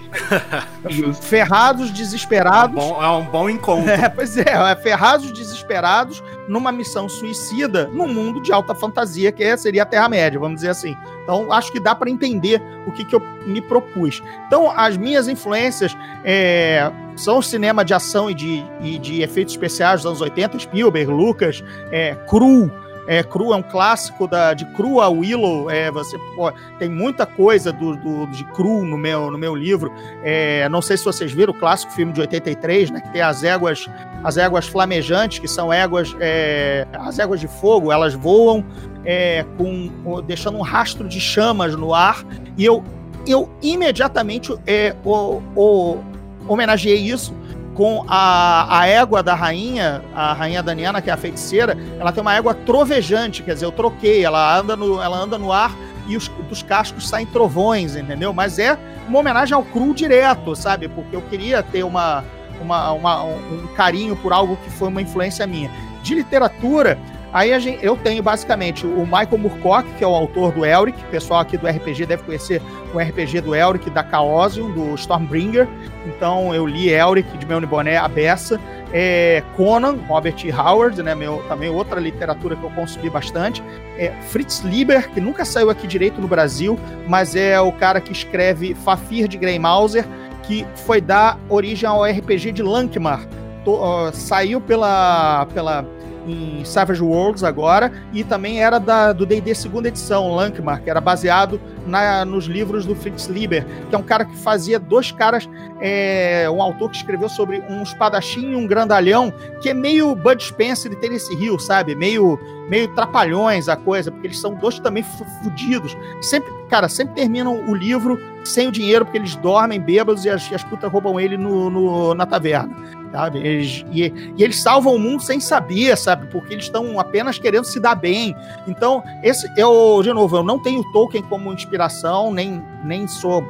ferrados, 1.22 1.90
desesperados. 1.90 2.76
É 2.76 2.86
um 2.86 2.88
bom, 2.88 3.02
é 3.02 3.08
um 3.08 3.24
bom 3.24 3.48
encontro. 3.48 3.90
É, 3.90 4.10
pois 4.10 4.36
é, 4.36 4.42
é, 4.42 4.76
ferrados, 4.76 5.32
desesperados 5.32 6.22
numa 6.46 6.70
missão 6.70 7.08
suicida 7.08 7.88
num 7.90 8.06
mundo 8.06 8.42
de 8.42 8.52
alta 8.52 8.74
fantasia 8.74 9.32
que 9.32 9.42
é, 9.42 9.56
seria 9.56 9.82
a 9.82 9.86
Terra-média, 9.86 10.38
vamos 10.38 10.56
dizer 10.56 10.68
assim. 10.68 10.94
Então, 11.22 11.50
acho 11.50 11.72
que 11.72 11.80
dá 11.80 11.94
para 11.94 12.10
entender 12.10 12.60
o 12.86 12.92
que, 12.92 13.06
que 13.06 13.14
eu 13.14 13.22
me 13.46 13.62
propus. 13.62 14.22
Então, 14.46 14.70
as 14.76 14.98
minhas 14.98 15.26
influências 15.26 15.96
é, 16.22 16.90
são 17.16 17.38
o 17.38 17.42
cinema 17.42 17.82
de 17.82 17.94
ação 17.94 18.30
e 18.30 18.34
de, 18.34 18.62
e 18.82 18.98
de 18.98 19.22
efeitos 19.22 19.54
especiais 19.54 20.02
dos 20.02 20.06
anos 20.06 20.20
80, 20.20 20.58
Spielberg, 20.58 21.10
Lucas, 21.10 21.64
é, 21.90 22.14
Cru, 22.28 22.70
é, 23.06 23.22
Cru 23.22 23.52
é 23.52 23.56
um 23.56 23.62
clássico 23.62 24.26
da, 24.28 24.54
de 24.54 24.64
Cru 24.66 25.00
a 25.00 25.08
Willow. 25.08 25.70
É, 25.70 25.90
você 25.90 26.16
pô, 26.36 26.52
tem 26.78 26.88
muita 26.88 27.26
coisa 27.26 27.72
do, 27.72 27.96
do, 27.96 28.26
de 28.26 28.44
Cru 28.52 28.84
no 28.84 28.96
meu, 28.96 29.30
no 29.30 29.38
meu 29.38 29.54
livro. 29.54 29.92
É, 30.22 30.68
não 30.68 30.80
sei 30.80 30.96
se 30.96 31.04
vocês 31.04 31.32
viram 31.32 31.52
o 31.52 31.58
clássico 31.58 31.92
filme 31.92 32.12
de 32.12 32.20
83, 32.20 32.90
né? 32.90 33.00
Que 33.00 33.12
tem 33.12 33.22
as 33.22 33.42
éguas, 33.42 33.88
as 34.22 34.36
éguas 34.36 34.66
flamejantes, 34.66 35.38
que 35.38 35.48
são 35.48 35.72
éguas, 35.72 36.14
é, 36.20 36.86
as 36.92 37.18
éguas 37.18 37.40
de 37.40 37.48
fogo. 37.48 37.90
Elas 37.90 38.14
voam 38.14 38.64
é, 39.04 39.44
com, 39.56 40.22
deixando 40.22 40.58
um 40.58 40.62
rastro 40.62 41.08
de 41.08 41.20
chamas 41.20 41.74
no 41.74 41.92
ar. 41.92 42.24
E 42.56 42.64
eu, 42.64 42.84
eu 43.26 43.50
imediatamente 43.60 44.54
é, 44.66 44.94
o, 45.04 45.42
o, 45.56 45.98
homenageei 46.46 46.98
isso 46.98 47.34
com 47.74 48.04
a, 48.06 48.80
a 48.80 48.86
égua 48.86 49.22
da 49.22 49.34
rainha, 49.34 50.02
a 50.14 50.32
rainha 50.32 50.62
Daniana, 50.62 51.00
que 51.00 51.10
é 51.10 51.12
a 51.12 51.16
feiticeira, 51.16 51.76
ela 51.98 52.12
tem 52.12 52.20
uma 52.20 52.34
égua 52.34 52.54
trovejante, 52.54 53.42
quer 53.42 53.54
dizer, 53.54 53.66
eu 53.66 53.72
troquei, 53.72 54.24
ela 54.24 54.58
anda 54.58 54.76
no, 54.76 55.00
ela 55.00 55.18
anda 55.18 55.38
no 55.38 55.50
ar 55.50 55.74
e 56.06 56.16
os, 56.16 56.28
dos 56.48 56.62
cascos 56.62 57.08
saem 57.08 57.26
trovões, 57.26 57.96
entendeu? 57.96 58.32
Mas 58.32 58.58
é 58.58 58.78
uma 59.08 59.18
homenagem 59.18 59.54
ao 59.54 59.62
cru 59.62 59.94
direto, 59.94 60.54
sabe? 60.54 60.88
Porque 60.88 61.14
eu 61.16 61.22
queria 61.22 61.62
ter 61.62 61.82
uma, 61.84 62.24
uma, 62.60 62.92
uma 62.92 63.24
um 63.24 63.66
carinho 63.74 64.16
por 64.16 64.32
algo 64.32 64.56
que 64.56 64.70
foi 64.70 64.88
uma 64.88 65.00
influência 65.00 65.46
minha. 65.46 65.70
De 66.02 66.14
literatura, 66.14 66.98
Aí 67.32 67.58
gente, 67.58 67.82
eu 67.82 67.96
tenho 67.96 68.22
basicamente 68.22 68.86
o 68.86 69.04
Michael 69.04 69.38
Moorcock, 69.38 69.88
que 69.96 70.04
é 70.04 70.06
o 70.06 70.14
autor 70.14 70.52
do 70.52 70.66
Elric, 70.66 70.98
o 71.02 71.06
pessoal 71.06 71.40
aqui 71.40 71.56
do 71.56 71.66
RPG 71.66 72.04
deve 72.04 72.22
conhecer 72.24 72.60
o 72.92 72.98
RPG 72.98 73.40
do 73.40 73.54
Elric 73.54 73.88
da 73.88 74.04
Chaosium, 74.04 74.70
do 74.70 74.94
Stormbringer. 74.96 75.66
Então 76.06 76.54
eu 76.54 76.66
li 76.66 76.90
Elric 76.90 77.38
de 77.38 77.46
Melny 77.46 77.66
Boné, 77.66 77.96
a 77.96 78.06
beça. 78.06 78.60
É, 78.92 79.42
Conan, 79.56 79.96
Robert 80.06 80.34
E. 80.44 80.52
Howard, 80.52 81.02
né, 81.02 81.14
meu, 81.14 81.42
também 81.48 81.70
outra 81.70 81.98
literatura 81.98 82.54
que 82.54 82.62
eu 82.62 82.70
consumi 82.70 83.08
bastante. 83.08 83.64
É, 83.96 84.12
Fritz 84.28 84.60
Lieber, 84.60 85.08
que 85.10 85.20
nunca 85.20 85.46
saiu 85.46 85.70
aqui 85.70 85.86
direito 85.86 86.20
no 86.20 86.28
Brasil, 86.28 86.78
mas 87.08 87.34
é 87.34 87.58
o 87.58 87.72
cara 87.72 88.02
que 88.02 88.12
escreve 88.12 88.74
Fafir 88.74 89.26
de 89.26 89.38
Grey 89.38 89.58
Mauser, 89.58 90.04
que 90.42 90.66
foi 90.74 91.00
dar 91.00 91.38
origem 91.48 91.88
ao 91.88 92.04
RPG 92.04 92.52
de 92.52 92.62
Lankmar. 92.62 93.26
Uh, 93.66 94.12
saiu 94.12 94.60
pela, 94.60 95.46
pela 95.54 95.86
em 96.26 96.64
Savage 96.64 97.02
Worlds 97.02 97.42
agora, 97.44 97.92
e 98.12 98.24
também 98.24 98.62
era 98.62 98.78
da, 98.78 99.12
do 99.12 99.26
D&D 99.26 99.54
segunda 99.54 99.88
edição, 99.88 100.34
Lankmar, 100.34 100.82
que 100.82 100.90
era 100.90 101.00
baseado 101.00 101.60
na, 101.86 102.24
nos 102.24 102.44
livros 102.44 102.86
do 102.86 102.94
Fritz 102.94 103.26
Lieber, 103.26 103.64
que 103.88 103.94
é 103.94 103.98
um 103.98 104.02
cara 104.02 104.24
que 104.24 104.36
fazia 104.38 104.78
dois 104.78 105.10
caras, 105.10 105.48
é, 105.80 106.48
um 106.50 106.62
autor 106.62 106.90
que 106.90 106.96
escreveu 106.96 107.28
sobre 107.28 107.62
um 107.68 107.82
espadachim 107.82 108.52
e 108.52 108.56
um 108.56 108.66
grandalhão, 108.66 109.32
que 109.60 109.68
é 109.68 109.74
meio 109.74 110.14
Bud 110.14 110.42
Spencer 110.42 110.92
e 110.92 110.96
Tennessee 110.96 111.36
Hill, 111.36 111.58
sabe? 111.58 111.94
Meio, 111.94 112.38
meio 112.68 112.88
trapalhões 112.94 113.68
a 113.68 113.76
coisa, 113.76 114.10
porque 114.10 114.28
eles 114.28 114.40
são 114.40 114.54
dois 114.54 114.78
também 114.78 115.04
fudidos. 115.42 115.96
Sempre, 116.20 116.52
cara, 116.68 116.88
sempre 116.88 117.14
terminam 117.14 117.68
o 117.68 117.74
livro 117.74 118.18
sem 118.44 118.68
o 118.68 118.72
dinheiro, 118.72 119.04
porque 119.04 119.18
eles 119.18 119.36
dormem 119.36 119.80
bêbados 119.80 120.24
e 120.24 120.30
as, 120.30 120.52
as 120.52 120.64
putas 120.64 120.90
roubam 120.90 121.18
ele 121.18 121.36
no, 121.36 121.70
no 121.70 122.14
na 122.14 122.26
taverna 122.26 123.01
sabe? 123.12 123.38
Eles, 123.38 123.84
e, 123.92 124.04
e, 124.36 124.42
eles 124.42 124.60
salvam 124.60 124.96
o 124.96 124.98
mundo 124.98 125.22
sem 125.22 125.38
saber, 125.38 125.96
sabe? 125.96 126.26
Porque 126.28 126.54
eles 126.54 126.64
estão 126.64 126.98
apenas 126.98 127.38
querendo 127.38 127.64
se 127.64 127.78
dar 127.78 127.94
bem. 127.94 128.34
Então, 128.66 129.04
esse 129.22 129.48
eu, 129.56 130.00
de 130.02 130.12
novo, 130.12 130.38
eu 130.38 130.42
não 130.42 130.58
tenho 130.58 130.82
Tolkien 130.92 131.22
como 131.22 131.52
inspiração, 131.52 132.32
nem, 132.32 132.64
nem 132.82 133.06
sou, 133.06 133.44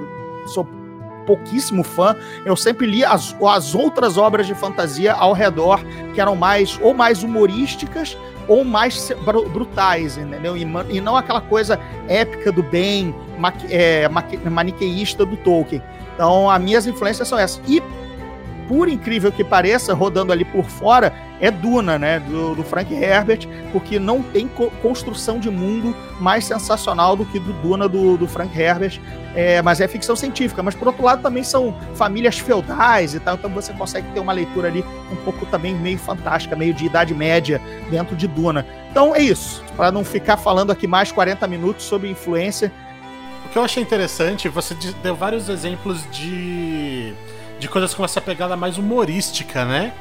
sou 0.46 0.66
pouquíssimo 1.24 1.84
fã. 1.84 2.16
Eu 2.44 2.56
sempre 2.56 2.86
li 2.86 3.04
as, 3.04 3.34
as 3.48 3.74
outras 3.74 4.18
obras 4.18 4.46
de 4.46 4.54
fantasia 4.54 5.12
ao 5.14 5.32
redor, 5.32 5.80
que 6.12 6.20
eram 6.20 6.34
mais 6.34 6.78
ou 6.82 6.92
mais 6.92 7.22
humorísticas 7.22 8.18
ou 8.48 8.64
mais 8.64 9.12
brutais, 9.52 10.16
entendeu? 10.18 10.56
E, 10.56 10.62
e 10.90 11.00
não 11.00 11.16
aquela 11.16 11.40
coisa 11.40 11.78
épica 12.08 12.50
do 12.50 12.62
bem, 12.62 13.14
é, 13.70 14.08
maniqueísta 14.50 15.24
do 15.24 15.36
Tolkien. 15.36 15.80
Então, 16.14 16.50
as 16.50 16.60
minhas 16.60 16.86
influências 16.86 17.28
são 17.28 17.38
essas. 17.38 17.62
E 17.68 17.80
por 18.68 18.88
incrível 18.88 19.30
que 19.30 19.44
pareça, 19.44 19.94
rodando 19.94 20.32
ali 20.32 20.44
por 20.44 20.64
fora, 20.64 21.12
é 21.40 21.50
Duna, 21.50 21.98
né? 21.98 22.20
Do, 22.20 22.54
do 22.54 22.62
Frank 22.62 22.94
Herbert, 22.94 23.48
porque 23.72 23.98
não 23.98 24.22
tem 24.22 24.46
co 24.46 24.70
construção 24.80 25.38
de 25.38 25.50
mundo 25.50 25.94
mais 26.20 26.44
sensacional 26.44 27.16
do 27.16 27.24
que 27.24 27.38
do 27.38 27.52
Duna 27.54 27.88
do, 27.88 28.16
do 28.16 28.28
Frank 28.28 28.56
Herbert. 28.58 29.00
É, 29.34 29.60
mas 29.60 29.80
é 29.80 29.88
ficção 29.88 30.14
científica. 30.14 30.62
Mas 30.62 30.74
por 30.74 30.86
outro 30.86 31.04
lado, 31.04 31.20
também 31.22 31.42
são 31.42 31.74
famílias 31.94 32.38
feudais 32.38 33.14
e 33.14 33.20
tal, 33.20 33.34
então 33.34 33.50
você 33.50 33.72
consegue 33.72 34.06
ter 34.12 34.20
uma 34.20 34.32
leitura 34.32 34.68
ali 34.68 34.84
um 35.10 35.16
pouco 35.24 35.44
também 35.46 35.74
meio 35.74 35.98
fantástica, 35.98 36.54
meio 36.54 36.72
de 36.72 36.86
Idade 36.86 37.12
Média 37.12 37.60
dentro 37.90 38.14
de 38.14 38.28
Duna. 38.28 38.64
Então 38.90 39.14
é 39.14 39.20
isso. 39.20 39.64
Para 39.76 39.90
não 39.90 40.04
ficar 40.04 40.36
falando 40.36 40.70
aqui 40.70 40.86
mais 40.86 41.10
40 41.10 41.46
minutos 41.48 41.84
sobre 41.84 42.08
influência. 42.08 42.70
O 43.46 43.48
que 43.48 43.58
eu 43.58 43.64
achei 43.64 43.82
interessante, 43.82 44.48
você 44.48 44.76
deu 45.02 45.16
vários 45.16 45.48
exemplos 45.48 46.06
de 46.10 47.12
de 47.62 47.68
coisas 47.68 47.94
com 47.94 48.04
essa 48.04 48.20
pegada 48.20 48.56
mais 48.56 48.76
humorística, 48.76 49.64
né? 49.64 49.92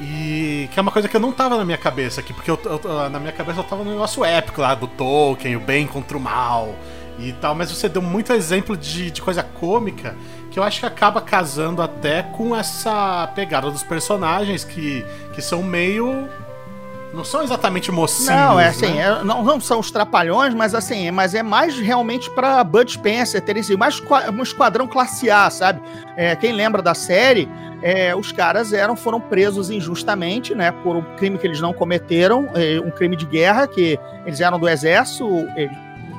E 0.00 0.68
que 0.72 0.78
é 0.78 0.82
uma 0.82 0.90
coisa 0.90 1.08
que 1.08 1.16
eu 1.16 1.20
não 1.20 1.30
tava 1.30 1.56
na 1.56 1.64
minha 1.64 1.78
cabeça 1.78 2.20
aqui, 2.20 2.32
porque 2.32 2.50
eu, 2.50 2.58
eu, 2.64 3.08
na 3.08 3.20
minha 3.20 3.32
cabeça 3.32 3.60
eu 3.60 3.64
tava 3.64 3.84
no 3.84 3.92
negócio 3.92 4.24
épico 4.24 4.60
lá 4.60 4.74
do 4.74 4.88
Tolkien, 4.88 5.54
o 5.54 5.60
bem 5.60 5.86
contra 5.86 6.16
o 6.16 6.20
mal 6.20 6.74
e 7.20 7.32
tal, 7.34 7.54
mas 7.54 7.70
você 7.70 7.88
deu 7.88 8.02
muito 8.02 8.32
exemplo 8.32 8.76
de, 8.76 9.12
de 9.12 9.22
coisa 9.22 9.44
cômica 9.44 10.16
que 10.50 10.58
eu 10.58 10.62
acho 10.62 10.80
que 10.80 10.86
acaba 10.86 11.20
casando 11.20 11.80
até 11.80 12.22
com 12.22 12.56
essa 12.56 13.30
pegada 13.34 13.70
dos 13.70 13.84
personagens 13.84 14.64
que, 14.64 15.06
que 15.34 15.40
são 15.40 15.62
meio 15.62 16.28
não 17.12 17.24
são 17.24 17.42
exatamente 17.42 17.90
mocinhos. 17.90 18.28
Não, 18.28 18.58
é 18.58 18.68
assim, 18.68 18.94
né? 18.94 19.02
é, 19.02 19.24
não, 19.24 19.42
não, 19.42 19.60
são 19.60 19.78
os 19.78 19.90
trapalhões, 19.90 20.54
mas 20.54 20.74
assim, 20.74 21.10
mas 21.10 21.34
é 21.34 21.42
mais 21.42 21.78
realmente 21.78 22.30
para 22.30 22.62
Bud 22.64 22.90
Spencer 22.90 23.40
terem 23.40 23.62
sido 23.62 23.78
mais 23.78 24.00
um 24.32 24.42
esquadrão 24.42 24.86
classe 24.86 25.30
A, 25.30 25.50
sabe? 25.50 25.80
É, 26.16 26.34
quem 26.34 26.52
lembra 26.52 26.80
da 26.80 26.94
série, 26.94 27.48
é, 27.82 28.14
os 28.14 28.32
caras 28.32 28.72
eram 28.72 28.96
foram 28.96 29.20
presos 29.20 29.70
injustamente, 29.70 30.54
né, 30.54 30.72
por 30.72 30.96
um 30.96 31.02
crime 31.16 31.38
que 31.38 31.46
eles 31.46 31.60
não 31.60 31.72
cometeram, 31.72 32.48
é, 32.54 32.80
um 32.80 32.90
crime 32.90 33.16
de 33.16 33.26
guerra 33.26 33.66
que 33.66 33.98
eles 34.24 34.40
eram 34.40 34.58
do 34.58 34.68
exército, 34.68 35.28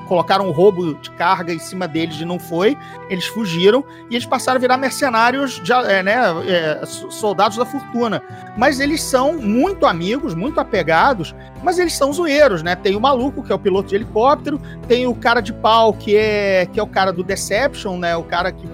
colocaram 0.08 0.48
um 0.48 0.52
roubo 0.52 0.94
de 0.96 1.12
carga 1.12 1.54
em 1.54 1.60
cima 1.60 1.88
deles 1.88 2.20
e 2.20 2.26
não 2.26 2.40
foi. 2.40 2.78
Eles 3.10 3.26
fugiram 3.26 3.84
e 4.10 4.16
eles 4.16 4.26
passaram 4.26 4.58
a 4.58 4.60
virar 4.60 4.78
mercenários, 4.78 5.60
de, 5.64 5.72
é, 5.72 6.04
né, 6.04 6.16
é, 6.48 6.86
soldados 6.86 7.58
da 7.58 7.66
fortuna. 7.66 8.22
Mas 8.58 8.80
eles 8.80 9.02
são 9.02 9.34
muito 9.34 9.86
amigos, 9.86 10.36
muito 10.36 10.60
apegados, 10.60 11.36
mas 11.64 11.80
eles 11.80 11.94
são 11.94 12.12
zoeiros, 12.12 12.62
né? 12.62 12.76
Tem 12.76 12.96
o 12.96 13.00
maluco, 13.02 13.44
que 13.44 13.52
é 13.52 13.56
o 13.56 13.60
piloto 13.60 13.90
de 13.90 13.96
helicóptero, 13.96 14.62
tem 14.88 15.08
o 15.08 15.16
cara 15.16 15.42
de 15.42 15.54
pau, 15.54 15.94
que 15.94 16.16
é, 16.16 16.66
que 16.66 16.80
é 16.80 16.84
o 16.84 16.88
cara 16.88 17.12
do 17.12 17.24
Deception, 17.24 17.98
né? 17.98 18.16
O 18.16 18.24
cara 18.24 18.52
que 18.52 18.68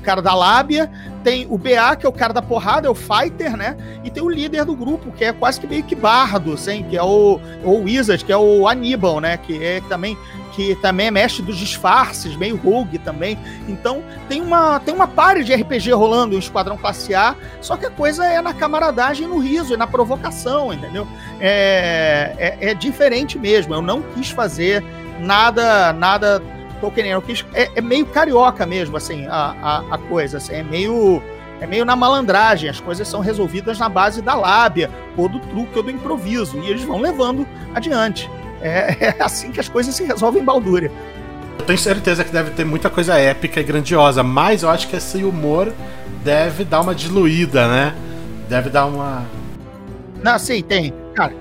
o 0.00 0.02
cara 0.02 0.20
da 0.20 0.34
lábia, 0.34 0.90
tem 1.22 1.46
o 1.48 1.58
BA, 1.58 1.94
que 1.96 2.06
é 2.06 2.08
o 2.08 2.12
cara 2.12 2.32
da 2.32 2.42
porrada, 2.42 2.88
é 2.88 2.90
o 2.90 2.94
fighter, 2.94 3.56
né? 3.56 3.76
E 4.02 4.10
tem 4.10 4.22
o 4.22 4.28
líder 4.28 4.64
do 4.64 4.74
grupo, 4.74 5.12
que 5.12 5.24
é 5.24 5.32
quase 5.32 5.60
que 5.60 5.66
meio 5.66 5.84
que 5.84 5.94
bardo, 5.94 6.54
assim, 6.54 6.82
que 6.84 6.96
é 6.96 7.02
o, 7.02 7.38
o 7.62 7.82
Wizard, 7.82 8.24
que 8.24 8.32
é 8.32 8.36
o 8.36 8.66
Aníbal, 8.66 9.20
né? 9.20 9.36
Que 9.36 9.62
é 9.62 9.80
também 9.82 10.16
que 10.52 10.74
também 10.76 11.06
é 11.06 11.10
mestre 11.12 11.42
dos 11.42 11.56
disfarces, 11.56 12.34
meio 12.34 12.56
rogue 12.56 12.98
também. 12.98 13.38
Então 13.68 14.02
tem 14.28 14.40
uma, 14.40 14.80
tem 14.80 14.92
uma 14.92 15.06
pare 15.06 15.44
de 15.44 15.54
RPG 15.54 15.92
rolando 15.92 16.34
em 16.34 16.38
Esquadrão 16.38 16.76
Classe 16.76 17.14
A, 17.14 17.36
só 17.60 17.76
que 17.76 17.86
a 17.86 17.90
coisa 17.90 18.26
é 18.26 18.42
na 18.42 18.52
camaradagem, 18.52 19.28
no 19.28 19.38
riso, 19.38 19.74
e 19.74 19.76
na 19.76 19.86
provocação, 19.86 20.72
entendeu? 20.72 21.06
É, 21.40 22.34
é, 22.60 22.70
é 22.70 22.74
diferente 22.74 23.38
mesmo. 23.38 23.74
Eu 23.74 23.82
não 23.82 24.02
quis 24.02 24.30
fazer 24.30 24.82
nada, 25.20 25.92
nada 25.92 26.42
Tolkieniano. 26.80 27.22
Quis, 27.22 27.44
é, 27.54 27.70
é 27.74 27.80
meio 27.80 28.06
carioca 28.06 28.66
mesmo, 28.66 28.96
assim, 28.96 29.26
a, 29.26 29.54
a, 29.62 29.94
a 29.94 29.98
coisa. 29.98 30.38
Assim, 30.38 30.54
é 30.54 30.62
meio 30.62 31.22
é 31.60 31.66
meio 31.66 31.84
na 31.84 31.94
malandragem, 31.94 32.70
as 32.70 32.80
coisas 32.80 33.06
são 33.06 33.20
resolvidas 33.20 33.78
na 33.78 33.88
base 33.88 34.22
da 34.22 34.34
lábia, 34.34 34.90
ou 35.16 35.28
do 35.28 35.38
truque, 35.38 35.76
ou 35.76 35.82
do 35.82 35.90
improviso, 35.90 36.58
e 36.58 36.70
eles 36.70 36.82
vão 36.82 36.98
levando 36.98 37.46
adiante. 37.74 38.30
É, 38.62 38.96
é 39.18 39.22
assim 39.22 39.52
que 39.52 39.60
as 39.60 39.68
coisas 39.68 39.94
se 39.94 40.04
resolvem 40.04 40.42
em 40.42 40.44
Baldúria. 40.44 40.90
tenho 41.66 41.78
certeza 41.78 42.24
que 42.24 42.32
deve 42.32 42.52
ter 42.52 42.64
muita 42.64 42.88
coisa 42.88 43.18
épica 43.18 43.60
e 43.60 43.62
grandiosa, 43.62 44.22
mas 44.22 44.62
eu 44.62 44.70
acho 44.70 44.88
que 44.88 44.96
esse 44.96 45.22
humor 45.22 45.70
deve 46.24 46.64
dar 46.64 46.80
uma 46.80 46.94
diluída, 46.94 47.68
né? 47.68 47.94
Deve 48.48 48.70
dar 48.70 48.86
uma. 48.86 49.26
Não, 50.22 50.38
sim, 50.38 50.62
tem. 50.62 50.94
Cara, 51.14 51.34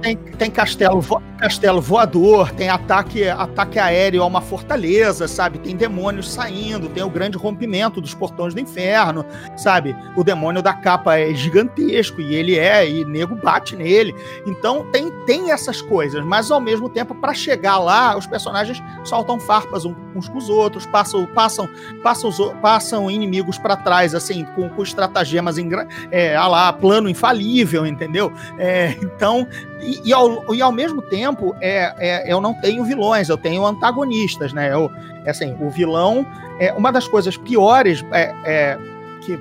tem, 0.00 0.16
tem 0.16 0.50
castelo, 0.50 1.00
vo, 1.00 1.22
castelo 1.38 1.80
voador, 1.80 2.50
tem 2.52 2.68
ataque, 2.68 3.28
ataque 3.28 3.78
aéreo 3.78 4.22
a 4.22 4.26
uma 4.26 4.40
fortaleza, 4.40 5.26
sabe? 5.26 5.58
Tem 5.58 5.76
demônios 5.76 6.30
saindo, 6.30 6.88
tem 6.88 7.02
o 7.02 7.10
grande 7.10 7.38
rompimento 7.38 8.00
dos 8.00 8.14
portões 8.14 8.54
do 8.54 8.60
inferno, 8.60 9.24
sabe? 9.56 9.96
O 10.16 10.24
demônio 10.24 10.62
da 10.62 10.72
capa 10.72 11.18
é 11.18 11.34
gigantesco 11.34 12.20
e 12.20 12.34
ele 12.34 12.58
é, 12.58 12.88
e 12.88 13.04
nego 13.04 13.34
bate 13.34 13.76
nele. 13.76 14.14
Então 14.46 14.84
tem, 14.90 15.10
tem 15.24 15.50
essas 15.50 15.80
coisas, 15.80 16.24
mas 16.24 16.50
ao 16.50 16.60
mesmo 16.60 16.88
tempo, 16.88 17.14
para 17.14 17.32
chegar 17.32 17.78
lá, 17.78 18.16
os 18.16 18.26
personagens 18.26 18.82
soltam 19.04 19.38
farpas 19.38 19.84
uns 19.84 20.28
com 20.28 20.38
os 20.38 20.48
outros, 20.48 20.86
passam, 20.86 21.26
passam, 21.26 21.68
passam, 22.02 22.30
passam 22.60 23.10
inimigos 23.10 23.58
para 23.58 23.76
trás, 23.76 24.14
assim, 24.14 24.44
com, 24.56 24.68
com 24.68 24.82
estratagemas 24.82 25.56
em, 25.58 25.70
é, 26.10 26.38
lá, 26.38 26.72
plano 26.72 27.08
infalível, 27.08 27.86
entendeu? 27.86 28.32
É, 28.58 28.96
então 29.02 29.46
e, 29.90 30.08
e, 30.10 30.12
ao, 30.12 30.54
e 30.54 30.62
ao 30.62 30.70
mesmo 30.70 31.02
tempo, 31.02 31.56
é, 31.60 31.92
é, 31.98 32.32
eu 32.32 32.40
não 32.40 32.54
tenho 32.54 32.84
vilões, 32.84 33.28
eu 33.28 33.36
tenho 33.36 33.66
antagonistas, 33.66 34.52
né? 34.52 34.72
Eu, 34.72 34.90
é 35.24 35.30
assim, 35.30 35.56
o 35.60 35.68
vilão 35.68 36.24
é 36.60 36.72
uma 36.72 36.92
das 36.92 37.08
coisas 37.08 37.36
piores 37.36 38.04
é, 38.12 38.32
é, 38.44 38.78
que 39.22 39.36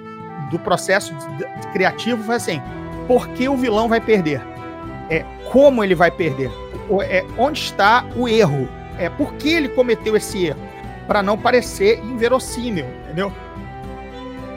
do 0.50 0.58
processo 0.58 1.14
criativo 1.72 2.24
foi 2.24 2.36
assim: 2.36 2.62
por 3.08 3.28
que 3.30 3.48
o 3.48 3.56
vilão 3.56 3.88
vai 3.88 4.02
perder? 4.02 4.42
É, 5.08 5.24
como 5.52 5.84
ele 5.84 5.94
vai 5.94 6.10
perder? 6.10 6.52
É, 7.04 7.24
onde 7.38 7.60
está 7.60 8.04
o 8.16 8.28
erro? 8.28 8.68
É, 8.98 9.08
por 9.08 9.34
que 9.34 9.50
ele 9.50 9.70
cometeu 9.70 10.16
esse 10.16 10.48
erro? 10.48 10.60
Para 11.08 11.22
não 11.22 11.38
parecer 11.38 12.00
inverossímil, 12.00 12.86
entendeu? 13.04 13.32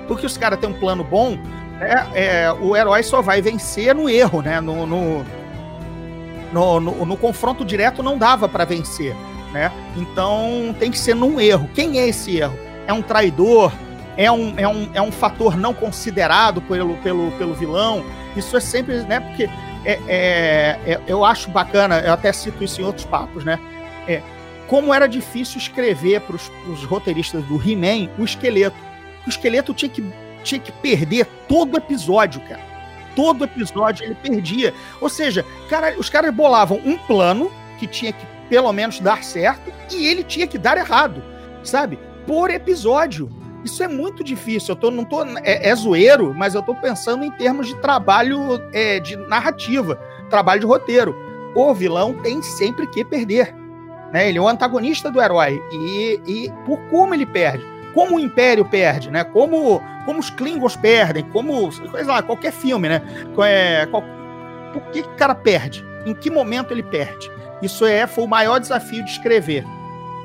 Porque 0.09 0.25
os 0.25 0.39
caras 0.39 0.59
têm 0.59 0.71
um 0.71 0.79
plano 0.79 1.05
bom, 1.05 1.39
é, 1.81 2.45
é, 2.45 2.53
o 2.53 2.77
herói 2.77 3.03
só 3.03 3.21
vai 3.21 3.43
vencer 3.43 3.95
no 3.95 4.09
erro, 4.09 4.41
né? 4.41 4.61
No, 4.61 4.87
no, 4.87 5.25
no, 6.53 6.79
no, 6.79 7.07
no 7.07 7.17
confronto 7.17 7.65
direto 7.65 8.03
não 8.03 8.19
dava 8.19 8.49
para 8.49 8.65
vencer, 8.65 9.15
né? 9.53 9.73
Então 9.97 10.75
tem 10.79 10.91
que 10.91 10.99
ser 10.99 11.15
num 11.15 11.41
erro. 11.41 11.69
Quem 11.75 11.99
é 11.99 12.09
esse 12.09 12.37
erro? 12.37 12.59
É 12.87 12.93
um 12.93 13.03
traidor? 13.03 13.73
É 14.17 14.31
um, 14.31 14.55
é 14.59 14.69
um, 14.69 14.91
é 14.93 15.01
um 15.01 15.11
fator 15.11 15.57
não 15.57 15.73
considerado 15.73 16.61
pelo, 16.63 16.97
pelo, 16.99 17.33
pelo 17.33 17.55
vilão? 17.55 18.05
Isso 18.37 18.57
é 18.57 18.61
sempre, 18.61 19.03
né? 19.05 19.21
Porque 19.21 19.45
é, 19.85 19.99
é, 20.07 20.79
é, 20.87 21.01
eu 21.07 21.25
acho 21.25 21.51
bacana, 21.51 22.01
eu 22.01 22.13
até 22.13 22.31
cito 22.33 22.63
isso 22.63 22.81
em 22.81 22.85
outros 22.85 23.07
papos, 23.07 23.45
né? 23.45 23.59
É, 24.07 24.21
como 24.69 24.93
era 24.93 25.07
difícil 25.07 25.59
escrever 25.59 26.21
para 26.21 26.37
os 26.37 26.85
roteiristas 26.85 27.43
do 27.45 27.57
He-Man 27.57 28.11
o 28.19 28.25
esqueleto. 28.25 28.77
O 29.27 29.29
esqueleto 29.29 29.73
tinha 29.73 29.89
que, 29.89 30.05
tinha 30.43 30.61
que 30.61 30.73
perder 30.73 31.27
todo 31.49 31.77
episódio, 31.77 32.41
cara 32.43 32.72
todo 33.15 33.45
episódio 33.45 34.05
ele 34.05 34.15
perdia. 34.15 34.75
Ou 35.01 35.09
seja, 35.09 35.45
cara, 35.69 35.95
os 35.99 36.09
caras 36.09 36.35
bolavam 36.35 36.81
um 36.85 36.97
plano 36.99 37.51
que 37.79 37.87
tinha 37.87 38.13
que 38.13 38.27
pelo 38.49 38.73
menos 38.73 39.01
dar 39.01 39.25
certo 39.25 39.73
e 39.91 40.07
ele 40.07 40.23
tinha 40.23 40.47
que 40.47 40.59
dar 40.59 40.77
errado, 40.77 41.23
sabe? 41.63 41.99
Por 42.27 42.51
episódio. 42.51 43.31
Isso 43.65 43.83
é 43.83 43.89
muito 43.89 44.23
difícil. 44.23 44.73
Eu 44.75 44.77
tô, 44.77 44.91
não 44.91 45.05
tô, 45.05 45.25
é, 45.43 45.71
é 45.71 45.75
zoeiro, 45.75 46.35
mas 46.35 46.55
eu 46.55 46.63
tô 46.63 46.75
pensando 46.75 47.25
em 47.25 47.31
termos 47.31 47.69
de 47.69 47.77
trabalho 47.77 48.61
é, 48.73 48.99
de 48.99 49.17
narrativa, 49.17 49.95
trabalho 50.29 50.61
de 50.61 50.67
roteiro. 50.67 51.15
O 51.55 51.73
vilão 51.73 52.15
tem 52.15 52.43
sempre 52.43 52.87
que 52.89 53.05
perder. 53.05 53.55
Né? 54.13 54.29
Ele 54.29 54.39
é 54.39 54.41
o 54.41 54.49
antagonista 54.49 55.11
do 55.11 55.23
herói. 55.23 55.63
E, 55.73 56.21
e 56.27 56.53
por 56.67 56.79
como 56.91 57.15
ele 57.15 57.25
perde? 57.25 57.65
Como 57.95 58.17
o 58.17 58.21
Império 58.21 58.65
perde, 58.65 59.11
né? 59.11 59.25
Como, 59.25 59.83
como 60.05 60.19
os 60.19 60.31
Klingons 60.31 60.77
perdem, 60.77 61.25
como, 61.25 61.71
sei 61.73 62.05
lá, 62.05 62.23
qualquer 62.23 62.53
filme, 62.53 62.89
né? 62.89 63.03
É, 63.45 63.87
qual, 63.87 64.03
por 64.73 64.83
que 64.91 65.01
o 65.01 65.09
cara 65.17 65.35
perde? 65.35 65.85
Em 66.07 66.15
que 66.15 66.31
momento 66.31 66.73
ele 66.73 66.83
perde? 66.83 67.31
Isso 67.61 67.85
é, 67.85 68.07
foi 68.07 68.25
o 68.25 68.29
maior 68.29 68.59
desafio 68.59 69.05
de 69.05 69.11
escrever. 69.11 69.65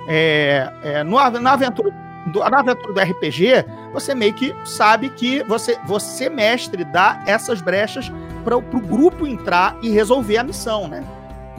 É, 0.07 0.69
é, 0.83 1.03
no, 1.03 1.17
na, 1.17 1.53
aventura, 1.53 1.93
do, 2.27 2.39
na 2.39 2.59
aventura 2.59 2.93
do 2.93 3.11
RPG, 3.11 3.65
você 3.93 4.15
meio 4.15 4.33
que 4.33 4.55
sabe 4.65 5.09
que 5.09 5.43
você, 5.43 5.77
você 5.85 6.29
mestre, 6.29 6.83
dá 6.85 7.21
essas 7.27 7.61
brechas 7.61 8.11
para 8.43 8.57
o 8.57 8.61
grupo 8.61 9.27
entrar 9.27 9.77
e 9.81 9.89
resolver 9.89 10.37
a 10.37 10.43
missão, 10.43 10.87
né? 10.87 11.03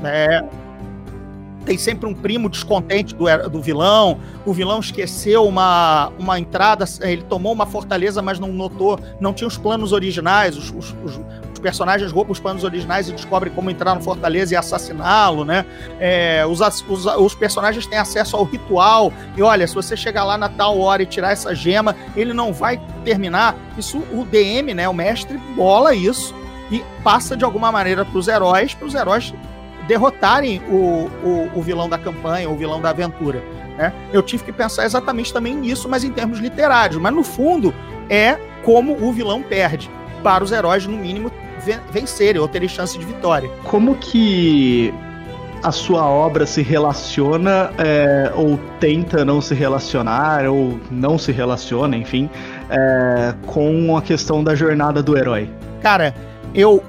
É, 0.02 0.42
tem 1.68 1.76
sempre 1.76 2.08
um 2.08 2.14
primo 2.14 2.48
descontente 2.48 3.14
do, 3.14 3.26
do 3.50 3.60
vilão. 3.60 4.18
O 4.46 4.54
vilão 4.54 4.80
esqueceu 4.80 5.46
uma, 5.46 6.10
uma 6.18 6.38
entrada, 6.38 6.86
ele 7.02 7.22
tomou 7.22 7.52
uma 7.52 7.66
fortaleza, 7.66 8.22
mas 8.22 8.40
não 8.40 8.48
notou, 8.48 8.98
não 9.20 9.34
tinha 9.34 9.46
os 9.46 9.58
planos 9.58 9.92
originais. 9.92 10.56
Os, 10.56 10.70
os, 10.70 10.96
os, 11.04 11.20
os 11.52 11.58
personagens 11.60 12.10
roubam 12.10 12.32
os 12.32 12.40
planos 12.40 12.64
originais 12.64 13.10
e 13.10 13.12
descobrem 13.12 13.52
como 13.52 13.68
entrar 13.68 13.94
na 13.94 14.00
fortaleza 14.00 14.54
e 14.54 14.56
assassiná-lo, 14.56 15.44
né? 15.44 15.66
É, 16.00 16.46
os, 16.46 16.60
os, 16.60 17.04
os, 17.04 17.34
personagens 17.34 17.86
têm 17.86 17.98
acesso 17.98 18.34
ao 18.34 18.44
ritual. 18.44 19.12
E 19.36 19.42
olha, 19.42 19.66
se 19.66 19.74
você 19.74 19.94
chegar 19.94 20.24
lá 20.24 20.38
na 20.38 20.48
tal 20.48 20.80
hora 20.80 21.02
e 21.02 21.06
tirar 21.06 21.32
essa 21.32 21.54
gema, 21.54 21.94
ele 22.16 22.32
não 22.32 22.50
vai 22.50 22.80
terminar. 23.04 23.54
Isso 23.76 23.98
o 23.98 24.24
DM, 24.24 24.72
né? 24.72 24.88
O 24.88 24.94
mestre 24.94 25.36
bola 25.54 25.94
isso 25.94 26.34
e 26.70 26.82
passa 27.04 27.36
de 27.36 27.44
alguma 27.44 27.70
maneira 27.70 28.06
para 28.06 28.18
os 28.18 28.26
heróis, 28.26 28.72
para 28.72 28.86
os 28.86 28.94
heróis 28.94 29.34
derrotarem 29.88 30.62
o, 30.68 31.10
o, 31.24 31.50
o 31.56 31.62
vilão 31.62 31.88
da 31.88 31.98
campanha, 31.98 32.48
o 32.48 32.56
vilão 32.56 32.80
da 32.80 32.90
aventura. 32.90 33.42
Né? 33.76 33.92
Eu 34.12 34.22
tive 34.22 34.44
que 34.44 34.52
pensar 34.52 34.84
exatamente 34.84 35.32
também 35.32 35.56
nisso, 35.56 35.88
mas 35.88 36.04
em 36.04 36.12
termos 36.12 36.38
literários. 36.38 37.00
Mas 37.00 37.12
no 37.12 37.24
fundo, 37.24 37.74
é 38.08 38.38
como 38.62 38.92
o 39.02 39.12
vilão 39.12 39.42
perde, 39.42 39.90
para 40.22 40.44
os 40.44 40.52
heróis, 40.52 40.86
no 40.86 40.96
mínimo, 40.96 41.32
vencerem 41.90 42.40
ou 42.40 42.46
terem 42.46 42.68
chance 42.68 42.98
de 42.98 43.04
vitória. 43.04 43.50
Como 43.64 43.94
que 43.96 44.92
a 45.62 45.72
sua 45.72 46.06
obra 46.06 46.46
se 46.46 46.62
relaciona 46.62 47.70
é, 47.78 48.30
ou 48.36 48.58
tenta 48.78 49.24
não 49.24 49.40
se 49.40 49.54
relacionar 49.54 50.46
ou 50.46 50.78
não 50.90 51.18
se 51.18 51.32
relaciona, 51.32 51.96
enfim, 51.96 52.28
é, 52.70 53.34
com 53.46 53.96
a 53.96 54.02
questão 54.02 54.44
da 54.44 54.54
jornada 54.54 55.02
do 55.02 55.16
herói? 55.16 55.48
Cara, 55.80 56.14
eu 56.54 56.82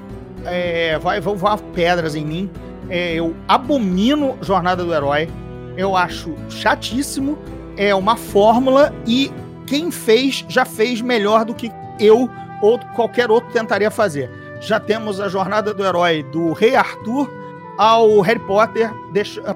é, 0.44 0.98
vai 0.98 1.20
vão 1.20 1.36
voar 1.36 1.58
pedras 1.74 2.14
em 2.14 2.24
mim, 2.24 2.50
é, 2.88 3.14
eu 3.14 3.34
abomino 3.46 4.36
Jornada 4.40 4.84
do 4.84 4.94
Herói. 4.94 5.28
Eu 5.76 5.96
acho 5.96 6.34
chatíssimo. 6.48 7.38
É 7.76 7.94
uma 7.94 8.16
fórmula 8.16 8.92
e 9.06 9.30
quem 9.66 9.90
fez 9.90 10.44
já 10.48 10.64
fez 10.64 11.00
melhor 11.00 11.44
do 11.44 11.54
que 11.54 11.70
eu 11.98 12.28
ou 12.60 12.78
qualquer 12.94 13.30
outro 13.30 13.50
tentaria 13.52 13.90
fazer. 13.90 14.30
Já 14.60 14.78
temos 14.78 15.20
a 15.20 15.28
Jornada 15.28 15.72
do 15.72 15.84
Herói 15.84 16.22
do 16.24 16.52
Rei 16.52 16.74
Arthur 16.74 17.30
ao 17.78 18.20
Harry 18.20 18.40
Potter, 18.40 18.90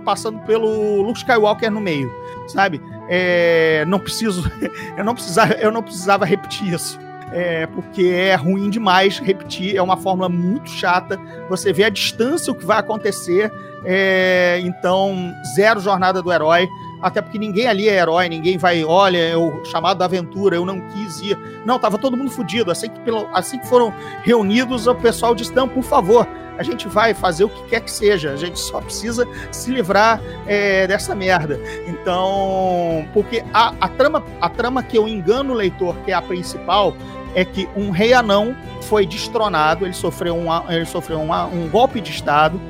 passando 0.05 0.39
pelo 0.47 1.03
Luke 1.03 1.19
Skywalker 1.19 1.71
no 1.71 1.81
meio, 1.81 2.11
sabe? 2.49 2.81
É, 3.09 3.85
não 3.87 3.99
preciso, 3.99 4.51
eu 4.97 5.05
não 5.05 5.15
precisava, 5.15 5.53
eu 5.55 5.71
não 5.71 5.83
precisava 5.83 6.25
repetir 6.25 6.73
isso 6.73 6.99
é, 7.35 7.67
porque 7.67 8.05
é 8.05 8.37
ruim 8.37 8.71
demais 8.71 9.19
repetir, 9.19 9.77
é 9.77 9.83
uma 9.83 9.97
fórmula 9.97 10.29
muito 10.29 10.71
chata. 10.71 11.19
Você 11.51 11.73
vê 11.73 11.83
a 11.83 11.89
distância 11.89 12.53
o 12.53 12.55
que 12.55 12.65
vai 12.65 12.79
acontecer, 12.79 13.53
é, 13.85 14.61
então 14.63 15.35
zero 15.57 15.81
jornada 15.81 16.23
do 16.23 16.33
herói. 16.33 16.69
Até 17.03 17.21
porque 17.21 17.37
ninguém 17.37 17.67
ali 17.67 17.89
é 17.89 17.97
herói, 17.97 18.29
ninguém 18.29 18.57
vai, 18.57 18.85
olha, 18.85 19.19
eu 19.19 19.63
chamado 19.65 19.99
da 19.99 20.05
aventura, 20.05 20.55
eu 20.55 20.65
não 20.65 20.81
quis 20.89 21.21
ir. 21.21 21.37
Não, 21.67 21.79
tava 21.79 21.99
todo 21.99 22.17
mundo 22.17 22.31
fudido. 22.31 22.71
Assim 22.71 22.89
que, 22.89 23.01
pelo, 23.01 23.29
assim 23.35 23.59
que 23.59 23.67
foram 23.67 23.93
reunidos, 24.23 24.87
o 24.87 24.95
pessoal 24.95 25.35
disse: 25.35 25.53
não, 25.53 25.69
por 25.69 25.83
favor, 25.83 26.27
a 26.57 26.63
gente 26.63 26.87
vai 26.87 27.13
fazer 27.13 27.45
o 27.45 27.49
que 27.49 27.63
quer 27.65 27.81
que 27.81 27.91
seja, 27.91 28.31
a 28.31 28.37
gente 28.37 28.59
só 28.61 28.81
precisa 28.81 29.29
se 29.51 29.73
livrar 29.73 30.21
é, 30.47 30.87
dessa 30.87 31.15
merda. 31.15 31.61
Então, 31.87 33.07
porque 33.13 33.45
a, 33.53 33.75
a, 33.81 33.89
trama, 33.89 34.25
a 34.41 34.49
trama 34.49 34.83
que 34.83 34.97
eu 34.97 35.09
engano 35.09 35.53
o 35.53 35.57
leitor, 35.57 35.97
que 36.05 36.13
é 36.13 36.15
a 36.15 36.23
principal, 36.23 36.95
é 37.35 37.45
que 37.45 37.69
um 37.77 37.91
rei 37.91 38.13
anão 38.13 38.57
foi 38.83 39.07
destronado, 39.07 39.85
ele 39.85 39.95
sofreu, 39.95 40.37
um, 40.37 40.47
ele 40.71 40.85
sofreu 40.85 41.19
um, 41.19 41.33
um 41.33 41.69
golpe 41.69 42.01
de 42.01 42.11
Estado, 42.11 42.61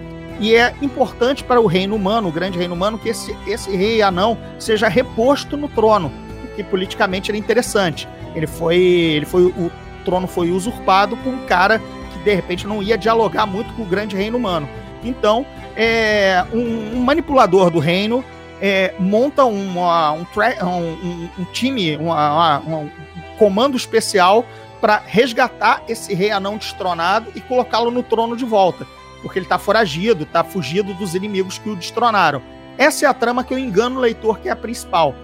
e 0.40 0.54
é 0.54 0.74
importante 0.82 1.44
para 1.44 1.60
o 1.60 1.66
reino 1.66 1.94
humano, 1.94 2.28
o 2.28 2.32
grande 2.32 2.58
reino 2.58 2.74
humano, 2.74 2.98
que 2.98 3.08
esse, 3.08 3.36
esse 3.46 3.74
rei 3.74 4.02
anão 4.02 4.36
seja 4.58 4.88
reposto 4.88 5.56
no 5.56 5.68
trono, 5.68 6.10
porque 6.42 6.64
politicamente 6.64 7.30
era 7.30 7.38
interessante. 7.38 8.08
Ele 8.34 8.46
foi, 8.46 8.76
ele 8.76 9.26
foi, 9.26 9.44
o 9.44 9.70
trono 10.04 10.26
foi 10.26 10.50
usurpado 10.50 11.16
por 11.18 11.32
um 11.32 11.46
cara 11.46 11.78
que 11.78 12.18
de 12.24 12.34
repente 12.34 12.66
não 12.66 12.82
ia 12.82 12.98
dialogar 12.98 13.46
muito 13.46 13.72
com 13.74 13.82
o 13.82 13.86
grande 13.86 14.16
reino 14.16 14.36
humano. 14.36 14.68
Então, 15.04 15.46
é, 15.76 16.44
um, 16.52 16.96
um 16.96 17.00
manipulador 17.00 17.70
do 17.70 17.78
reino 17.78 18.24
é, 18.60 18.94
monta 18.98 19.44
uma, 19.44 20.12
um, 20.12 20.24
um, 20.24 21.28
um, 21.38 21.44
time, 21.52 21.96
uma, 21.96 22.60
uma, 22.60 22.78
um 22.78 22.90
comando 23.38 23.76
especial 23.76 24.44
para 24.80 25.02
resgatar 25.04 25.82
esse 25.88 26.14
rei 26.14 26.30
anão 26.30 26.56
destronado 26.56 27.32
e 27.34 27.40
colocá-lo 27.40 27.90
no 27.90 28.02
trono 28.02 28.36
de 28.36 28.44
volta. 28.44 28.86
Porque 29.22 29.38
ele 29.38 29.46
está 29.46 29.58
foragido, 29.58 30.24
está 30.24 30.44
fugido 30.44 30.92
dos 30.94 31.14
inimigos 31.14 31.58
que 31.58 31.70
o 31.70 31.76
destronaram. 31.76 32.42
Essa 32.76 33.06
é 33.06 33.08
a 33.08 33.14
trama 33.14 33.44
que 33.44 33.54
eu 33.54 33.58
engano 33.58 33.96
o 33.96 34.00
leitor, 34.00 34.38
que 34.40 34.48
é 34.48 34.52
a 34.52 34.56
principal. 34.56 35.14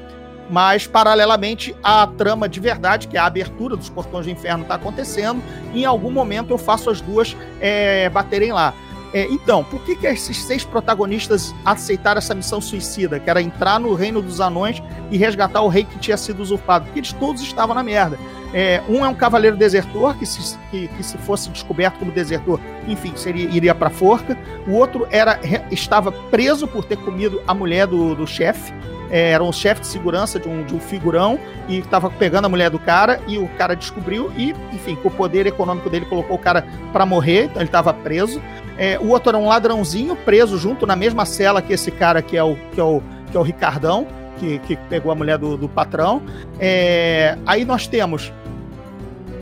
Mas, 0.48 0.86
paralelamente, 0.86 1.76
a 1.82 2.06
trama 2.06 2.48
de 2.48 2.58
verdade, 2.58 3.06
que 3.06 3.16
é 3.16 3.20
a 3.20 3.26
abertura 3.26 3.76
dos 3.76 3.88
portões 3.88 4.26
do 4.26 4.32
inferno, 4.32 4.62
está 4.62 4.74
acontecendo. 4.74 5.42
Em 5.74 5.84
algum 5.84 6.11
momento 6.11 6.50
eu 6.50 6.58
faço 6.58 6.90
as 6.90 7.00
duas 7.00 7.36
é, 7.61 8.08
baterem 8.08 8.52
lá. 8.52 8.74
É, 9.12 9.26
então, 9.26 9.64
por 9.64 9.80
que, 9.82 9.96
que 9.96 10.06
esses 10.06 10.42
seis 10.42 10.64
protagonistas 10.64 11.54
aceitaram 11.64 12.18
essa 12.18 12.34
missão 12.34 12.61
suicida, 12.61 13.18
que 13.18 13.28
era 13.28 13.42
entrar 13.42 13.80
no 13.80 13.94
reino 13.94 14.22
dos 14.22 14.40
anões 14.40 14.82
e 15.11 15.18
resgatar 15.18 15.62
o 15.62 15.68
rei 15.68 15.84
que 15.84 15.98
tinha 15.98 16.16
sido 16.16 16.40
usurpado? 16.40 16.84
Porque 16.84 17.00
eles 17.00 17.12
todos 17.12 17.42
estavam 17.42 17.74
na 17.74 17.82
merda. 17.82 18.18
É, 18.52 18.82
um 18.88 19.04
é 19.04 19.08
um 19.08 19.14
cavaleiro 19.14 19.56
desertor, 19.56 20.16
que 20.16 20.26
se, 20.26 20.58
que, 20.70 20.88
que 20.88 21.02
se 21.02 21.16
fosse 21.18 21.48
descoberto 21.50 21.98
como 21.98 22.11
desertor, 22.11 22.61
enfim, 22.86 23.12
seria, 23.16 23.48
iria 23.48 23.74
pra 23.74 23.90
forca. 23.90 24.36
O 24.66 24.72
outro 24.72 25.06
era 25.11 25.40
estava 25.70 26.11
preso 26.12 26.66
por 26.66 26.84
ter 26.84 26.96
comido 26.98 27.40
a 27.46 27.54
mulher 27.54 27.86
do, 27.86 28.14
do 28.14 28.26
chefe. 28.26 28.72
É, 29.11 29.32
era 29.32 29.42
um 29.42 29.52
chefe 29.52 29.80
de 29.80 29.86
segurança 29.86 30.38
de 30.38 30.48
um, 30.48 30.64
de 30.64 30.74
um 30.74 30.80
figurão 30.80 31.38
e 31.68 31.78
estava 31.78 32.11
pegando 32.11 32.44
a 32.44 32.48
mulher 32.48 32.70
do 32.70 32.78
cara 32.78 33.20
e 33.26 33.38
o 33.38 33.48
cara 33.58 33.74
descobriu 33.74 34.32
e, 34.36 34.54
enfim, 34.72 34.94
com 34.96 35.08
o 35.08 35.11
poder 35.11 35.46
econômico 35.46 35.90
dele 35.90 36.06
colocou 36.06 36.36
o 36.36 36.38
cara 36.38 36.64
para 36.92 37.04
morrer, 37.04 37.44
então 37.44 37.56
ele 37.56 37.68
estava 37.68 37.92
preso. 37.92 38.40
É, 38.78 38.98
o 38.98 39.08
outro 39.08 39.30
era 39.30 39.38
um 39.38 39.48
ladrãozinho 39.48 40.16
preso 40.16 40.56
junto 40.58 40.86
na 40.86 40.96
mesma 40.96 41.24
cela 41.26 41.61
que 41.61 41.72
esse 41.72 41.90
cara 41.90 42.22
que 42.22 42.36
é 42.36 42.42
o, 42.42 42.56
que 42.72 42.80
é 42.80 42.84
o, 42.84 43.02
que 43.30 43.36
é 43.36 43.40
o 43.40 43.42
Ricardão, 43.42 44.06
que, 44.38 44.58
que 44.61 44.76
pegou 44.88 45.12
a 45.12 45.14
mulher 45.14 45.38
do, 45.38 45.56
do 45.56 45.68
patrão. 45.68 46.22
É, 46.58 47.36
aí 47.46 47.64
nós 47.64 47.86
temos 47.86 48.32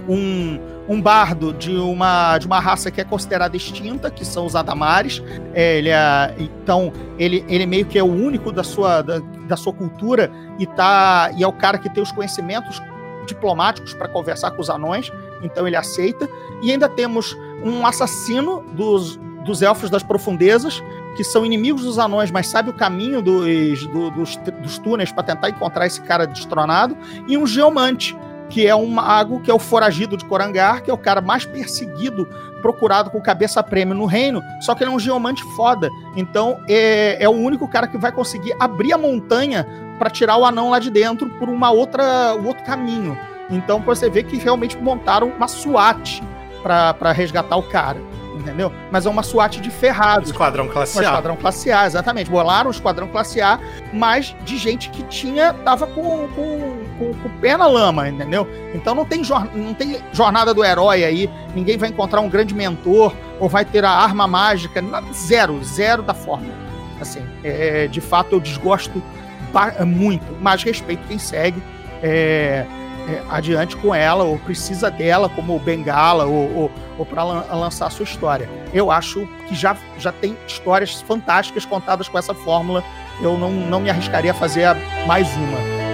um, 0.09 0.59
um 0.89 1.01
bardo 1.01 1.53
de 1.53 1.77
uma, 1.77 2.39
de 2.39 2.47
uma 2.47 2.59
raça 2.59 2.91
que 2.91 3.01
é 3.01 3.05
considerada 3.05 3.57
extinta, 3.57 4.11
que 4.11 4.25
são 4.25 4.47
os 4.47 4.57
Adamares. 4.57 5.23
É, 5.53 5.79
ele 5.79 5.91
é, 5.91 6.35
então, 6.39 6.93
ele, 7.19 7.45
ele 7.49 7.67
meio 7.67 7.85
que 7.85 7.99
é 7.99 8.03
o 8.03 8.11
único 8.11 8.51
da 8.51 8.65
sua, 8.65 9.03
da, 9.03 9.19
da 9.47 9.57
sua 9.57 9.73
cultura 9.73 10.31
e, 10.59 10.67
tá, 10.67 11.31
e 11.37 11.45
é 11.45 11.47
o 11.47 11.53
cara 11.53 11.77
que 11.79 11.91
tem 11.91 12.03
os 12.03 12.11
conhecimentos 12.11 12.81
diplomáticos 13.27 13.93
para 13.93 14.09
conversar 14.09 14.53
com 14.53 14.63
os 14.63 14.71
anões, 14.71 15.13
então 15.43 15.67
ele 15.67 15.77
aceita. 15.77 16.27
E 16.63 16.73
ainda 16.73 16.89
temos 16.89 17.37
um 17.63 17.87
assassino 17.87 18.65
dos, 18.73 19.17
dos 19.45 19.61
elfos 19.61 19.91
das 19.91 20.03
profundezas, 20.03 20.83
que 21.17 21.25
são 21.25 21.45
inimigos 21.45 21.83
dos 21.83 21.99
anões, 21.99 22.31
mas 22.31 22.47
sabe 22.47 22.71
o 22.71 22.73
caminho 22.73 23.21
dos, 23.21 23.87
do, 23.89 24.11
dos, 24.11 24.37
dos 24.63 24.79
túneis 24.79 25.13
para 25.13 25.25
tentar 25.25 25.51
encontrar 25.51 25.87
esse 25.87 26.01
cara 26.01 26.27
destronado, 26.27 26.97
e 27.27 27.37
um 27.37 27.47
geomante, 27.47 28.17
que 28.49 28.67
é 28.67 28.75
um 28.75 28.87
mago 28.87 29.41
que 29.41 29.51
é 29.51 29.55
o 29.55 29.59
foragido 29.59 30.17
de 30.17 30.25
Corangar, 30.25 30.83
que 30.83 30.91
é 30.91 30.95
o 30.95 30.99
cara 30.99 31.21
mais 31.21 31.45
perseguido, 31.45 32.27
procurado 32.63 33.11
com 33.11 33.21
cabeça 33.21 33.63
prêmio 33.63 33.95
no 33.95 34.07
reino, 34.07 34.43
só 34.61 34.75
que 34.75 34.83
ele 34.83 34.91
é 34.91 34.95
um 34.95 34.99
geomante 34.99 35.43
foda. 35.55 35.89
Então 36.17 36.59
é, 36.69 37.23
é 37.23 37.29
o 37.29 37.33
único 37.33 37.69
cara 37.69 37.87
que 37.87 37.99
vai 37.99 38.13
conseguir 38.13 38.55
abrir 38.59 38.93
a 38.93 38.99
montanha 38.99 39.67
para 39.99 40.11
tirar 40.11 40.37
o 40.37 40.45
anão 40.45 40.71
lá 40.71 40.79
de 40.79 40.91
dentro 40.91 41.29
por 41.39 41.49
uma 41.49 41.71
outra, 41.71 42.35
um 42.35 42.47
outro 42.47 42.65
caminho. 42.65 43.19
Então 43.51 43.81
você 43.81 44.09
vê 44.11 44.23
que 44.23 44.37
realmente 44.37 44.77
montaram 44.77 45.29
uma 45.29 45.49
SWAT 45.49 46.23
para 46.63 47.13
resgatar 47.13 47.57
o 47.57 47.63
cara 47.63 47.99
entendeu? 48.39 48.73
Mas 48.91 49.05
é 49.05 49.11
uma 49.11 49.23
SWAT 49.23 49.61
de 49.61 49.71
ferrados. 49.71 50.31
Esquadrão 50.31 50.69
classe 50.69 50.99
A. 50.99 51.03
esquadrão 51.03 51.37
classe 51.37 51.73
A, 51.73 51.87
exatamente. 51.87 52.31
Bolaram 52.31 52.69
um 52.69 52.71
esquadrão 52.71 53.09
classe 53.09 53.41
A, 53.41 53.59
mas 53.93 54.35
de 54.45 54.57
gente 54.57 54.91
que 54.91 55.03
tinha, 55.05 55.53
tava 55.53 55.87
com, 55.87 56.29
com, 56.29 56.78
com, 56.99 57.13
com 57.15 57.29
o 57.29 57.33
pé 57.41 57.57
na 57.57 57.67
lama, 57.67 58.09
entendeu? 58.09 58.47
Então 58.75 58.95
não 58.95 59.05
tem, 59.05 59.23
não 59.55 59.75
tem 59.75 59.99
jornada 60.13 60.53
do 60.53 60.65
herói 60.65 61.05
aí, 61.05 61.31
ninguém 61.55 61.77
vai 61.79 61.89
encontrar 61.89 62.21
um 62.21 62.29
grande 62.29 62.55
mentor, 62.55 63.15
ou 63.39 63.49
vai 63.49 63.65
ter 63.65 63.85
a 63.85 63.91
arma 63.91 64.27
mágica, 64.27 64.83
zero, 65.13 65.63
zero 65.65 66.03
da 66.03 66.15
forma. 66.15 66.53
Assim, 67.01 67.23
é, 67.45 67.87
de 67.87 68.01
fato 68.01 68.33
eu 68.35 68.41
desgosto 68.41 69.03
muito, 69.87 70.27
mas 70.41 70.63
respeito 70.63 71.07
quem 71.07 71.19
segue. 71.19 71.63
É, 72.03 72.67
é, 73.09 73.23
adiante 73.31 73.75
com 73.75 73.95
ela, 73.95 74.23
ou 74.25 74.39
precisa 74.39 74.91
dela 74.91 75.31
como 75.31 75.59
bengala, 75.59 76.27
ou, 76.27 76.55
ou, 76.55 76.71
ou 76.99 77.07
para 77.07 77.25
lan 77.25 77.45
lançar 77.51 77.87
a 77.87 77.91
sua 77.91 78.05
história. 78.05 78.49
Eu 78.73 78.91
acho 78.91 79.27
que 79.47 79.55
já, 79.55 79.75
já 79.99 80.13
tem 80.13 80.37
histórias 80.47 81.01
fantásticas 81.01 81.65
contadas 81.65 82.07
com 82.07 82.19
essa 82.19 82.35
fórmula. 82.35 82.85
Eu 83.23 83.39
não, 83.39 83.51
não 83.51 83.81
me 83.81 83.89
arriscaria 83.89 84.33
a 84.33 84.35
fazer 84.35 84.77
mais 85.07 85.27
uma. 85.37 85.88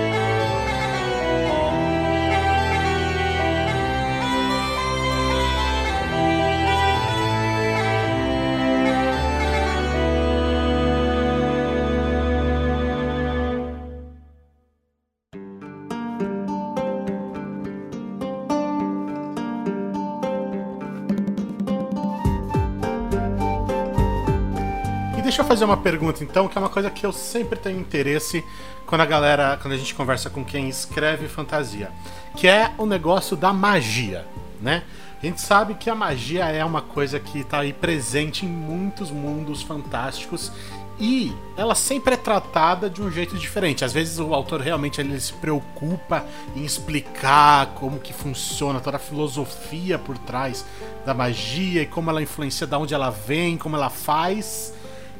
Deixa 25.35 25.43
eu 25.43 25.49
fazer 25.49 25.65
uma 25.65 25.77
pergunta 25.77 26.23
então, 26.23 26.47
que 26.47 26.57
é 26.57 26.61
uma 26.61 26.69
coisa 26.69 26.89
que 26.89 27.05
eu 27.05 27.11
sempre 27.11 27.59
tenho 27.59 27.81
interesse 27.81 28.45
quando 28.87 29.01
a 29.01 29.05
galera, 29.05 29.59
quando 29.61 29.75
a 29.75 29.77
gente 29.77 29.93
conversa 29.93 30.31
com 30.31 30.45
quem 30.45 30.69
escreve 30.69 31.27
fantasia, 31.27 31.91
que 32.37 32.47
é 32.47 32.71
o 32.79 32.87
negócio 32.87 33.37
da 33.37 33.53
magia, 33.53 34.25
né? 34.61 34.85
A 35.21 35.27
gente 35.27 35.41
sabe 35.41 35.75
que 35.75 35.91
a 35.91 35.95
magia 35.95 36.45
é 36.45 36.65
uma 36.65 36.81
coisa 36.81 37.19
que 37.19 37.41
está 37.41 37.59
aí 37.59 37.73
presente 37.73 38.47
em 38.47 38.49
muitos 38.49 39.11
mundos 39.11 39.61
fantásticos 39.61 40.53
e 41.01 41.35
ela 41.57 41.75
sempre 41.75 42.15
é 42.15 42.17
tratada 42.17 42.89
de 42.89 43.03
um 43.03 43.11
jeito 43.11 43.37
diferente. 43.37 43.85
Às 43.85 43.93
vezes 43.93 44.21
o 44.21 44.33
autor 44.33 44.61
realmente 44.61 45.01
ele 45.01 45.19
se 45.19 45.33
preocupa 45.33 46.25
em 46.55 46.65
explicar 46.65 47.75
como 47.75 47.99
que 47.99 48.13
funciona 48.13 48.79
toda 48.79 48.99
a 48.99 49.01
filosofia 49.01 49.99
por 49.99 50.17
trás 50.17 50.65
da 51.05 51.13
magia 51.13 51.83
e 51.83 51.87
como 51.87 52.09
ela 52.09 52.23
influencia, 52.23 52.69
de 52.69 52.77
onde 52.77 52.95
ela 52.95 53.11
vem, 53.11 53.59
como 53.59 53.75
ela 53.75 53.91
faz. 53.91 54.74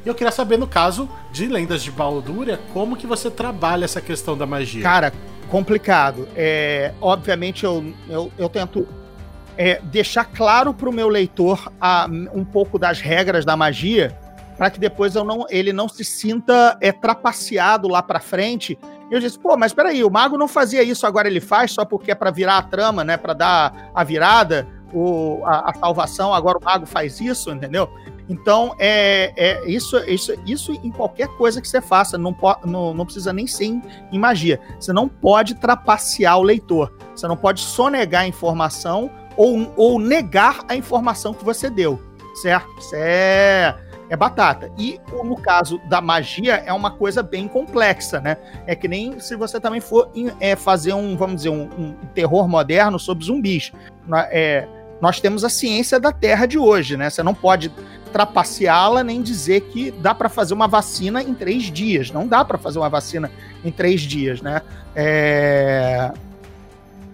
E 0.05 0.07
eu 0.07 0.13
queria 0.13 0.31
saber, 0.31 0.57
no 0.57 0.67
caso 0.67 1.09
de 1.31 1.47
Lendas 1.47 1.81
de 1.81 1.89
Baldúria, 1.89 2.59
como 2.71 2.95
que 2.95 3.07
você 3.07 3.31
trabalha 3.31 3.85
essa 3.85 3.99
questão 3.99 4.37
da 4.37 4.45
magia? 4.45 4.83
Cara, 4.83 5.11
complicado. 5.49 6.27
É, 6.35 6.93
obviamente 7.01 7.65
eu, 7.65 7.91
eu, 8.07 8.31
eu 8.37 8.47
tento 8.47 8.87
é, 9.57 9.81
deixar 9.83 10.25
claro 10.25 10.75
para 10.75 10.87
o 10.87 10.93
meu 10.93 11.09
leitor 11.09 11.71
a, 11.81 12.07
um 12.33 12.45
pouco 12.45 12.77
das 12.77 12.99
regras 12.99 13.43
da 13.43 13.57
magia, 13.57 14.15
para 14.55 14.69
que 14.69 14.79
depois 14.79 15.15
eu 15.15 15.23
não, 15.23 15.45
ele 15.49 15.73
não 15.73 15.89
se 15.89 16.05
sinta 16.05 16.77
é, 16.79 16.91
trapaceado 16.91 17.87
lá 17.87 18.03
para 18.03 18.19
frente. 18.19 18.77
Eu 19.09 19.19
disse, 19.19 19.39
pô, 19.39 19.57
mas 19.57 19.73
peraí, 19.73 20.03
o 20.03 20.09
mago 20.09 20.37
não 20.37 20.47
fazia 20.47 20.83
isso, 20.83 21.07
agora 21.07 21.27
ele 21.27 21.41
faz 21.41 21.71
só 21.71 21.83
porque 21.83 22.11
é 22.11 22.15
para 22.15 22.29
virar 22.29 22.57
a 22.57 22.63
trama, 22.63 23.03
né? 23.03 23.17
Para 23.17 23.33
dar 23.33 23.91
a 23.93 24.03
virada, 24.03 24.67
o, 24.93 25.41
a, 25.45 25.71
a 25.71 25.73
salvação, 25.73 26.33
agora 26.33 26.57
o 26.59 26.63
mago 26.63 26.85
faz 26.85 27.19
isso, 27.19 27.51
entendeu? 27.51 27.89
Então, 28.27 28.75
é, 28.79 29.33
é 29.35 29.69
isso, 29.69 29.97
isso, 30.05 30.33
isso 30.45 30.73
em 30.83 30.91
qualquer 30.91 31.27
coisa 31.37 31.61
que 31.61 31.67
você 31.67 31.81
faça, 31.81 32.17
não, 32.17 32.35
não, 32.63 32.93
não 32.93 33.05
precisa 33.05 33.31
nem 33.31 33.45
ser 33.45 33.65
em, 33.65 33.81
em, 34.11 34.19
magia. 34.19 34.59
Você 34.79 34.91
não 34.91 35.07
pode 35.07 35.55
trapacear 35.55 36.37
o 36.37 36.43
leitor. 36.43 36.91
Você 37.15 37.27
não 37.27 37.37
pode 37.37 37.61
sonegar 37.61 38.23
a 38.23 38.27
informação 38.27 39.11
ou, 39.37 39.71
ou 39.75 39.99
negar 39.99 40.63
a 40.67 40.75
informação 40.75 41.33
que 41.33 41.45
você 41.45 41.69
deu, 41.69 42.01
certo? 42.41 42.67
Isso 42.79 42.95
é, 42.95 43.75
é 44.09 44.15
batata. 44.15 44.71
E 44.77 44.99
no 45.23 45.35
caso 45.35 45.79
da 45.87 46.01
magia, 46.01 46.63
é 46.65 46.73
uma 46.73 46.91
coisa 46.91 47.21
bem 47.21 47.47
complexa, 47.47 48.19
né? 48.19 48.37
É 48.65 48.75
que 48.75 48.87
nem 48.87 49.19
se 49.19 49.35
você 49.35 49.59
também 49.59 49.81
for 49.81 50.09
é, 50.39 50.55
fazer 50.55 50.93
um, 50.93 51.15
vamos 51.15 51.37
dizer, 51.37 51.49
um, 51.49 51.69
um 51.77 51.93
terror 52.13 52.47
moderno 52.47 52.97
sobre 52.97 53.25
zumbis. 53.25 53.71
É, 54.31 54.67
nós 55.01 55.19
temos 55.19 55.43
a 55.43 55.49
ciência 55.49 55.99
da 55.99 56.11
Terra 56.11 56.45
de 56.45 56.57
hoje, 56.57 56.95
né? 56.97 57.09
Você 57.09 57.21
não 57.21 57.33
pode 57.33 57.71
trapaceá-la 58.15 59.03
nem 59.03 59.21
dizer 59.21 59.59
que 59.59 59.91
dá 59.91 60.15
para 60.15 60.29
fazer 60.29 60.53
uma 60.53 60.69
vacina 60.69 61.21
em 61.21 61.33
três 61.33 61.63
dias. 61.63 62.11
Não 62.11 62.25
dá 62.25 62.45
para 62.45 62.57
fazer 62.57 62.79
uma 62.79 62.87
vacina 62.87 63.29
em 63.61 63.69
três 63.69 63.99
dias, 63.99 64.41
né? 64.41 64.61
É... 64.95 66.13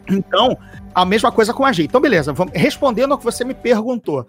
Então, 0.08 0.56
a 0.94 1.04
mesma 1.04 1.32
coisa 1.32 1.56
com 1.56 1.66
a 1.66 1.72
gente. 1.72 1.88
Então, 1.88 2.00
beleza, 2.00 2.32
vamos... 2.32 2.54
respondendo 2.56 3.14
ao 3.14 3.18
que 3.18 3.24
você 3.24 3.44
me 3.44 3.56
perguntou. 3.56 4.28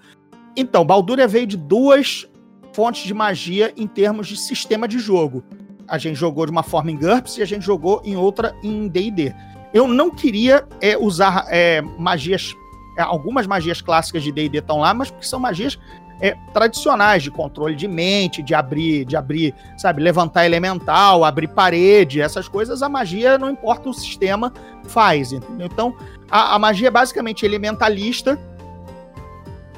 Então, 0.57 0.83
Balduria 0.83 1.29
veio 1.29 1.47
de 1.47 1.59
duas 1.59 2.27
fontes 2.73 3.05
de 3.05 3.13
magia 3.13 3.71
em 3.77 3.87
termos 3.87 4.27
de 4.27 4.39
sistema 4.39 4.89
de 4.89 4.99
jogo. 4.99 5.45
A 5.87 5.99
gente 5.99 6.17
jogou 6.17 6.47
de 6.47 6.53
uma 6.53 6.63
forma 6.63 6.91
em 6.91 6.97
GURPS 6.97 7.37
e 7.37 7.43
a 7.43 7.47
gente 7.47 7.67
jogou 7.67 8.01
em 8.03 8.17
outra 8.17 8.55
em 8.63 8.89
D&D. 8.89 9.35
Eu 9.75 9.87
não 9.87 10.11
queria 10.11 10.67
é, 10.81 10.97
usar 10.97 11.45
é, 11.51 11.83
magias 11.99 12.55
é, 12.97 13.03
algumas 13.03 13.47
magias 13.47 13.83
clássicas 13.83 14.23
de 14.23 14.33
D&D 14.33 14.59
estão 14.59 14.79
lá, 14.79 14.95
mas 14.95 15.11
porque 15.11 15.27
são 15.27 15.39
magias 15.39 15.79
é, 16.21 16.37
tradicionais 16.53 17.23
de 17.23 17.31
controle 17.31 17.75
de 17.75 17.89
mente, 17.89 18.43
de 18.43 18.55
abrir, 18.55 19.05
de 19.05 19.17
abrir, 19.17 19.55
sabe, 19.77 20.03
levantar 20.03 20.47
elemental, 20.47 21.25
abrir 21.25 21.49
parede, 21.49 22.21
essas 22.21 22.47
coisas, 22.49 22.83
a 22.83 22.89
magia, 22.89 23.39
não 23.39 23.51
importa 23.51 23.89
o 23.89 23.95
sistema, 23.95 24.53
faz, 24.85 25.33
entendeu? 25.33 25.69
Então, 25.73 25.97
a, 26.31 26.55
a 26.55 26.59
magia 26.59 26.89
é 26.89 26.91
basicamente 26.91 27.45
elementalista, 27.45 28.39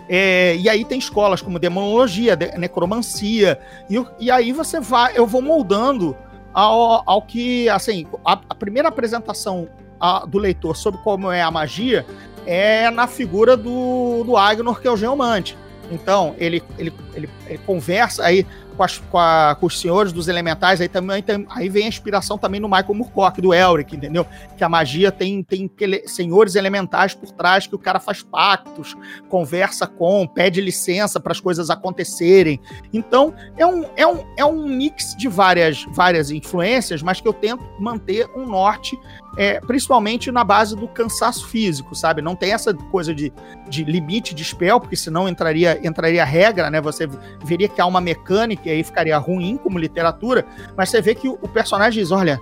É, 0.06 0.56
e 0.56 0.68
aí 0.68 0.84
tem 0.84 0.98
escolas 0.98 1.40
como 1.40 1.58
demonologia, 1.58 2.36
de, 2.36 2.58
necromancia, 2.58 3.58
e, 3.88 3.96
e 4.20 4.30
aí 4.30 4.52
você 4.52 4.78
vai, 4.78 5.16
eu 5.16 5.26
vou 5.26 5.40
moldando 5.40 6.14
ao, 6.52 7.02
ao 7.06 7.22
que, 7.22 7.70
assim, 7.70 8.06
a, 8.22 8.38
a 8.50 8.54
primeira 8.54 8.88
apresentação 8.90 9.66
a, 9.98 10.26
do 10.26 10.38
leitor 10.38 10.76
sobre 10.76 11.00
como 11.02 11.32
é 11.32 11.40
a 11.40 11.50
magia 11.50 12.04
é 12.44 12.90
na 12.90 13.06
figura 13.06 13.56
do, 13.56 14.24
do 14.24 14.36
Agnor, 14.36 14.78
que 14.78 14.86
é 14.86 14.90
o 14.90 14.96
geomante. 14.96 15.56
Então, 15.94 16.34
ele, 16.38 16.62
ele, 16.78 16.92
ele, 17.14 17.28
ele 17.46 17.58
conversa 17.58 18.24
aí 18.24 18.44
com, 18.76 18.82
as, 18.82 18.98
com, 18.98 19.18
a, 19.18 19.56
com, 19.58 19.66
os 19.66 19.80
senhores 19.80 20.12
dos 20.12 20.28
elementais, 20.28 20.80
aí 20.80 20.88
também 20.88 21.22
tem, 21.22 21.46
aí 21.50 21.68
vem 21.68 21.84
a 21.84 21.88
inspiração 21.88 22.36
também 22.36 22.60
no 22.60 22.68
Michael 22.68 22.94
Moorcock, 22.94 23.40
do 23.40 23.54
Elric, 23.54 23.94
entendeu? 23.94 24.26
Que 24.56 24.64
a 24.64 24.68
magia 24.68 25.12
tem, 25.12 25.42
tem 25.42 25.70
senhores 26.06 26.56
elementais 26.56 27.14
por 27.14 27.30
trás 27.30 27.66
que 27.66 27.74
o 27.74 27.78
cara 27.78 28.00
faz 28.00 28.22
pactos, 28.22 28.96
conversa 29.28 29.86
com, 29.86 30.26
pede 30.26 30.60
licença 30.60 31.20
para 31.20 31.32
as 31.32 31.40
coisas 31.40 31.70
acontecerem. 31.70 32.60
Então, 32.92 33.32
é 33.56 33.64
um, 33.64 33.84
é 33.96 34.06
um, 34.06 34.24
é 34.36 34.44
um 34.44 34.66
mix 34.66 35.14
de 35.16 35.28
várias, 35.28 35.84
várias 35.90 36.30
influências, 36.30 37.02
mas 37.02 37.20
que 37.20 37.28
eu 37.28 37.32
tento 37.32 37.62
manter 37.78 38.28
um 38.36 38.46
norte 38.46 38.98
é, 39.36 39.60
principalmente 39.60 40.30
na 40.30 40.44
base 40.44 40.76
do 40.76 40.86
cansaço 40.86 41.46
físico, 41.46 41.94
sabe? 41.94 42.22
Não 42.22 42.36
tem 42.36 42.52
essa 42.52 42.72
coisa 42.74 43.14
de, 43.14 43.32
de 43.68 43.84
limite 43.84 44.34
de 44.34 44.44
spell, 44.44 44.80
porque 44.80 44.96
senão 44.96 45.28
entraria, 45.28 45.80
entraria 45.86 46.24
regra, 46.24 46.70
né? 46.70 46.80
Você 46.80 47.08
veria 47.44 47.68
que 47.68 47.80
há 47.80 47.86
uma 47.86 48.00
mecânica 48.00 48.68
e 48.68 48.72
aí 48.72 48.84
ficaria 48.84 49.16
ruim 49.18 49.56
como 49.56 49.78
literatura, 49.78 50.44
mas 50.76 50.90
você 50.90 51.00
vê 51.00 51.14
que 51.14 51.28
o, 51.28 51.48
personagem 51.48 52.02
diz: 52.02 52.10
olha, 52.10 52.38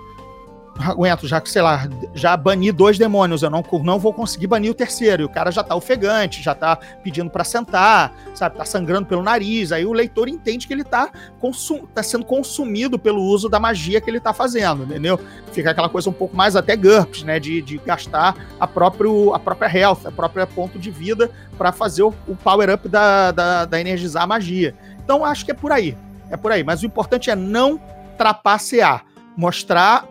aguento, 0.79 1.29
já 1.29 1.41
que, 1.41 1.51
sei 1.51 1.63
lá, 1.63 1.89
já 2.15 2.37
bani 2.37 2.73
dois 2.73 2.99
demônios, 2.99 3.43
eu 3.43 3.51
não, 3.51 3.65
não 3.83 3.99
vou 3.99 4.13
conseguir 4.13 4.47
banir 4.47 4.71
o 4.71 4.75
terceiro. 4.75 5.23
E 5.23 5.25
o 5.27 5.29
cara 5.29 5.51
já 5.51 5.63
tá 5.63 5.75
ofegante, 5.75 6.43
já 6.43 6.55
tá 6.55 6.77
pedindo 7.03 7.31
para 7.31 7.45
sentar, 7.45 8.15
sabe? 8.35 8.57
Tá 8.57 8.65
sangrando 8.65 9.07
pelo 9.07 9.23
nariz. 9.23 9.73
Aí 9.73 9.85
o 9.85 9.93
leitor 9.93 10.29
entende 10.29 10.67
que 10.67 10.73
ele 10.73 10.85
tá, 10.85 11.11
consum 11.41 11.87
tá 11.87 12.03
sendo 12.03 12.25
consumido 12.25 12.99
pelo 12.99 13.23
uso 13.23 13.49
da 13.49 13.61
magia 13.61 14.01
que 14.01 14.09
ele 14.09 14.21
tá 14.21 14.33
fazendo, 14.33 14.85
entendeu? 14.85 15.21
Fica 15.53 15.71
aquela 15.71 15.89
coisa 15.89 16.09
um 16.09 16.13
pouco 16.13 16.37
mais 16.37 16.57
até 16.57 16.77
GURPS, 16.77 17.25
né? 17.25 17.39
De, 17.39 17.61
de 17.61 17.79
gastar 17.79 18.35
a, 18.59 18.67
próprio, 18.67 19.35
a 19.35 19.39
própria 19.39 19.69
health, 19.69 20.01
a 20.07 20.11
própria 20.11 20.47
ponto 20.47 20.79
de 20.79 20.91
vida 20.91 21.31
para 21.59 21.73
fazer 21.73 22.03
o, 22.03 22.15
o 22.27 22.35
power-up 22.37 22.89
da, 22.89 23.31
da, 23.31 23.65
da 23.65 23.81
energizar 23.81 24.23
a 24.23 24.27
magia. 24.27 24.75
Então 25.05 25.25
acho 25.25 25.45
que 25.45 25.51
é 25.51 25.55
por 25.55 25.73
aí. 25.73 25.97
É 26.31 26.37
por 26.37 26.51
aí. 26.51 26.65
Mas 26.65 26.83
o 26.83 26.87
importante 26.87 27.31
é 27.31 27.37
não 27.37 27.81
trapacear. 28.17 29.05
Mostrar 29.37 30.07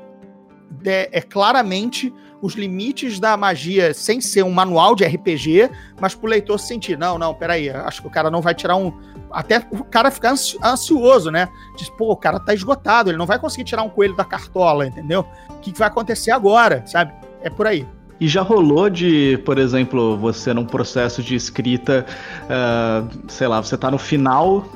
é, 0.85 1.09
é, 1.11 1.21
claramente 1.21 2.13
os 2.41 2.55
limites 2.55 3.19
da 3.19 3.37
magia 3.37 3.93
sem 3.93 4.19
ser 4.19 4.43
um 4.43 4.51
manual 4.51 4.95
de 4.95 5.05
RPG, 5.05 5.69
mas 5.99 6.15
pro 6.15 6.27
leitor 6.27 6.59
sentir, 6.59 6.97
não, 6.97 7.17
não, 7.17 7.33
peraí, 7.33 7.69
acho 7.69 8.01
que 8.01 8.07
o 8.07 8.11
cara 8.11 8.31
não 8.31 8.41
vai 8.41 8.55
tirar 8.55 8.75
um. 8.75 8.91
Até 9.31 9.65
o 9.71 9.83
cara 9.83 10.09
ficar 10.09 10.31
ansi 10.31 10.57
ansioso, 10.63 11.29
né? 11.29 11.47
Diz, 11.77 11.89
pô, 11.89 12.11
o 12.11 12.17
cara 12.17 12.39
tá 12.39 12.53
esgotado, 12.53 13.09
ele 13.09 13.17
não 13.17 13.27
vai 13.27 13.39
conseguir 13.39 13.63
tirar 13.63 13.83
um 13.83 13.89
coelho 13.89 14.15
da 14.15 14.25
cartola, 14.25 14.87
entendeu? 14.87 15.25
O 15.49 15.59
que, 15.59 15.71
que 15.71 15.79
vai 15.79 15.87
acontecer 15.87 16.31
agora, 16.31 16.83
sabe? 16.87 17.13
É 17.41 17.49
por 17.49 17.67
aí. 17.67 17.87
E 18.21 18.27
já 18.27 18.43
rolou 18.43 18.87
de, 18.87 19.39
por 19.43 19.57
exemplo, 19.57 20.15
você 20.15 20.53
num 20.53 20.63
processo 20.63 21.23
de 21.23 21.33
escrita, 21.33 22.05
uh, 22.43 23.09
sei 23.27 23.47
lá, 23.47 23.59
você 23.59 23.75
tá 23.75 23.89
no 23.89 23.97
final 23.97 24.69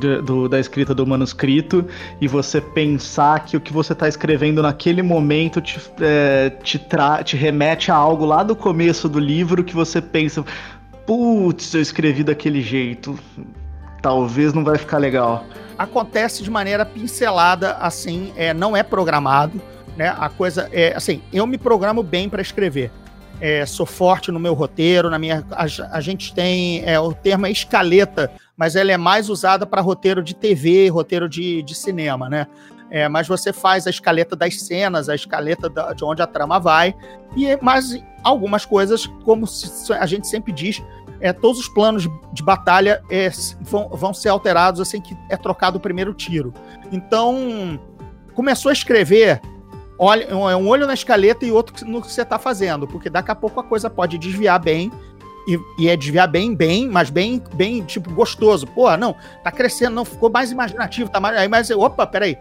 de, 0.00 0.22
do, 0.22 0.48
da 0.48 0.58
escrita 0.58 0.94
do 0.94 1.06
manuscrito 1.06 1.84
e 2.18 2.26
você 2.26 2.62
pensar 2.62 3.44
que 3.44 3.58
o 3.58 3.60
que 3.60 3.74
você 3.74 3.94
tá 3.94 4.08
escrevendo 4.08 4.62
naquele 4.62 5.02
momento 5.02 5.60
te, 5.60 5.78
é, 6.00 6.48
te, 6.48 6.80
te 7.26 7.36
remete 7.36 7.92
a 7.92 7.94
algo 7.94 8.24
lá 8.24 8.42
do 8.42 8.56
começo 8.56 9.06
do 9.06 9.18
livro 9.18 9.62
que 9.62 9.74
você 9.74 10.00
pensa, 10.00 10.42
putz, 11.06 11.74
eu 11.74 11.82
escrevi 11.82 12.24
daquele 12.24 12.62
jeito, 12.62 13.18
talvez 14.00 14.54
não 14.54 14.64
vai 14.64 14.78
ficar 14.78 14.96
legal. 14.96 15.44
Acontece 15.76 16.42
de 16.42 16.50
maneira 16.50 16.86
pincelada, 16.86 17.72
assim, 17.74 18.32
é, 18.34 18.54
não 18.54 18.74
é 18.74 18.82
programado 18.82 19.60
né? 19.98 20.14
A 20.16 20.28
coisa 20.28 20.68
é 20.72 20.96
assim, 20.96 21.20
eu 21.32 21.44
me 21.46 21.58
programo 21.58 22.02
bem 22.04 22.28
para 22.28 22.40
escrever. 22.40 22.90
É, 23.40 23.66
sou 23.66 23.84
forte 23.84 24.32
no 24.32 24.38
meu 24.38 24.54
roteiro, 24.54 25.10
na 25.10 25.18
minha 25.18 25.44
a, 25.50 25.66
a 25.92 26.00
gente 26.00 26.34
tem 26.34 26.82
é, 26.84 26.98
o 26.98 27.12
termo 27.12 27.46
é 27.46 27.50
escaleta, 27.50 28.30
mas 28.56 28.76
ela 28.76 28.90
é 28.90 28.96
mais 28.96 29.28
usada 29.28 29.66
para 29.66 29.80
roteiro 29.80 30.22
de 30.22 30.34
TV, 30.34 30.88
roteiro 30.88 31.28
de, 31.28 31.62
de 31.62 31.74
cinema, 31.74 32.28
né? 32.28 32.46
É, 32.90 33.08
mas 33.08 33.28
você 33.28 33.52
faz 33.52 33.86
a 33.86 33.90
escaleta 33.90 34.34
das 34.34 34.62
cenas, 34.62 35.08
a 35.08 35.14
escaleta 35.14 35.68
da, 35.68 35.92
de 35.92 36.04
onde 36.04 36.22
a 36.22 36.26
trama 36.26 36.58
vai, 36.58 36.94
e 37.36 37.56
mas 37.60 38.02
algumas 38.22 38.64
coisas, 38.64 39.06
como 39.24 39.46
a 39.98 40.06
gente 40.06 40.26
sempre 40.26 40.52
diz, 40.52 40.82
é, 41.20 41.32
todos 41.32 41.60
os 41.60 41.68
planos 41.68 42.08
de 42.32 42.42
batalha 42.42 43.02
é, 43.10 43.30
vão, 43.60 43.88
vão 43.90 44.14
ser 44.14 44.30
alterados 44.30 44.80
assim 44.80 45.00
que 45.00 45.16
é 45.28 45.36
trocado 45.36 45.78
o 45.78 45.80
primeiro 45.80 46.14
tiro. 46.14 46.54
Então, 46.90 47.78
começou 48.34 48.70
a 48.70 48.72
escrever, 48.72 49.40
olha, 49.98 50.24
é 50.24 50.56
um 50.56 50.68
olho 50.68 50.86
na 50.86 50.94
escaleta 50.94 51.44
e 51.44 51.50
outro 51.50 51.86
no 51.86 52.00
que 52.00 52.10
você 52.10 52.22
está 52.22 52.38
fazendo, 52.38 52.86
porque 52.86 53.10
daqui 53.10 53.30
a 53.30 53.34
pouco 53.34 53.58
a 53.60 53.64
coisa 53.64 53.90
pode 53.90 54.16
desviar 54.18 54.60
bem. 54.60 54.92
E, 55.46 55.58
e, 55.78 55.88
é 55.88 55.96
desviar 55.96 56.28
bem, 56.28 56.54
bem, 56.54 56.86
mas 56.86 57.08
bem, 57.08 57.42
bem, 57.54 57.82
tipo, 57.82 58.12
gostoso. 58.12 58.66
Pô, 58.66 58.94
não, 58.98 59.16
tá 59.42 59.50
crescendo, 59.50 59.94
não, 59.94 60.04
ficou 60.04 60.28
mais 60.28 60.52
imaginativo, 60.52 61.10
tá 61.10 61.18
mais. 61.18 61.38
Aí, 61.38 61.48
mas, 61.48 61.70
opa, 61.70 62.06
peraí. 62.06 62.36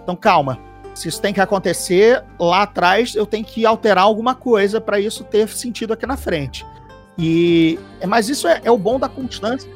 Então 0.00 0.14
calma. 0.14 0.58
Se 0.94 1.08
isso 1.08 1.20
tem 1.20 1.34
que 1.34 1.40
acontecer 1.40 2.22
lá 2.38 2.62
atrás, 2.62 3.14
eu 3.16 3.26
tenho 3.26 3.44
que 3.44 3.66
alterar 3.66 4.04
alguma 4.04 4.34
coisa 4.34 4.80
para 4.80 4.98
isso 5.00 5.24
ter 5.24 5.48
sentido 5.48 5.92
aqui 5.92 6.06
na 6.06 6.16
frente. 6.16 6.64
E, 7.18 7.78
mas 8.06 8.28
isso 8.28 8.46
é, 8.46 8.60
é 8.64 8.70
o 8.70 8.78
bom 8.78 8.98
da 8.98 9.08
constância. 9.08 9.68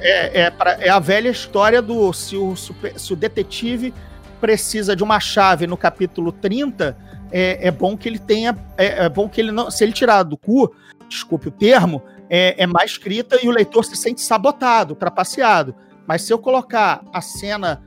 É, 0.00 0.42
é, 0.42 0.52
é, 0.80 0.90
a 0.90 0.98
velha 0.98 1.30
história 1.30 1.80
do 1.80 2.12
se 2.12 2.36
o, 2.36 2.54
se 2.54 3.12
o 3.12 3.16
detetive 3.16 3.94
precisa 4.42 4.96
de 4.96 5.04
uma 5.04 5.20
chave 5.20 5.68
no 5.68 5.76
capítulo 5.76 6.32
30, 6.32 6.98
é, 7.30 7.68
é 7.68 7.70
bom 7.70 7.96
que 7.96 8.08
ele 8.08 8.18
tenha. 8.18 8.58
É, 8.76 9.04
é, 9.04 9.08
bom 9.08 9.28
que 9.28 9.40
ele 9.40 9.52
não. 9.52 9.70
Se 9.70 9.84
ele 9.84 9.92
tirar 9.92 10.24
do 10.24 10.36
cu, 10.36 10.74
desculpe 11.08 11.46
o 11.46 11.52
termo, 11.52 12.02
é, 12.28 12.60
é 12.60 12.66
mais 12.66 12.90
escrita 12.90 13.38
e 13.40 13.48
o 13.48 13.52
leitor 13.52 13.84
se 13.84 13.94
sente 13.94 14.20
sabotado, 14.20 14.96
trapaceado. 14.96 15.76
Mas 16.08 16.22
se 16.22 16.32
eu 16.32 16.40
colocar 16.40 17.04
a 17.12 17.20
cena 17.20 17.80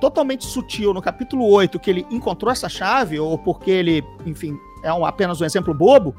totalmente 0.00 0.44
sutil 0.46 0.92
no 0.92 1.00
capítulo 1.00 1.48
8, 1.48 1.78
que 1.78 1.90
ele 1.90 2.06
encontrou 2.10 2.50
essa 2.50 2.68
chave, 2.68 3.20
ou 3.20 3.38
porque 3.38 3.70
ele, 3.70 4.04
enfim, 4.26 4.58
é 4.82 4.92
um, 4.92 5.06
apenas 5.06 5.40
um 5.40 5.44
exemplo 5.44 5.72
bobo, 5.72 6.12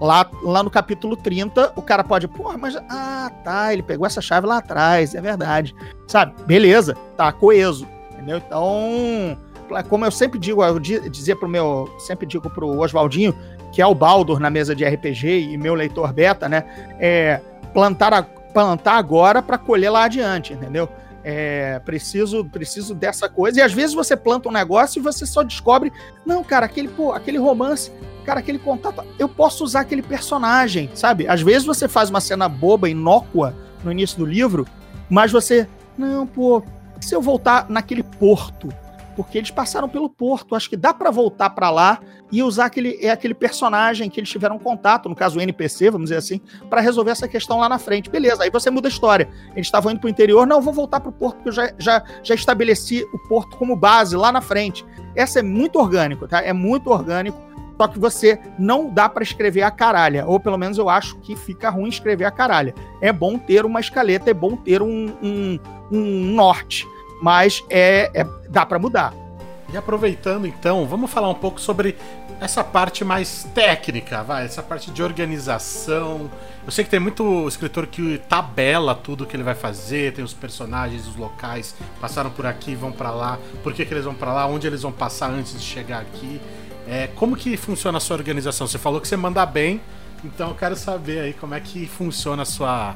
lá, 0.00 0.28
lá 0.42 0.64
no 0.64 0.70
capítulo 0.70 1.16
30, 1.16 1.74
o 1.76 1.82
cara 1.82 2.02
pode, 2.02 2.26
porra, 2.26 2.58
mas. 2.58 2.74
Ah, 2.90 3.30
tá, 3.44 3.72
ele 3.72 3.84
pegou 3.84 4.04
essa 4.04 4.20
chave 4.20 4.48
lá 4.48 4.58
atrás, 4.58 5.14
é 5.14 5.20
verdade. 5.20 5.72
Sabe? 6.08 6.34
Beleza, 6.42 6.96
tá 7.16 7.30
coeso 7.30 7.93
entendeu? 8.24 8.38
Então, 8.38 9.38
como 9.88 10.04
eu 10.04 10.10
sempre 10.10 10.38
digo, 10.38 10.64
eu 10.64 10.78
dizia 10.78 11.36
pro 11.36 11.48
meu, 11.48 11.88
sempre 11.98 12.26
digo 12.26 12.48
pro 12.50 12.80
Oswaldinho, 12.80 13.34
que 13.72 13.82
é 13.82 13.86
o 13.86 13.94
Baldur 13.94 14.40
na 14.40 14.50
mesa 14.50 14.74
de 14.74 14.84
RPG 14.84 15.52
e 15.52 15.58
meu 15.58 15.74
leitor 15.74 16.12
beta, 16.12 16.48
né? 16.48 16.64
É 16.98 17.40
plantar, 17.72 18.14
a, 18.14 18.22
plantar 18.22 18.96
agora 18.96 19.42
para 19.42 19.58
colher 19.58 19.90
lá 19.90 20.04
adiante, 20.04 20.52
entendeu? 20.52 20.88
É, 21.22 21.80
preciso, 21.80 22.44
preciso 22.44 22.94
dessa 22.94 23.28
coisa. 23.28 23.58
E 23.58 23.62
às 23.62 23.72
vezes 23.72 23.94
você 23.94 24.16
planta 24.16 24.48
um 24.48 24.52
negócio 24.52 25.00
e 25.00 25.02
você 25.02 25.24
só 25.26 25.42
descobre, 25.42 25.92
não, 26.24 26.44
cara, 26.44 26.66
aquele, 26.66 26.88
pô, 26.88 27.12
aquele 27.12 27.38
romance, 27.38 27.90
cara, 28.24 28.40
aquele 28.40 28.58
contato, 28.58 29.02
eu 29.18 29.28
posso 29.28 29.64
usar 29.64 29.80
aquele 29.80 30.02
personagem, 30.02 30.90
sabe? 30.94 31.26
Às 31.26 31.40
vezes 31.40 31.66
você 31.66 31.88
faz 31.88 32.10
uma 32.10 32.20
cena 32.20 32.48
boba, 32.48 32.88
inócua 32.88 33.54
no 33.82 33.90
início 33.90 34.18
do 34.18 34.26
livro, 34.26 34.66
mas 35.08 35.32
você, 35.32 35.66
não, 35.96 36.26
pô, 36.26 36.62
se 37.04 37.14
eu 37.14 37.20
voltar 37.20 37.66
naquele 37.68 38.02
porto? 38.02 38.68
Porque 39.16 39.38
eles 39.38 39.50
passaram 39.50 39.88
pelo 39.88 40.08
porto, 40.08 40.56
acho 40.56 40.68
que 40.68 40.76
dá 40.76 40.92
para 40.92 41.10
voltar 41.10 41.50
para 41.50 41.70
lá 41.70 42.00
e 42.32 42.42
usar 42.42 42.64
aquele, 42.64 42.98
é 43.00 43.10
aquele 43.10 43.34
personagem 43.34 44.10
que 44.10 44.18
eles 44.18 44.28
tiveram 44.28 44.58
contato, 44.58 45.08
no 45.08 45.14
caso 45.14 45.38
o 45.38 45.40
NPC, 45.40 45.90
vamos 45.90 46.06
dizer 46.06 46.16
assim, 46.16 46.40
para 46.68 46.80
resolver 46.80 47.12
essa 47.12 47.28
questão 47.28 47.60
lá 47.60 47.68
na 47.68 47.78
frente. 47.78 48.10
Beleza, 48.10 48.42
aí 48.42 48.50
você 48.50 48.70
muda 48.70 48.88
a 48.88 48.90
história. 48.90 49.28
Eles 49.52 49.68
estavam 49.68 49.92
indo 49.92 50.00
pro 50.00 50.08
interior, 50.08 50.44
não, 50.46 50.60
vou 50.60 50.72
voltar 50.72 50.98
pro 50.98 51.12
porto, 51.12 51.36
porque 51.36 51.50
eu 51.50 51.52
já, 51.52 51.72
já, 51.78 52.02
já 52.24 52.34
estabeleci 52.34 53.04
o 53.12 53.28
porto 53.28 53.56
como 53.56 53.76
base 53.76 54.16
lá 54.16 54.32
na 54.32 54.40
frente. 54.40 54.84
Essa 55.14 55.38
é 55.38 55.42
muito 55.42 55.78
orgânico, 55.78 56.26
tá? 56.26 56.42
É 56.42 56.52
muito 56.52 56.90
orgânico 56.90 57.38
só 57.76 57.88
que 57.88 57.98
você 57.98 58.38
não 58.58 58.88
dá 58.88 59.08
para 59.08 59.22
escrever 59.22 59.62
a 59.62 59.70
caralha, 59.70 60.24
ou 60.26 60.38
pelo 60.38 60.56
menos 60.56 60.78
eu 60.78 60.88
acho 60.88 61.18
que 61.18 61.34
fica 61.34 61.70
ruim 61.70 61.88
escrever 61.88 62.24
a 62.24 62.30
caralha. 62.30 62.74
É 63.00 63.12
bom 63.12 63.36
ter 63.36 63.64
uma 63.64 63.80
escaleta, 63.80 64.30
é 64.30 64.34
bom 64.34 64.56
ter 64.56 64.80
um, 64.80 65.12
um, 65.22 65.58
um 65.90 66.32
norte 66.32 66.86
mas 67.22 67.64
é, 67.70 68.10
é 68.14 68.26
dá 68.48 68.64
para 68.64 68.78
mudar. 68.78 69.14
E 69.72 69.76
aproveitando 69.76 70.46
então, 70.46 70.86
vamos 70.86 71.10
falar 71.10 71.28
um 71.28 71.34
pouco 71.34 71.60
sobre 71.60 71.96
essa 72.40 72.62
parte 72.62 73.04
mais 73.04 73.44
técnica, 73.54 74.22
vai, 74.22 74.44
essa 74.44 74.62
parte 74.62 74.90
de 74.90 75.02
organização. 75.02 76.30
Eu 76.64 76.70
sei 76.70 76.84
que 76.84 76.90
tem 76.90 77.00
muito 77.00 77.48
escritor 77.48 77.86
que 77.86 78.18
tabela 78.28 78.94
tudo 78.94 79.26
que 79.26 79.34
ele 79.34 79.42
vai 79.42 79.54
fazer, 79.54 80.12
tem 80.12 80.24
os 80.24 80.32
personagens, 80.32 81.06
os 81.08 81.16
locais, 81.16 81.74
passaram 82.00 82.30
por 82.30 82.46
aqui, 82.46 82.74
vão 82.74 82.92
para 82.92 83.10
lá, 83.10 83.38
por 83.62 83.72
que, 83.72 83.84
que 83.84 83.92
eles 83.92 84.04
vão 84.04 84.14
para 84.14 84.32
lá, 84.32 84.46
onde 84.46 84.66
eles 84.66 84.82
vão 84.82 84.92
passar 84.92 85.30
antes 85.30 85.58
de 85.58 85.64
chegar 85.64 86.00
aqui. 86.00 86.40
É, 86.86 87.08
como 87.14 87.34
que 87.34 87.56
funciona 87.56 87.98
a 87.98 88.00
sua 88.00 88.16
organização? 88.16 88.66
Você 88.66 88.78
falou 88.78 89.00
que 89.00 89.08
você 89.08 89.16
manda 89.16 89.44
bem, 89.46 89.80
Então 90.22 90.50
eu 90.50 90.54
quero 90.54 90.76
saber 90.76 91.20
aí 91.20 91.32
como 91.34 91.54
é 91.54 91.60
que 91.60 91.86
funciona 91.86 92.42
a 92.42 92.46
sua 92.46 92.94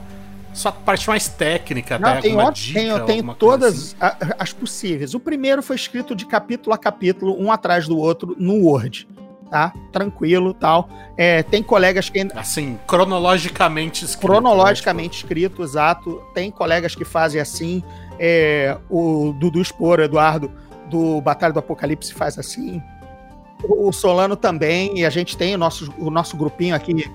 sua 0.58 0.72
parte 0.72 1.08
mais 1.08 1.28
técnica, 1.28 1.98
Não, 1.98 2.08
tá? 2.14 2.20
tem 2.20 2.32
Alguma 2.32 2.52
dica, 2.52 2.80
tenho, 2.80 3.06
tenho 3.06 3.34
todas 3.34 3.96
assim? 3.98 4.32
as 4.38 4.52
possíveis. 4.52 5.14
O 5.14 5.20
primeiro 5.20 5.62
foi 5.62 5.76
escrito 5.76 6.14
de 6.14 6.26
capítulo 6.26 6.74
a 6.74 6.78
capítulo, 6.78 7.40
um 7.40 7.50
atrás 7.50 7.86
do 7.86 7.96
outro, 7.96 8.36
no 8.38 8.64
Word. 8.64 9.08
Tá? 9.50 9.72
Tranquilo 9.90 10.52
tal. 10.52 10.90
É, 11.16 11.42
tem 11.42 11.62
colegas 11.62 12.10
que 12.10 12.18
ainda. 12.18 12.38
Assim, 12.38 12.78
cronologicamente 12.86 14.04
escrito. 14.04 14.26
cronologicamente 14.26 15.22
escrito, 15.22 15.62
exato. 15.62 16.22
Tem 16.34 16.50
colegas 16.50 16.94
que 16.94 17.04
fazem 17.04 17.40
assim. 17.40 17.82
É, 18.18 18.76
o 18.90 19.32
Dudu 19.32 19.62
Esporo, 19.62 20.02
Eduardo, 20.02 20.50
do 20.90 21.20
Batalha 21.22 21.52
do 21.54 21.60
Apocalipse, 21.60 22.12
faz 22.12 22.38
assim. 22.38 22.82
O 23.62 23.90
Solano 23.90 24.36
também, 24.36 24.98
e 24.98 25.06
a 25.06 25.10
gente 25.10 25.36
tem 25.36 25.54
o 25.54 25.58
nosso, 25.58 25.92
o 25.98 26.10
nosso 26.10 26.36
grupinho 26.36 26.74
aqui, 26.76 27.10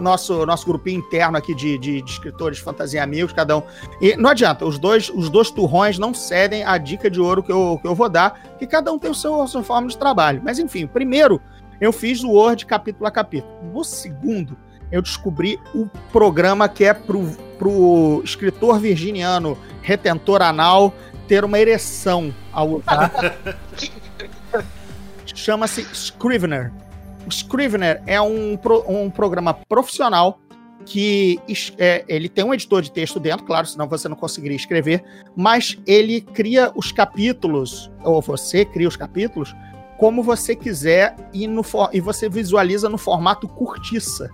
nosso, 0.00 0.44
nosso 0.44 0.66
grupinho 0.66 1.00
interno 1.00 1.36
aqui 1.36 1.54
de, 1.54 1.78
de, 1.78 2.02
de 2.02 2.10
escritores 2.10 2.58
fantasia 2.58 3.02
amigos, 3.02 3.32
cada 3.32 3.56
um. 3.56 3.62
E 4.00 4.16
não 4.16 4.30
adianta, 4.30 4.64
os 4.64 4.78
dois, 4.78 5.08
os 5.10 5.28
dois 5.30 5.50
turrões 5.50 5.98
não 5.98 6.12
cedem 6.12 6.64
a 6.64 6.76
dica 6.78 7.10
de 7.10 7.20
ouro 7.20 7.42
que 7.42 7.52
eu, 7.52 7.78
que 7.80 7.86
eu 7.86 7.94
vou 7.94 8.08
dar, 8.08 8.38
que 8.58 8.66
cada 8.66 8.92
um 8.92 8.98
tem 8.98 9.10
o 9.10 9.14
seu, 9.14 9.40
a 9.40 9.46
sua 9.46 9.62
forma 9.62 9.88
de 9.88 9.96
trabalho. 9.96 10.40
Mas 10.44 10.58
enfim, 10.58 10.86
primeiro 10.86 11.40
eu 11.80 11.92
fiz 11.92 12.22
o 12.22 12.30
Word 12.30 12.64
capítulo 12.66 13.06
a 13.06 13.10
capítulo. 13.10 13.52
No 13.72 13.84
segundo, 13.84 14.56
eu 14.90 15.02
descobri 15.02 15.58
o 15.74 15.86
programa 16.12 16.68
que 16.68 16.84
é 16.84 16.94
pro, 16.94 17.26
pro 17.58 18.22
escritor 18.24 18.78
virginiano 18.78 19.58
retentor 19.82 20.42
anal 20.42 20.94
ter 21.28 21.44
uma 21.44 21.58
ereção 21.58 22.34
ao. 22.52 22.82
Chama-se 25.34 25.82
Scrivener. 25.92 26.72
O 27.26 27.28
Scrivener 27.28 28.02
é 28.06 28.20
um, 28.20 28.58
um 28.88 29.10
programa 29.10 29.52
profissional 29.52 30.38
que 30.84 31.40
é, 31.78 32.04
ele 32.06 32.28
tem 32.28 32.44
um 32.44 32.54
editor 32.54 32.80
de 32.80 32.92
texto 32.92 33.18
dentro, 33.18 33.44
claro, 33.44 33.66
senão 33.66 33.88
você 33.88 34.08
não 34.08 34.16
conseguiria 34.16 34.56
escrever, 34.56 35.02
mas 35.34 35.76
ele 35.84 36.20
cria 36.20 36.70
os 36.76 36.92
capítulos, 36.92 37.90
ou 38.04 38.22
você 38.22 38.64
cria 38.64 38.86
os 38.86 38.96
capítulos, 38.96 39.54
como 39.98 40.22
você 40.22 40.54
quiser 40.54 41.16
e, 41.32 41.48
no, 41.48 41.62
e 41.92 42.00
você 42.00 42.28
visualiza 42.28 42.88
no 42.88 42.96
formato 42.96 43.48
cortiça, 43.48 44.30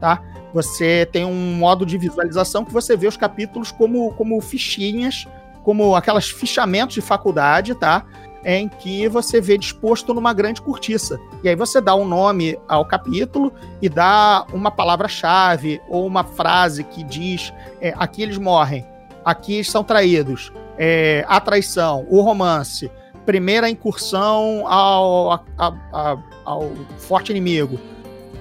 tá? 0.00 0.22
Você 0.54 1.06
tem 1.12 1.24
um 1.24 1.54
modo 1.54 1.84
de 1.84 1.98
visualização 1.98 2.64
que 2.64 2.72
você 2.72 2.96
vê 2.96 3.06
os 3.06 3.16
capítulos 3.16 3.70
como, 3.70 4.12
como 4.14 4.40
fichinhas, 4.40 5.26
como 5.62 5.94
aquelas 5.94 6.30
fichamentos 6.30 6.94
de 6.94 7.02
faculdade, 7.02 7.74
tá? 7.74 8.06
Em 8.44 8.68
que 8.68 9.06
você 9.08 9.40
vê 9.40 9.58
disposto 9.58 10.14
numa 10.14 10.32
grande 10.32 10.62
cortiça. 10.62 11.20
E 11.44 11.48
aí 11.48 11.54
você 11.54 11.80
dá 11.80 11.94
um 11.94 12.06
nome 12.06 12.58
ao 12.66 12.84
capítulo 12.86 13.52
e 13.82 13.88
dá 13.88 14.46
uma 14.52 14.70
palavra-chave 14.70 15.80
ou 15.88 16.06
uma 16.06 16.24
frase 16.24 16.82
que 16.84 17.02
diz: 17.04 17.52
é, 17.80 17.92
aqui 17.98 18.22
eles 18.22 18.38
morrem, 18.38 18.86
aqui 19.24 19.62
são 19.62 19.84
traídos, 19.84 20.50
é, 20.78 21.24
a 21.28 21.38
traição, 21.40 22.06
o 22.08 22.22
romance, 22.22 22.90
primeira 23.26 23.68
incursão 23.68 24.66
ao, 24.66 25.32
a- 25.32 25.40
a- 25.58 25.74
a- 25.92 26.18
ao 26.44 26.70
forte 26.98 27.30
inimigo, 27.30 27.78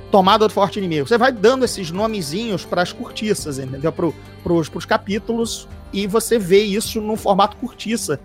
tomada 0.10 0.48
do 0.48 0.54
forte 0.54 0.80
inimigo. 0.80 1.08
Você 1.08 1.18
vai 1.18 1.32
dando 1.34 1.66
esses 1.66 1.92
nomezinhos 1.92 2.64
para 2.64 2.82
as 2.82 2.94
cortiças, 2.94 3.60
entendeu? 3.60 3.92
Para 3.92 4.54
os 4.54 4.86
capítulos 4.86 5.68
e 5.92 6.08
você 6.08 6.40
vê 6.40 6.62
isso 6.64 7.02
num 7.02 7.18
formato 7.18 7.58
cortiça, 7.58 8.20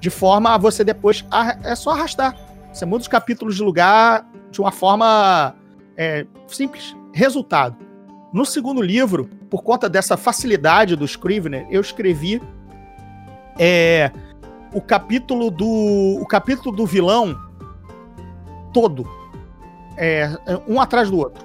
de 0.00 0.10
forma 0.10 0.54
a 0.54 0.58
você 0.58 0.84
depois 0.84 1.24
é 1.64 1.74
só 1.74 1.90
arrastar. 1.90 2.34
Você 2.72 2.84
muda 2.84 3.02
os 3.02 3.08
capítulos 3.08 3.56
de 3.56 3.62
lugar 3.62 4.26
de 4.50 4.60
uma 4.60 4.70
forma 4.70 5.54
é, 5.96 6.26
simples. 6.46 6.96
Resultado. 7.12 7.76
No 8.32 8.44
segundo 8.44 8.82
livro, 8.82 9.28
por 9.48 9.62
conta 9.62 9.88
dessa 9.88 10.16
facilidade 10.16 10.94
do 10.94 11.04
Scrivener, 11.04 11.66
eu 11.70 11.80
escrevi 11.80 12.42
é, 13.58 14.12
o 14.72 14.80
capítulo 14.80 15.50
do 15.50 16.18
o 16.20 16.26
capítulo 16.26 16.74
do 16.74 16.86
vilão 16.86 17.36
todo, 18.72 19.08
é, 19.96 20.30
um 20.68 20.80
atrás 20.80 21.10
do 21.10 21.18
outro, 21.18 21.44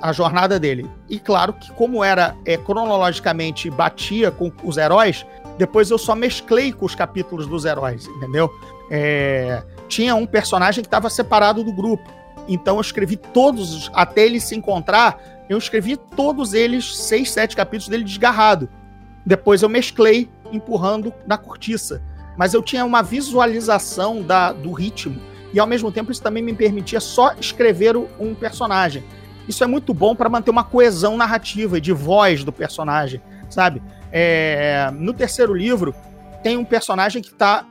a 0.00 0.12
jornada 0.12 0.58
dele. 0.58 0.90
E 1.08 1.18
claro 1.18 1.52
que 1.52 1.70
como 1.72 2.02
era 2.02 2.34
é, 2.44 2.56
cronologicamente 2.56 3.70
batia 3.70 4.30
com 4.30 4.50
os 4.64 4.76
heróis, 4.76 5.26
depois 5.62 5.90
eu 5.92 5.96
só 5.98 6.16
mesclei 6.16 6.72
com 6.72 6.84
os 6.84 6.94
capítulos 6.96 7.46
dos 7.46 7.64
heróis, 7.64 8.08
entendeu? 8.08 8.50
É, 8.90 9.62
tinha 9.88 10.12
um 10.16 10.26
personagem 10.26 10.82
que 10.82 10.88
estava 10.88 11.08
separado 11.08 11.62
do 11.62 11.72
grupo. 11.72 12.10
Então 12.48 12.74
eu 12.74 12.80
escrevi 12.80 13.16
todos, 13.16 13.72
os- 13.72 13.90
até 13.94 14.26
ele 14.26 14.40
se 14.40 14.56
encontrar, 14.56 15.20
eu 15.48 15.56
escrevi 15.56 15.96
todos 15.96 16.52
eles, 16.52 16.96
seis, 16.98 17.30
sete 17.30 17.54
capítulos 17.54 17.86
dele 17.88 18.02
desgarrado. 18.02 18.68
Depois 19.24 19.62
eu 19.62 19.68
mesclei, 19.68 20.28
empurrando 20.50 21.14
na 21.28 21.38
cortiça. 21.38 22.02
Mas 22.36 22.54
eu 22.54 22.60
tinha 22.62 22.84
uma 22.84 23.02
visualização 23.02 24.20
da, 24.20 24.52
do 24.52 24.72
ritmo. 24.72 25.20
E 25.54 25.60
ao 25.60 25.66
mesmo 25.66 25.92
tempo 25.92 26.10
isso 26.10 26.20
também 26.22 26.42
me 26.42 26.52
permitia 26.54 26.98
só 26.98 27.34
escrever 27.38 27.96
um 27.96 28.34
personagem. 28.34 29.04
Isso 29.46 29.62
é 29.62 29.66
muito 29.68 29.94
bom 29.94 30.16
para 30.16 30.28
manter 30.28 30.50
uma 30.50 30.64
coesão 30.64 31.16
narrativa 31.16 31.78
e 31.78 31.80
de 31.80 31.92
voz 31.92 32.42
do 32.42 32.50
personagem, 32.52 33.20
sabe? 33.48 33.80
É, 34.12 34.90
no 34.94 35.14
terceiro 35.14 35.54
livro, 35.54 35.94
tem 36.42 36.56
um 36.56 36.64
personagem 36.64 37.22
que 37.22 37.28
está. 37.28 37.66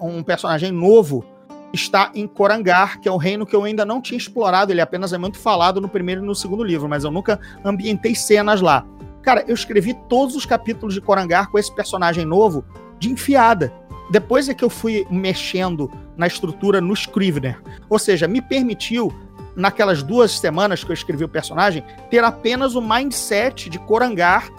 um 0.00 0.22
personagem 0.22 0.70
novo 0.70 1.24
está 1.72 2.10
em 2.14 2.26
Corangar, 2.26 3.00
que 3.00 3.08
é 3.08 3.12
um 3.12 3.16
reino 3.16 3.46
que 3.46 3.56
eu 3.56 3.64
ainda 3.64 3.84
não 3.84 4.00
tinha 4.00 4.18
explorado, 4.18 4.72
ele 4.72 4.80
apenas 4.80 5.12
é 5.12 5.18
muito 5.18 5.38
falado 5.38 5.80
no 5.80 5.88
primeiro 5.88 6.22
e 6.22 6.26
no 6.26 6.34
segundo 6.34 6.62
livro, 6.62 6.88
mas 6.88 7.02
eu 7.02 7.10
nunca 7.10 7.40
ambientei 7.64 8.14
cenas 8.14 8.60
lá. 8.60 8.84
Cara, 9.22 9.44
eu 9.46 9.54
escrevi 9.54 9.94
todos 10.08 10.36
os 10.36 10.44
capítulos 10.44 10.94
de 10.94 11.00
Corangar 11.00 11.50
com 11.50 11.58
esse 11.58 11.74
personagem 11.74 12.24
novo 12.24 12.64
de 12.98 13.10
enfiada. 13.10 13.72
Depois 14.10 14.48
é 14.48 14.54
que 14.54 14.64
eu 14.64 14.68
fui 14.68 15.06
mexendo 15.10 15.90
na 16.16 16.26
estrutura 16.26 16.80
no 16.80 16.92
Scrivener. 16.92 17.58
Ou 17.88 17.98
seja, 17.98 18.28
me 18.28 18.42
permitiu, 18.42 19.10
naquelas 19.56 20.02
duas 20.02 20.38
semanas 20.38 20.84
que 20.84 20.90
eu 20.90 20.94
escrevi 20.94 21.24
o 21.24 21.28
personagem, 21.28 21.82
ter 22.10 22.22
apenas 22.22 22.74
o 22.74 22.82
mindset 22.82 23.70
de 23.70 23.78
Corangar 23.78 24.50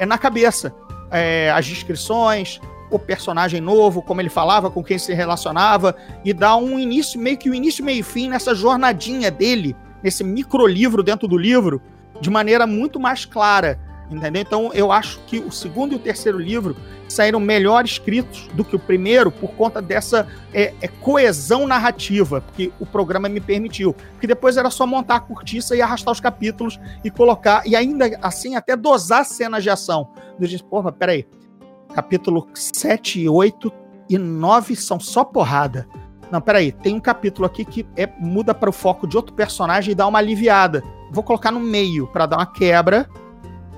é, 0.00 0.06
na 0.06 0.16
cabeça. 0.16 0.74
É, 1.10 1.50
as 1.50 1.66
descrições, 1.66 2.58
o 2.90 2.98
personagem 2.98 3.60
novo, 3.60 4.00
como 4.00 4.20
ele 4.20 4.30
falava, 4.30 4.70
com 4.70 4.82
quem 4.82 4.98
se 4.98 5.12
relacionava, 5.12 5.94
e 6.24 6.32
dar 6.32 6.56
um 6.56 6.78
início, 6.78 7.20
meio 7.20 7.36
que 7.36 7.50
um 7.50 7.54
início, 7.54 7.84
meio 7.84 8.02
fim 8.02 8.28
nessa 8.28 8.54
jornadinha 8.54 9.30
dele, 9.30 9.76
nesse 10.02 10.24
microlivro 10.24 11.02
dentro 11.02 11.28
do 11.28 11.36
livro, 11.36 11.82
de 12.18 12.30
maneira 12.30 12.66
muito 12.66 12.98
mais 12.98 13.26
clara. 13.26 13.78
Entendeu? 14.10 14.42
Então 14.42 14.72
eu 14.74 14.90
acho 14.90 15.20
que 15.26 15.38
o 15.38 15.52
segundo 15.52 15.92
e 15.92 15.96
o 15.96 15.98
terceiro 15.98 16.38
livro 16.38 16.74
saíram 17.08 17.38
melhor 17.38 17.84
escritos 17.84 18.48
do 18.54 18.64
que 18.64 18.74
o 18.74 18.78
primeiro 18.78 19.30
por 19.30 19.50
conta 19.52 19.80
dessa 19.80 20.26
é, 20.52 20.74
é, 20.80 20.88
coesão 20.88 21.66
narrativa 21.66 22.42
que 22.54 22.72
o 22.80 22.86
programa 22.86 23.28
me 23.28 23.40
permitiu. 23.40 23.94
Porque 24.12 24.26
depois 24.26 24.56
era 24.56 24.70
só 24.70 24.86
montar 24.86 25.16
a 25.16 25.20
cortiça 25.20 25.76
e 25.76 25.82
arrastar 25.82 26.12
os 26.12 26.20
capítulos 26.20 26.78
e 27.04 27.10
colocar, 27.10 27.66
e 27.66 27.76
ainda 27.76 28.18
assim 28.22 28.56
até 28.56 28.76
dosar 28.76 29.24
cenas 29.24 29.62
de 29.62 29.70
ação. 29.70 30.08
Eu 30.40 30.46
disse, 30.46 30.64
porra, 30.64 30.90
peraí, 30.90 31.26
capítulo 31.94 32.48
7, 32.54 33.28
8 33.28 33.72
e 34.08 34.18
9 34.18 34.74
são 34.74 34.98
só 34.98 35.24
porrada. 35.24 35.86
Não, 36.30 36.40
peraí, 36.40 36.70
tem 36.70 36.94
um 36.94 37.00
capítulo 37.00 37.46
aqui 37.46 37.64
que 37.64 37.86
é, 37.96 38.08
muda 38.18 38.54
para 38.54 38.70
o 38.70 38.72
foco 38.72 39.06
de 39.06 39.16
outro 39.16 39.34
personagem 39.34 39.92
e 39.92 39.94
dá 39.94 40.06
uma 40.06 40.18
aliviada. 40.18 40.82
Vou 41.10 41.24
colocar 41.24 41.50
no 41.50 41.58
meio 41.58 42.06
para 42.06 42.26
dar 42.26 42.36
uma 42.36 42.46
quebra. 42.46 43.08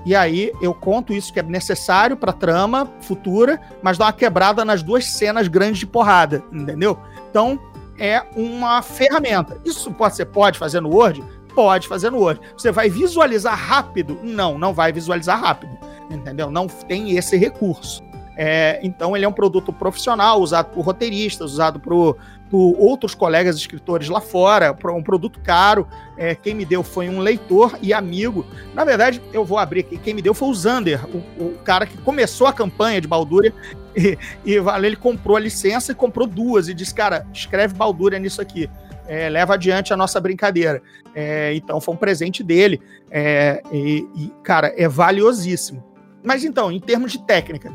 E 0.05 0.15
aí 0.15 0.51
eu 0.61 0.73
conto 0.73 1.13
isso 1.13 1.31
que 1.31 1.39
é 1.39 1.43
necessário 1.43 2.17
para 2.17 2.33
trama 2.33 2.89
futura, 3.01 3.61
mas 3.81 3.97
dá 3.97 4.05
uma 4.05 4.13
quebrada 4.13 4.65
nas 4.65 4.83
duas 4.83 5.05
cenas 5.05 5.47
grandes 5.47 5.79
de 5.79 5.87
porrada, 5.87 6.43
entendeu? 6.51 6.99
Então 7.29 7.59
é 7.97 8.23
uma 8.35 8.81
ferramenta. 8.81 9.57
Isso 9.63 9.91
pode, 9.91 10.15
você 10.15 10.25
pode 10.25 10.59
fazer 10.59 10.81
no 10.81 10.89
Word? 10.89 11.23
Pode 11.55 11.87
fazer 11.87 12.09
no 12.09 12.19
Word. 12.19 12.41
Você 12.57 12.71
vai 12.71 12.89
visualizar 12.89 13.57
rápido? 13.57 14.19
Não, 14.23 14.57
não 14.57 14.73
vai 14.73 14.91
visualizar 14.91 15.39
rápido, 15.39 15.77
entendeu? 16.09 16.51
Não 16.51 16.67
tem 16.67 17.15
esse 17.15 17.37
recurso. 17.37 18.03
É, 18.35 18.79
então 18.81 19.15
ele 19.15 19.25
é 19.25 19.27
um 19.27 19.33
produto 19.33 19.71
profissional, 19.71 20.41
usado 20.41 20.73
por 20.73 20.83
roteiristas, 20.83 21.51
usado 21.51 21.79
por, 21.79 22.17
por 22.53 22.75
outros 22.77 23.15
colegas 23.15 23.55
escritores 23.55 24.09
lá 24.09 24.21
fora, 24.21 24.77
um 24.95 25.01
produto 25.01 25.39
caro. 25.39 25.87
É, 26.15 26.35
quem 26.35 26.53
me 26.53 26.63
deu 26.63 26.83
foi 26.83 27.09
um 27.09 27.17
leitor 27.17 27.79
e 27.81 27.91
amigo. 27.91 28.45
Na 28.75 28.85
verdade, 28.85 29.19
eu 29.33 29.43
vou 29.43 29.57
abrir 29.57 29.79
aqui. 29.79 29.97
Quem 29.97 30.13
me 30.13 30.21
deu 30.21 30.35
foi 30.35 30.49
o 30.49 30.53
Zander, 30.53 31.03
o, 31.07 31.45
o 31.45 31.57
cara 31.63 31.87
que 31.87 31.97
começou 31.97 32.45
a 32.45 32.53
campanha 32.53 33.01
de 33.01 33.07
Baldúria. 33.07 33.51
E, 33.95 34.17
e 34.43 34.55
ele 34.55 34.95
comprou 34.95 35.37
a 35.37 35.39
licença 35.39 35.91
e 35.91 35.95
comprou 35.95 36.25
duas 36.25 36.67
e 36.67 36.73
disse: 36.73 36.95
Cara, 36.95 37.27
escreve 37.31 37.75
Baldúria 37.75 38.17
nisso 38.17 38.41
aqui. 38.41 38.67
É, 39.07 39.29
leva 39.29 39.53
adiante 39.53 39.93
a 39.93 39.97
nossa 39.97 40.19
brincadeira. 40.19 40.81
É, 41.13 41.53
então 41.53 41.79
foi 41.79 41.93
um 41.93 41.97
presente 41.97 42.41
dele. 42.41 42.81
É, 43.11 43.61
e, 43.71 44.07
e, 44.15 44.33
cara, 44.41 44.73
é 44.75 44.87
valiosíssimo. 44.87 45.83
Mas 46.23 46.43
então, 46.43 46.71
em 46.71 46.79
termos 46.79 47.11
de 47.11 47.23
técnica, 47.23 47.71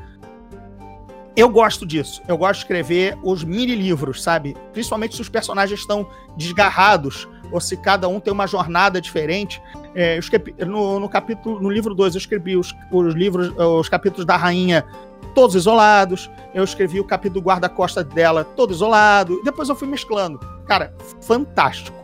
eu 1.41 1.49
gosto 1.49 1.86
disso. 1.86 2.20
Eu 2.26 2.36
gosto 2.36 2.55
de 2.55 2.64
escrever 2.64 3.16
os 3.22 3.45
mini 3.45 3.74
livros, 3.74 4.22
sabe? 4.22 4.57
Principalmente 4.72 5.14
se 5.14 5.22
os 5.22 5.28
personagens 5.28 5.78
estão 5.78 6.09
desgarrados 6.36 7.28
ou 7.53 7.61
se 7.61 7.76
cada 7.76 8.09
um 8.09 8.18
tem 8.18 8.32
uma 8.32 8.47
jornada 8.47 9.01
diferente. 9.01 9.62
É, 9.95 10.16
eu 10.16 10.18
escrevi, 10.18 10.55
no, 10.64 10.99
no, 10.99 11.09
capítulo, 11.09 11.61
no 11.61 11.70
livro 11.70 11.95
2, 11.95 12.14
eu 12.14 12.18
escrevi 12.18 12.57
os, 12.57 12.74
os 12.91 13.14
livros, 13.14 13.53
os 13.57 13.89
capítulos 13.89 14.26
da 14.26 14.36
rainha 14.36 14.84
todos 15.34 15.55
isolados. 15.55 16.30
Eu 16.53 16.64
escrevi 16.64 16.99
o 16.99 17.05
capítulo 17.05 17.41
do 17.41 17.47
guarda-costa 17.47 18.03
dela 18.03 18.45
todo 18.45 18.72
isolado. 18.72 19.41
Depois 19.45 19.68
eu 19.68 19.76
fui 19.76 19.86
mesclando. 19.86 20.41
Cara, 20.66 20.93
fantástico. 21.20 21.98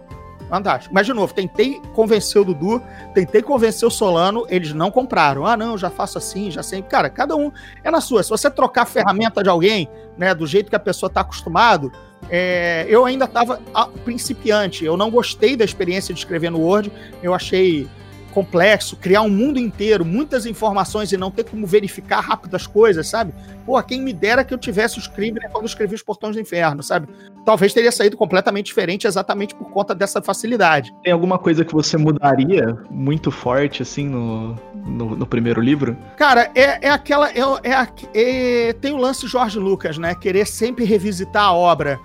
Fantástico. 0.49 0.95
Mas, 0.95 1.07
de 1.07 1.13
novo, 1.13 1.33
tentei 1.33 1.81
convencer 1.95 2.41
o 2.41 2.45
Dudu, 2.45 2.83
tentei 3.15 3.43
convencer 3.43 3.87
o 3.87 3.91
Solano, 3.91 4.45
eles 4.49 4.73
não 4.73 4.91
compraram. 4.91 5.47
Ah, 5.47 5.57
não, 5.57 5.77
já 5.77 5.91
faço 5.91 6.19
assim, 6.19 6.51
já 6.51 6.63
sei. 6.63 6.83
Cara, 6.83 7.09
cada 7.09 7.35
um 7.35 7.51
é 7.83 7.91
na 7.91 8.01
sua. 8.01 8.23
Se 8.23 8.31
você 8.31 8.51
trocar 8.51 8.83
a 8.83 8.87
ferramenta 8.87 9.43
de 9.43 9.49
alguém, 9.49 9.89
né, 10.17 10.35
do 10.35 10.47
jeito 10.47 10.71
que 10.71 10.77
a 10.77 10.81
pessoa 10.81 11.09
está 11.09 11.23
acostumado, 11.23 11.91
é, 12.29 12.87
eu 12.89 13.05
ainda 13.05 13.25
estava 13.25 13.61
principiante. 14.05 14.85
Eu 14.85 14.97
não 14.97 15.11
gostei 15.11 15.57
da 15.57 15.65
experiência 15.65 16.13
de 16.13 16.21
escrever 16.21 16.51
no 16.51 16.61
Word. 16.61 16.93
Eu 17.23 17.35
achei 17.35 17.89
complexo, 18.35 18.97
criar 18.97 19.23
um 19.23 19.31
mundo 19.31 19.61
inteiro, 19.61 20.05
muitas 20.05 20.45
informações 20.45 21.13
e 21.13 21.17
não 21.17 21.31
ter 21.31 21.45
como 21.45 21.67
verificar 21.67 22.21
rápido 22.21 22.57
as 22.57 22.67
coisas, 22.67 23.07
sabe? 23.07 23.33
Pô, 23.65 23.81
quem 23.83 24.03
me 24.03 24.13
dera 24.13 24.45
que 24.45 24.53
eu 24.53 24.59
tivesse 24.59 24.99
o 24.99 25.01
Scrivener 25.01 25.49
quando 25.51 25.63
eu 25.63 25.69
escrevi 25.69 25.95
Os 25.95 26.03
Portões 26.03 26.35
do 26.35 26.43
Inferno, 26.43 26.83
sabe? 26.83 27.09
Talvez 27.47 27.73
teria 27.73 27.93
saído 27.93 28.17
completamente 28.17 28.67
diferente 28.67 29.07
exatamente 29.07 29.55
por 29.55 29.71
conta 29.71 29.95
dessa 29.95 30.21
facilidade. 30.21 30.93
Tem 31.05 31.13
alguma 31.13 31.39
coisa 31.39 31.65
que 31.65 31.73
você 31.73 31.97
mudaria 31.97 32.77
muito 32.91 33.31
forte, 33.31 33.83
assim, 33.83 34.09
no, 34.09 34.57
no, 34.75 35.17
no 35.17 35.27
primeiro 35.27 35.61
livro? 35.61 35.97
Cara, 36.17 36.51
é, 36.55 36.89
é 36.89 36.91
aquela. 36.91 37.31
É, 37.31 37.41
é, 37.63 38.69
é, 38.69 38.73
tem 38.73 38.93
o 38.93 38.97
lance 38.97 39.29
Jorge 39.29 39.59
Lucas, 39.59 39.97
né? 39.97 40.15
Querer 40.15 40.47
sempre 40.47 40.85
revisitar 40.85 41.45
a 41.45 41.53
obra 41.53 42.01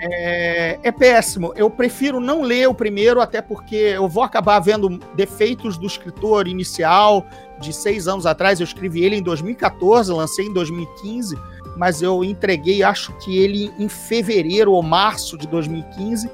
é, 0.00 0.78
é, 0.82 0.90
péssimo. 0.90 1.52
Eu 1.54 1.68
prefiro 1.68 2.20
não 2.20 2.40
ler 2.42 2.66
o 2.68 2.74
primeiro, 2.74 3.20
até 3.20 3.42
porque 3.42 3.76
eu 3.76 4.08
vou 4.08 4.22
acabar 4.22 4.58
vendo 4.58 4.98
defeitos 5.14 5.76
do 5.76 5.86
escritor 5.86 6.48
inicial 6.48 7.26
de 7.60 7.72
seis 7.72 8.08
anos 8.08 8.24
atrás. 8.24 8.58
Eu 8.58 8.64
escrevi 8.64 9.04
ele 9.04 9.16
em 9.16 9.22
2014, 9.22 10.10
lancei 10.10 10.46
em 10.46 10.52
2015, 10.54 11.36
mas 11.76 12.00
eu 12.00 12.24
entreguei, 12.24 12.82
acho 12.82 13.12
que 13.18 13.36
ele 13.36 13.70
em 13.78 13.88
fevereiro 13.88 14.72
ou 14.72 14.82
março 14.82 15.36
de 15.36 15.46
2015. 15.46 16.30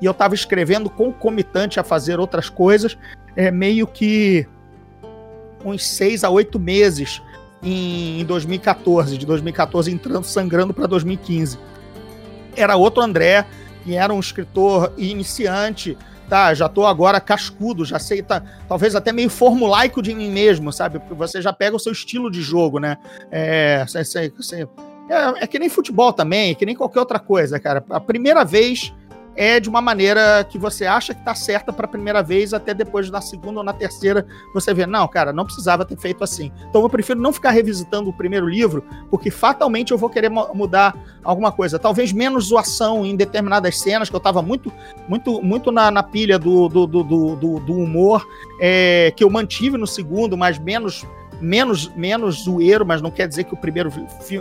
E 0.00 0.04
eu 0.04 0.10
estava 0.10 0.34
escrevendo 0.34 0.90
concomitante 0.90 1.78
a 1.78 1.84
fazer 1.84 2.18
outras 2.18 2.48
coisas, 2.48 2.98
é, 3.36 3.52
meio 3.52 3.86
que 3.86 4.44
uns 5.64 5.86
seis 5.86 6.24
a 6.24 6.30
oito 6.30 6.58
meses 6.58 7.22
em 7.62 8.24
2014, 8.24 9.16
de 9.16 9.24
2014 9.24 9.92
entrando 9.92 10.24
sangrando 10.24 10.74
para 10.74 10.88
2015 10.88 11.56
era 12.56 12.76
outro 12.76 13.02
André, 13.02 13.44
que 13.84 13.94
era 13.96 14.12
um 14.12 14.20
escritor 14.20 14.92
iniciante, 14.96 15.96
tá? 16.28 16.54
Já 16.54 16.68
tô 16.68 16.86
agora 16.86 17.20
cascudo, 17.20 17.84
já 17.84 17.98
sei, 17.98 18.22
tá, 18.22 18.42
talvez 18.68 18.94
até 18.94 19.12
meio 19.12 19.30
formulaico 19.30 20.00
de 20.00 20.14
mim 20.14 20.30
mesmo, 20.30 20.72
sabe? 20.72 20.98
Porque 20.98 21.14
você 21.14 21.42
já 21.42 21.52
pega 21.52 21.76
o 21.76 21.80
seu 21.80 21.92
estilo 21.92 22.30
de 22.30 22.40
jogo, 22.40 22.78
né? 22.78 22.96
É, 23.30 23.84
sei, 23.88 24.04
sei, 24.04 24.32
sei, 24.40 24.66
é, 25.08 25.44
é 25.44 25.46
que 25.46 25.58
nem 25.58 25.68
futebol 25.68 26.12
também, 26.12 26.52
é 26.52 26.54
que 26.54 26.64
nem 26.64 26.74
qualquer 26.74 27.00
outra 27.00 27.18
coisa, 27.18 27.60
cara. 27.60 27.84
A 27.90 28.00
primeira 28.00 28.44
vez 28.44 28.94
é 29.34 29.58
de 29.58 29.68
uma 29.68 29.80
maneira 29.80 30.44
que 30.48 30.58
você 30.58 30.84
acha 30.84 31.14
que 31.14 31.20
está 31.20 31.34
certa 31.34 31.72
para 31.72 31.86
a 31.86 31.88
primeira 31.88 32.22
vez, 32.22 32.52
até 32.52 32.74
depois 32.74 33.10
na 33.10 33.20
segunda 33.20 33.60
ou 33.60 33.64
na 33.64 33.72
terceira 33.72 34.26
você 34.52 34.74
vê, 34.74 34.86
não, 34.86 35.06
cara, 35.08 35.32
não 35.32 35.44
precisava 35.44 35.84
ter 35.84 35.98
feito 35.98 36.22
assim. 36.22 36.52
Então 36.68 36.82
eu 36.82 36.88
prefiro 36.88 37.20
não 37.20 37.32
ficar 37.32 37.50
revisitando 37.50 38.10
o 38.10 38.12
primeiro 38.12 38.48
livro, 38.48 38.84
porque 39.10 39.30
fatalmente 39.30 39.92
eu 39.92 39.98
vou 39.98 40.10
querer 40.10 40.30
mudar 40.30 40.94
alguma 41.24 41.50
coisa. 41.50 41.78
Talvez 41.78 42.12
menos 42.12 42.46
zoação 42.46 43.04
em 43.04 43.16
determinadas 43.16 43.78
cenas, 43.80 44.08
que 44.08 44.16
eu 44.16 44.18
estava 44.18 44.42
muito, 44.42 44.72
muito, 45.08 45.42
muito 45.42 45.72
na, 45.72 45.90
na 45.90 46.02
pilha 46.02 46.38
do, 46.38 46.68
do, 46.68 46.86
do, 46.86 47.02
do, 47.02 47.60
do 47.60 47.72
humor, 47.72 48.26
é, 48.60 49.12
que 49.16 49.24
eu 49.24 49.30
mantive 49.30 49.76
no 49.78 49.86
segundo, 49.86 50.36
mas 50.36 50.58
menos 50.58 51.06
menos, 51.42 51.88
menos 51.94 52.44
zoeiro, 52.44 52.86
mas 52.86 53.02
não 53.02 53.10
quer 53.10 53.28
dizer 53.28 53.44
que 53.44 53.54
o 53.54 53.56
primeiro 53.56 53.92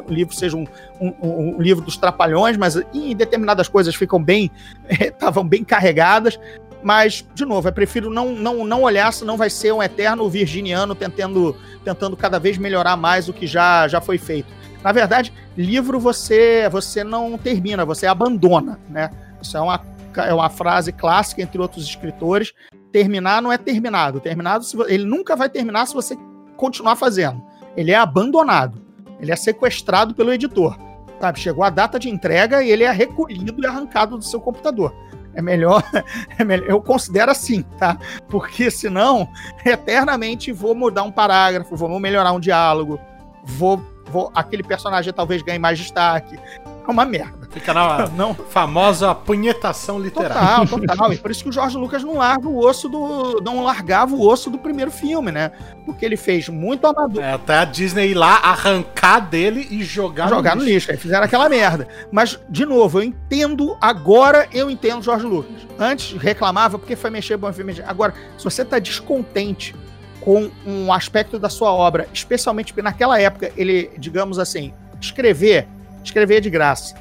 livro 0.08 0.34
seja 0.34 0.56
um, 0.56 0.66
um, 1.00 1.14
um 1.22 1.62
livro 1.62 1.84
dos 1.84 1.98
trapalhões, 1.98 2.56
mas 2.56 2.76
em 2.94 3.16
determinadas 3.16 3.68
coisas 3.68 3.96
ficam 3.96 4.22
bem, 4.24 4.52
estavam 4.90 5.46
bem 5.46 5.64
carregadas. 5.64 6.40
Mas, 6.84 7.26
de 7.36 7.46
novo, 7.46 7.68
eu 7.68 7.74
prefiro 7.74 8.10
não, 8.10 8.32
não, 8.32 8.66
não 8.66 8.82
olhar, 8.82 9.12
senão 9.14 9.38
vai 9.38 9.50
ser 9.50 9.72
um 9.72 9.84
eterno 9.84 10.28
virginiano 10.30 10.96
tentando, 10.96 11.56
tentando 11.84 12.18
cada 12.18 12.40
vez 12.40 12.58
melhorar 12.58 12.98
mais 12.98 13.30
o 13.30 13.34
que 13.34 13.46
já, 13.46 13.88
já 13.88 14.02
foi 14.02 14.18
feito. 14.18 14.52
Na 14.84 14.92
verdade, 14.92 15.32
livro 15.56 16.00
você 16.00 16.68
você 16.70 17.04
não 17.04 17.38
termina, 17.38 17.86
você 17.86 18.08
abandona, 18.08 18.80
né? 18.90 19.12
Isso 19.40 19.56
é 19.56 19.62
uma, 19.62 19.80
é 20.18 20.34
uma 20.34 20.50
frase 20.50 20.92
clássica 20.92 21.42
entre 21.42 21.62
outros 21.62 21.86
escritores. 21.86 22.52
Terminar 22.92 23.44
não 23.44 23.52
é 23.52 23.60
terminado. 23.60 24.20
Terminado, 24.20 24.66
ele 24.88 25.06
nunca 25.06 25.36
vai 25.36 25.50
terminar 25.50 25.86
se 25.86 25.94
você 25.94 26.18
continuar 26.62 26.96
fazendo. 26.96 27.42
Ele 27.76 27.92
é 27.92 27.96
abandonado. 27.96 28.80
Ele 29.20 29.32
é 29.32 29.36
sequestrado 29.36 30.14
pelo 30.14 30.32
editor. 30.32 30.78
Sabe? 31.20 31.40
Chegou 31.40 31.64
a 31.64 31.72
data 31.72 31.98
de 31.98 32.08
entrega 32.08 32.64
e 32.64 32.70
ele 32.70 32.84
é 32.84 32.92
recolhido 32.92 33.64
e 33.64 33.66
arrancado 33.66 34.16
do 34.16 34.24
seu 34.24 34.40
computador. 34.40 34.96
É 35.34 35.42
melhor, 35.42 35.84
é 36.38 36.44
melhor, 36.44 36.70
eu 36.70 36.82
considero 36.82 37.32
assim, 37.32 37.64
tá? 37.80 37.98
Porque 38.28 38.70
senão, 38.70 39.28
eternamente 39.66 40.52
vou 40.52 40.76
mudar 40.76 41.04
um 41.04 41.12
parágrafo, 41.12 41.76
vou 41.76 42.00
melhorar 42.00 42.34
um 42.34 42.40
diálogo, 42.40 43.00
vou, 43.44 43.82
vou 44.08 44.30
aquele 44.36 44.62
personagem 44.62 45.14
talvez 45.14 45.42
ganhe 45.42 45.58
mais 45.58 45.80
destaque, 45.80 46.38
é 46.90 46.92
uma 46.92 47.06
merda. 47.06 47.48
Fica 47.52 47.74
na 47.74 48.08
não. 48.16 48.34
famosa 48.34 49.14
punhetação 49.14 50.00
literária. 50.00 50.66
Total, 50.66 50.80
total. 50.88 51.14
E 51.14 51.18
por 51.18 51.32
isso 51.32 51.44
que 51.44 51.50
o 51.50 51.52
Jorge 51.52 51.78
Lucas 51.78 52.04
não 52.04 52.18
larga 52.18 52.48
o 52.48 52.58
osso 52.58 52.88
do. 52.88 53.42
não 53.44 53.64
largava 53.64 54.16
o 54.16 54.28
osso 54.28 54.50
do 54.50 54.58
primeiro 54.58 54.92
filme, 54.92 55.32
né? 55.32 55.52
Porque 55.86 56.06
ele 56.06 56.18
fez 56.18 56.48
muito 56.50 56.88
amador. 56.88 57.22
É, 57.24 57.34
até 57.34 57.58
a 57.58 57.66
Disney 57.66 58.12
ir 58.12 58.14
lá 58.14 58.38
arrancar 58.38 59.20
dele 59.20 59.68
e 59.70 59.84
jogar, 59.84 60.30
jogar 60.30 60.56
no, 60.56 60.62
lixo. 60.62 60.70
no 60.70 60.74
lixo. 60.74 60.92
Aí 60.92 60.98
fizeram 60.98 61.26
aquela 61.26 61.50
merda. 61.50 61.88
Mas, 62.12 62.40
de 62.50 62.66
novo, 62.66 63.00
eu 63.00 63.04
entendo. 63.04 63.78
Agora 63.82 64.48
eu 64.54 64.70
entendo 64.70 65.00
o 65.00 65.04
Jorge 65.04 65.26
Lucas. 65.26 65.68
Antes 65.78 66.18
reclamava 66.22 66.80
porque 66.80 66.96
foi 66.96 67.10
mexer, 67.10 67.38
bom. 67.38 67.52
Agora, 67.86 68.14
se 68.38 68.44
você 68.44 68.64
tá 68.64 68.80
descontente 68.80 69.76
com 70.22 70.52
um 70.66 70.94
aspecto 70.94 71.38
da 71.38 71.50
sua 71.50 71.72
obra, 71.72 72.08
especialmente 72.14 72.72
porque 72.72 72.84
naquela 72.84 73.20
época 73.20 73.52
ele, 73.58 73.92
digamos 73.98 74.40
assim, 74.40 74.72
escrever 75.02 75.68
Escrever 76.04 76.38
é 76.38 76.40
de 76.40 76.50
graça. 76.50 76.96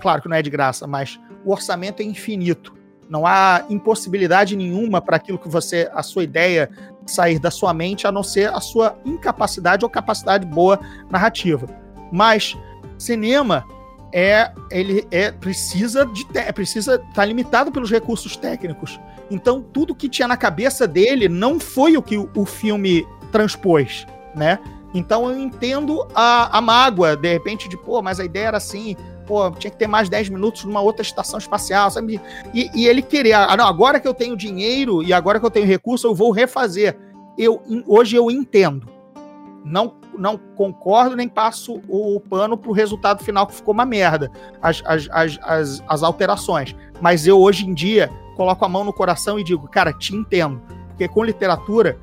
Claro 0.00 0.22
que 0.22 0.28
não 0.28 0.36
é 0.36 0.42
de 0.42 0.50
graça, 0.50 0.86
mas 0.86 1.18
o 1.44 1.52
orçamento 1.52 2.00
é 2.00 2.04
infinito. 2.04 2.74
Não 3.08 3.26
há 3.26 3.64
impossibilidade 3.68 4.56
nenhuma 4.56 5.00
para 5.00 5.16
aquilo 5.16 5.38
que 5.38 5.48
você, 5.48 5.90
a 5.92 6.02
sua 6.02 6.22
ideia 6.22 6.70
sair 7.06 7.38
da 7.38 7.50
sua 7.50 7.74
mente, 7.74 8.06
a 8.06 8.12
não 8.12 8.22
ser 8.22 8.54
a 8.54 8.60
sua 8.60 8.96
incapacidade 9.04 9.84
ou 9.84 9.90
capacidade 9.90 10.46
boa 10.46 10.78
narrativa. 11.10 11.66
Mas 12.12 12.56
cinema 12.98 13.64
é 14.12 14.52
ele 14.70 15.06
é 15.10 15.30
precisa 15.30 16.04
de 16.06 16.26
é, 16.34 16.50
precisa 16.52 16.96
estar 16.96 17.12
tá 17.14 17.24
limitado 17.24 17.72
pelos 17.72 17.90
recursos 17.90 18.36
técnicos. 18.36 19.00
Então 19.30 19.62
tudo 19.62 19.94
que 19.94 20.08
tinha 20.08 20.28
na 20.28 20.36
cabeça 20.36 20.86
dele 20.86 21.28
não 21.28 21.58
foi 21.58 21.96
o 21.96 22.02
que 22.02 22.16
o, 22.16 22.30
o 22.34 22.44
filme 22.44 23.06
transpôs, 23.32 24.06
né? 24.34 24.58
Então 24.92 25.30
eu 25.30 25.38
entendo 25.38 26.06
a, 26.14 26.58
a 26.58 26.60
mágoa, 26.60 27.16
de 27.16 27.32
repente, 27.32 27.68
de, 27.68 27.76
pô, 27.76 28.02
mas 28.02 28.18
a 28.18 28.24
ideia 28.24 28.48
era 28.48 28.56
assim, 28.56 28.96
pô, 29.26 29.50
tinha 29.52 29.70
que 29.70 29.76
ter 29.76 29.86
mais 29.86 30.08
10 30.08 30.30
minutos 30.30 30.64
numa 30.64 30.80
outra 30.80 31.02
estação 31.02 31.38
espacial, 31.38 31.90
sabe? 31.90 32.20
E, 32.52 32.68
e 32.74 32.86
ele 32.86 33.00
querer, 33.00 33.34
ah, 33.34 33.56
não, 33.56 33.66
agora 33.66 34.00
que 34.00 34.08
eu 34.08 34.14
tenho 34.14 34.36
dinheiro 34.36 35.02
e 35.02 35.12
agora 35.12 35.38
que 35.38 35.46
eu 35.46 35.50
tenho 35.50 35.66
recurso, 35.66 36.08
eu 36.08 36.14
vou 36.14 36.32
refazer. 36.32 36.98
Eu, 37.38 37.62
hoje 37.86 38.16
eu 38.16 38.30
entendo. 38.30 38.88
Não, 39.64 39.94
não 40.18 40.36
concordo 40.56 41.14
nem 41.14 41.28
passo 41.28 41.80
o 41.86 42.18
pano 42.18 42.56
pro 42.56 42.72
resultado 42.72 43.22
final 43.22 43.46
que 43.46 43.54
ficou 43.54 43.72
uma 43.72 43.84
merda, 43.84 44.30
as, 44.60 44.82
as, 44.84 45.08
as, 45.10 45.38
as, 45.42 45.84
as 45.86 46.02
alterações. 46.02 46.74
Mas 47.00 47.26
eu 47.26 47.38
hoje 47.38 47.68
em 47.68 47.74
dia 47.74 48.10
coloco 48.36 48.64
a 48.64 48.68
mão 48.68 48.84
no 48.84 48.92
coração 48.92 49.38
e 49.38 49.44
digo, 49.44 49.68
cara, 49.68 49.92
te 49.92 50.16
entendo. 50.16 50.60
Porque 50.88 51.06
com 51.06 51.22
literatura 51.22 51.98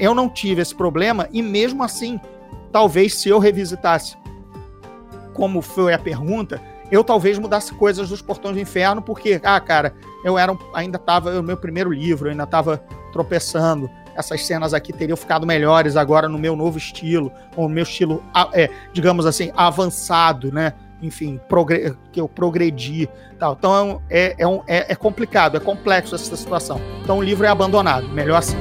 eu 0.00 0.14
não 0.14 0.28
tive 0.28 0.62
esse 0.62 0.74
problema 0.74 1.28
e 1.30 1.42
mesmo 1.42 1.84
assim, 1.84 2.18
talvez 2.72 3.14
se 3.14 3.28
eu 3.28 3.38
revisitasse, 3.38 4.16
como 5.34 5.60
foi 5.60 5.92
a 5.92 5.98
pergunta, 5.98 6.60
eu 6.90 7.04
talvez 7.04 7.38
mudasse 7.38 7.72
coisas 7.74 8.08
dos 8.08 8.22
Portões 8.22 8.54
do 8.54 8.60
Inferno, 8.60 9.02
porque, 9.02 9.40
ah, 9.44 9.60
cara, 9.60 9.94
eu 10.24 10.38
era 10.38 10.56
ainda 10.74 10.96
estava 10.96 11.30
no 11.32 11.42
meu 11.42 11.56
primeiro 11.56 11.92
livro, 11.92 12.26
eu 12.26 12.32
ainda 12.32 12.44
estava 12.44 12.82
tropeçando. 13.12 13.88
Essas 14.16 14.44
cenas 14.44 14.74
aqui 14.74 14.92
teriam 14.92 15.16
ficado 15.16 15.46
melhores 15.46 15.96
agora 15.96 16.28
no 16.28 16.38
meu 16.38 16.56
novo 16.56 16.78
estilo, 16.78 17.30
ou 17.54 17.68
no 17.68 17.74
meu 17.74 17.84
estilo, 17.84 18.24
é, 18.52 18.68
digamos 18.92 19.24
assim, 19.24 19.52
avançado, 19.54 20.50
né? 20.50 20.72
Enfim, 21.00 21.40
que 22.10 22.20
eu 22.20 22.28
progredi, 22.28 23.08
tal. 23.38 23.54
Então 23.58 24.02
é, 24.10 24.34
é, 24.36 24.46
um, 24.46 24.62
é, 24.66 24.92
é 24.92 24.94
complicado, 24.94 25.56
é 25.56 25.60
complexo 25.60 26.14
essa 26.14 26.36
situação. 26.36 26.80
Então 27.02 27.18
o 27.18 27.22
livro 27.22 27.46
é 27.46 27.48
abandonado, 27.48 28.08
melhor 28.08 28.38
assim. 28.38 28.56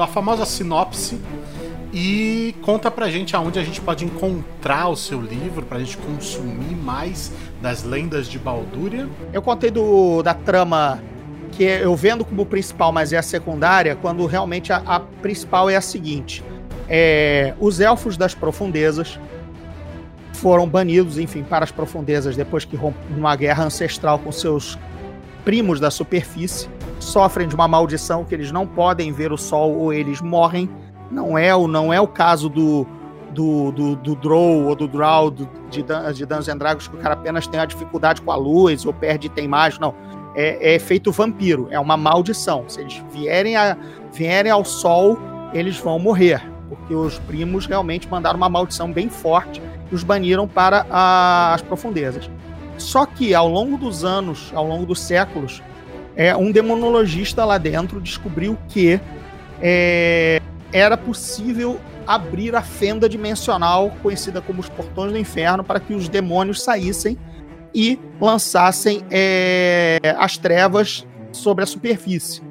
A 0.00 0.06
famosa 0.06 0.44
sinopse 0.44 1.18
e 1.92 2.54
conta 2.62 2.90
pra 2.90 3.10
gente 3.10 3.36
aonde 3.36 3.58
a 3.58 3.64
gente 3.64 3.80
pode 3.80 4.04
encontrar 4.04 4.88
o 4.88 4.96
seu 4.96 5.20
livro, 5.20 5.64
pra 5.66 5.78
gente 5.78 5.96
consumir 5.98 6.74
mais 6.74 7.30
das 7.60 7.82
lendas 7.82 8.26
de 8.26 8.38
Baldúria. 8.38 9.08
Eu 9.32 9.42
contei 9.42 9.70
do, 9.70 10.22
da 10.22 10.32
trama 10.32 11.02
que 11.52 11.64
eu 11.64 11.94
vendo 11.94 12.24
como 12.24 12.46
principal, 12.46 12.92
mas 12.92 13.12
é 13.12 13.18
a 13.18 13.22
secundária, 13.22 13.94
quando 13.94 14.24
realmente 14.26 14.72
a, 14.72 14.78
a 14.78 15.00
principal 15.00 15.68
é 15.68 15.76
a 15.76 15.80
seguinte: 15.80 16.42
é, 16.88 17.54
os 17.60 17.78
elfos 17.78 18.16
das 18.16 18.34
profundezas 18.34 19.20
foram 20.32 20.66
banidos, 20.66 21.18
enfim, 21.18 21.42
para 21.42 21.64
as 21.64 21.70
profundezas 21.70 22.34
depois 22.34 22.64
que 22.64 22.74
rompem 22.74 23.16
uma 23.16 23.36
guerra 23.36 23.64
ancestral 23.64 24.18
com 24.18 24.32
seus 24.32 24.78
primos 25.44 25.78
da 25.78 25.90
superfície, 25.90 26.68
sofrem 27.02 27.48
de 27.48 27.54
uma 27.54 27.68
maldição 27.68 28.24
que 28.24 28.34
eles 28.34 28.50
não 28.50 28.66
podem 28.66 29.12
ver 29.12 29.32
o 29.32 29.36
sol 29.36 29.76
ou 29.76 29.92
eles 29.92 30.20
morrem. 30.20 30.68
Não 31.10 31.36
é 31.36 31.54
o 31.54 31.66
não 31.66 31.92
é 31.92 32.00
o 32.00 32.08
caso 32.08 32.48
do 32.48 32.86
do, 33.32 33.72
do, 33.72 33.96
do 33.96 34.14
Drow 34.14 34.66
ou 34.66 34.74
do 34.74 34.86
Drow 34.86 35.30
do, 35.30 35.48
de, 35.70 35.82
de 35.82 36.26
Dungeons 36.26 36.58
Dragons 36.58 36.86
que 36.86 36.96
o 36.96 36.98
cara 36.98 37.14
apenas 37.14 37.46
tem 37.46 37.58
a 37.58 37.64
dificuldade 37.64 38.20
com 38.20 38.30
a 38.30 38.36
luz 38.36 38.84
ou 38.84 38.92
perde 38.92 39.28
tem 39.30 39.48
mais, 39.48 39.78
não 39.78 39.94
é, 40.34 40.74
é 40.74 40.78
feito 40.78 41.12
vampiro, 41.12 41.68
é 41.70 41.78
uma 41.78 41.96
maldição. 41.96 42.64
Se 42.68 42.80
eles 42.80 43.02
vierem, 43.12 43.56
a, 43.56 43.76
vierem 44.12 44.50
ao 44.50 44.64
sol, 44.64 45.18
eles 45.52 45.78
vão 45.78 45.98
morrer, 45.98 46.42
porque 46.68 46.94
os 46.94 47.18
primos 47.20 47.66
realmente 47.66 48.08
mandaram 48.08 48.36
uma 48.36 48.48
maldição 48.48 48.92
bem 48.92 49.08
forte 49.08 49.62
e 49.90 49.94
os 49.94 50.02
baniram 50.02 50.48
para 50.48 50.86
a, 50.90 51.54
as 51.54 51.62
profundezas. 51.62 52.30
Só 52.78 53.06
que 53.06 53.34
ao 53.34 53.48
longo 53.48 53.76
dos 53.76 54.04
anos, 54.04 54.50
ao 54.54 54.66
longo 54.66 54.86
dos 54.86 55.00
séculos, 55.00 55.62
é, 56.16 56.36
um 56.36 56.50
demonologista 56.50 57.44
lá 57.44 57.58
dentro 57.58 58.00
descobriu 58.00 58.58
que 58.68 59.00
é, 59.60 60.40
era 60.72 60.96
possível 60.96 61.80
abrir 62.06 62.54
a 62.54 62.62
fenda 62.62 63.08
dimensional, 63.08 63.92
conhecida 64.02 64.40
como 64.40 64.60
os 64.60 64.68
portões 64.68 65.12
do 65.12 65.18
inferno, 65.18 65.62
para 65.62 65.80
que 65.80 65.94
os 65.94 66.08
demônios 66.08 66.62
saíssem 66.62 67.16
e 67.74 67.98
lançassem 68.20 69.02
é, 69.10 69.98
as 70.18 70.36
trevas 70.36 71.06
sobre 71.30 71.64
a 71.64 71.66
superfície. 71.66 72.42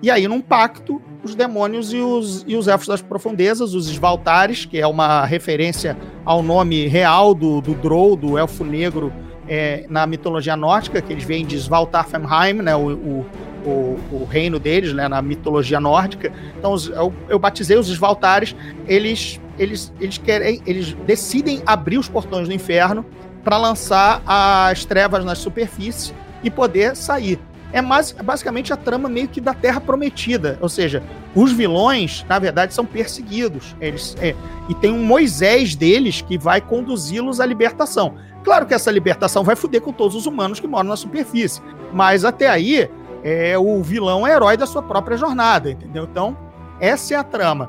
E 0.00 0.10
aí, 0.10 0.28
num 0.28 0.40
pacto, 0.40 1.00
os 1.22 1.34
demônios 1.34 1.92
e 1.92 1.96
os, 1.96 2.44
e 2.46 2.56
os 2.56 2.68
elfos 2.68 2.88
das 2.88 3.02
profundezas, 3.02 3.74
os 3.74 3.88
Svaltares, 3.88 4.64
que 4.64 4.78
é 4.78 4.86
uma 4.86 5.24
referência 5.24 5.96
ao 6.24 6.42
nome 6.42 6.86
real 6.86 7.34
do, 7.34 7.60
do 7.60 7.74
Drow, 7.74 8.14
do 8.14 8.36
elfo 8.36 8.64
negro 8.64 9.12
é, 9.48 9.84
na 9.88 10.06
mitologia 10.06 10.56
nórdica, 10.56 11.00
que 11.00 11.12
eles 11.12 11.24
vêm 11.24 11.44
de 11.44 11.56
Svaltarfheim, 11.56 12.54
né, 12.54 12.74
o, 12.74 12.92
o, 12.92 13.26
o, 13.64 14.00
o, 14.12 14.28
reino 14.28 14.58
deles, 14.58 14.92
né, 14.92 15.08
na 15.08 15.20
mitologia 15.20 15.80
nórdica. 15.80 16.32
Então, 16.58 16.74
eu, 16.92 17.14
eu 17.28 17.38
batizei 17.38 17.76
os 17.76 17.88
Svaltares, 17.88 18.54
eles, 18.86 19.40
eles, 19.58 19.92
eles, 20.00 20.18
querem, 20.18 20.62
eles 20.66 20.94
decidem 21.06 21.62
abrir 21.66 21.98
os 21.98 22.08
portões 22.08 22.48
do 22.48 22.54
inferno 22.54 23.04
para 23.42 23.58
lançar 23.58 24.22
as 24.26 24.84
trevas 24.84 25.24
na 25.24 25.34
superfície 25.34 26.14
e 26.42 26.50
poder 26.50 26.96
sair. 26.96 27.38
É 27.74 27.82
mais, 27.82 28.12
basicamente 28.12 28.72
a 28.72 28.76
trama 28.76 29.08
meio 29.08 29.26
que 29.26 29.40
da 29.40 29.52
Terra 29.52 29.80
Prometida, 29.80 30.56
ou 30.60 30.68
seja, 30.68 31.02
os 31.34 31.50
vilões, 31.50 32.24
na 32.28 32.38
verdade, 32.38 32.72
são 32.72 32.86
perseguidos. 32.86 33.74
Eles, 33.80 34.16
é, 34.20 34.32
e 34.68 34.74
tem 34.76 34.92
um 34.92 35.04
Moisés 35.04 35.74
deles 35.74 36.22
que 36.22 36.38
vai 36.38 36.60
conduzi-los 36.60 37.40
à 37.40 37.44
libertação. 37.44 38.14
Claro 38.44 38.64
que 38.64 38.74
essa 38.74 38.92
libertação 38.92 39.42
vai 39.42 39.56
foder 39.56 39.80
com 39.80 39.92
todos 39.92 40.14
os 40.14 40.24
humanos 40.24 40.60
que 40.60 40.68
moram 40.68 40.88
na 40.88 40.96
superfície, 40.96 41.60
mas 41.92 42.24
até 42.24 42.46
aí 42.46 42.88
é, 43.24 43.58
o 43.58 43.82
vilão 43.82 44.24
é 44.24 44.30
herói 44.30 44.56
da 44.56 44.66
sua 44.66 44.80
própria 44.80 45.16
jornada, 45.16 45.68
entendeu? 45.68 46.04
Então, 46.04 46.36
essa 46.78 47.14
é 47.14 47.16
a 47.16 47.24
trama. 47.24 47.68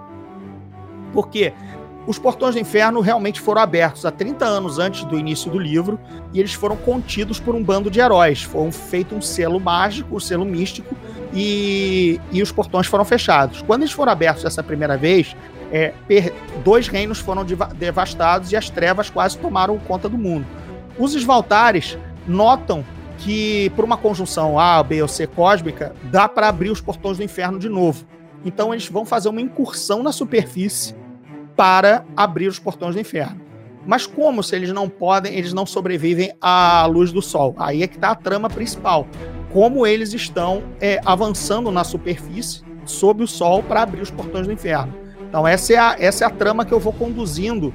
Porque 1.14 1.51
os 2.08 2.20
portões 2.20 2.53
do 2.53 2.62
inferno 2.62 3.01
realmente 3.01 3.41
foram 3.41 3.62
abertos 3.62 4.06
há 4.06 4.12
30 4.12 4.45
anos 4.45 4.78
antes 4.78 5.03
do 5.06 5.18
início 5.18 5.49
do 5.49 5.58
livro 5.58 5.99
e 6.32 6.39
eles 6.39 6.53
foram 6.53 6.78
contidos 6.78 7.39
por 7.39 7.56
um 7.56 7.64
bando 7.64 7.89
de 7.89 7.99
heróis. 7.99 8.43
Foi 8.43 8.72
feito 8.72 9.16
um 9.16 9.22
selo 9.22 9.60
mágico, 9.60 10.16
um 10.16 10.20
selo 10.20 10.45
místico 10.45 10.95
e, 11.34 12.20
e 12.32 12.43
os 12.43 12.51
portões 12.51 12.86
foram 12.86 13.03
fechados. 13.03 13.64
Quando 13.64 13.82
eles 13.82 13.91
foram 13.91 14.12
abertos 14.12 14.45
essa 14.45 14.62
primeira 14.62 14.95
vez, 14.97 15.36
é, 15.72 15.93
dois 16.64 16.88
reinos 16.88 17.20
foram 17.20 17.43
devastados 17.76 18.51
e 18.51 18.56
as 18.56 18.70
trevas 18.70 19.10
quase 19.10 19.38
tomaram 19.39 19.78
conta 19.80 20.08
do 20.08 20.18
mundo. 20.18 20.45
Os 20.99 21.16
Svaltares 21.16 21.97
notam 22.28 22.86
que, 23.18 23.72
por 23.76 23.84
uma 23.84 23.97
conjunção 23.97 24.60
A, 24.60 24.84
B 24.84 25.01
ou 25.01 25.08
C 25.08 25.26
cósmica, 25.26 25.95
dá 26.03 26.30
para 26.30 26.49
abrir 26.49 26.70
os 26.70 26.82
portões 26.82 27.18
do 27.18 27.24
inferno 27.24 27.58
de 27.58 27.68
novo. 27.68 28.06
Então 28.43 28.72
eles 28.72 28.88
vão 28.88 29.06
fazer 29.06 29.28
uma 29.30 29.41
incursão 29.41 30.03
na 30.03 30.12
superfície 30.12 30.93
para 31.56 32.06
abrir 32.16 32.47
os 32.47 32.60
portões 32.60 32.95
do 32.95 33.01
inferno. 33.01 33.45
Mas 33.86 34.08
como 34.08 34.41
se 34.41 34.56
eles 34.56 34.72
não 34.72 34.89
podem, 34.89 35.36
eles 35.36 35.53
não 35.53 35.66
sobrevivem 35.66 36.34
à 36.41 36.86
luz 36.86 37.12
do 37.12 37.22
sol? 37.22 37.53
Aí 37.58 37.84
é 37.84 37.88
que 37.88 37.95
está 37.95 38.10
a 38.12 38.16
trama 38.16 38.49
principal. 38.49 39.08
Como 39.53 39.86
eles 39.86 40.14
estão 40.14 40.64
é, 40.82 40.99
avançando 41.06 41.72
na 41.72 41.84
superfície, 41.84 42.64
sob 42.86 43.24
o 43.24 43.28
sol, 43.28 43.64
para 43.64 43.84
abrir 43.84 44.01
os 44.01 44.12
portões 44.12 44.47
do 44.47 44.53
inferno. 44.53 44.93
Então 45.28 45.47
essa 45.47 45.74
é 45.74 45.78
a, 45.78 45.95
essa 45.99 46.24
é 46.24 46.28
a 46.28 46.30
trama 46.30 46.66
que 46.66 46.74
eu 46.74 46.80
vou 46.80 46.93
conduzindo 46.93 47.74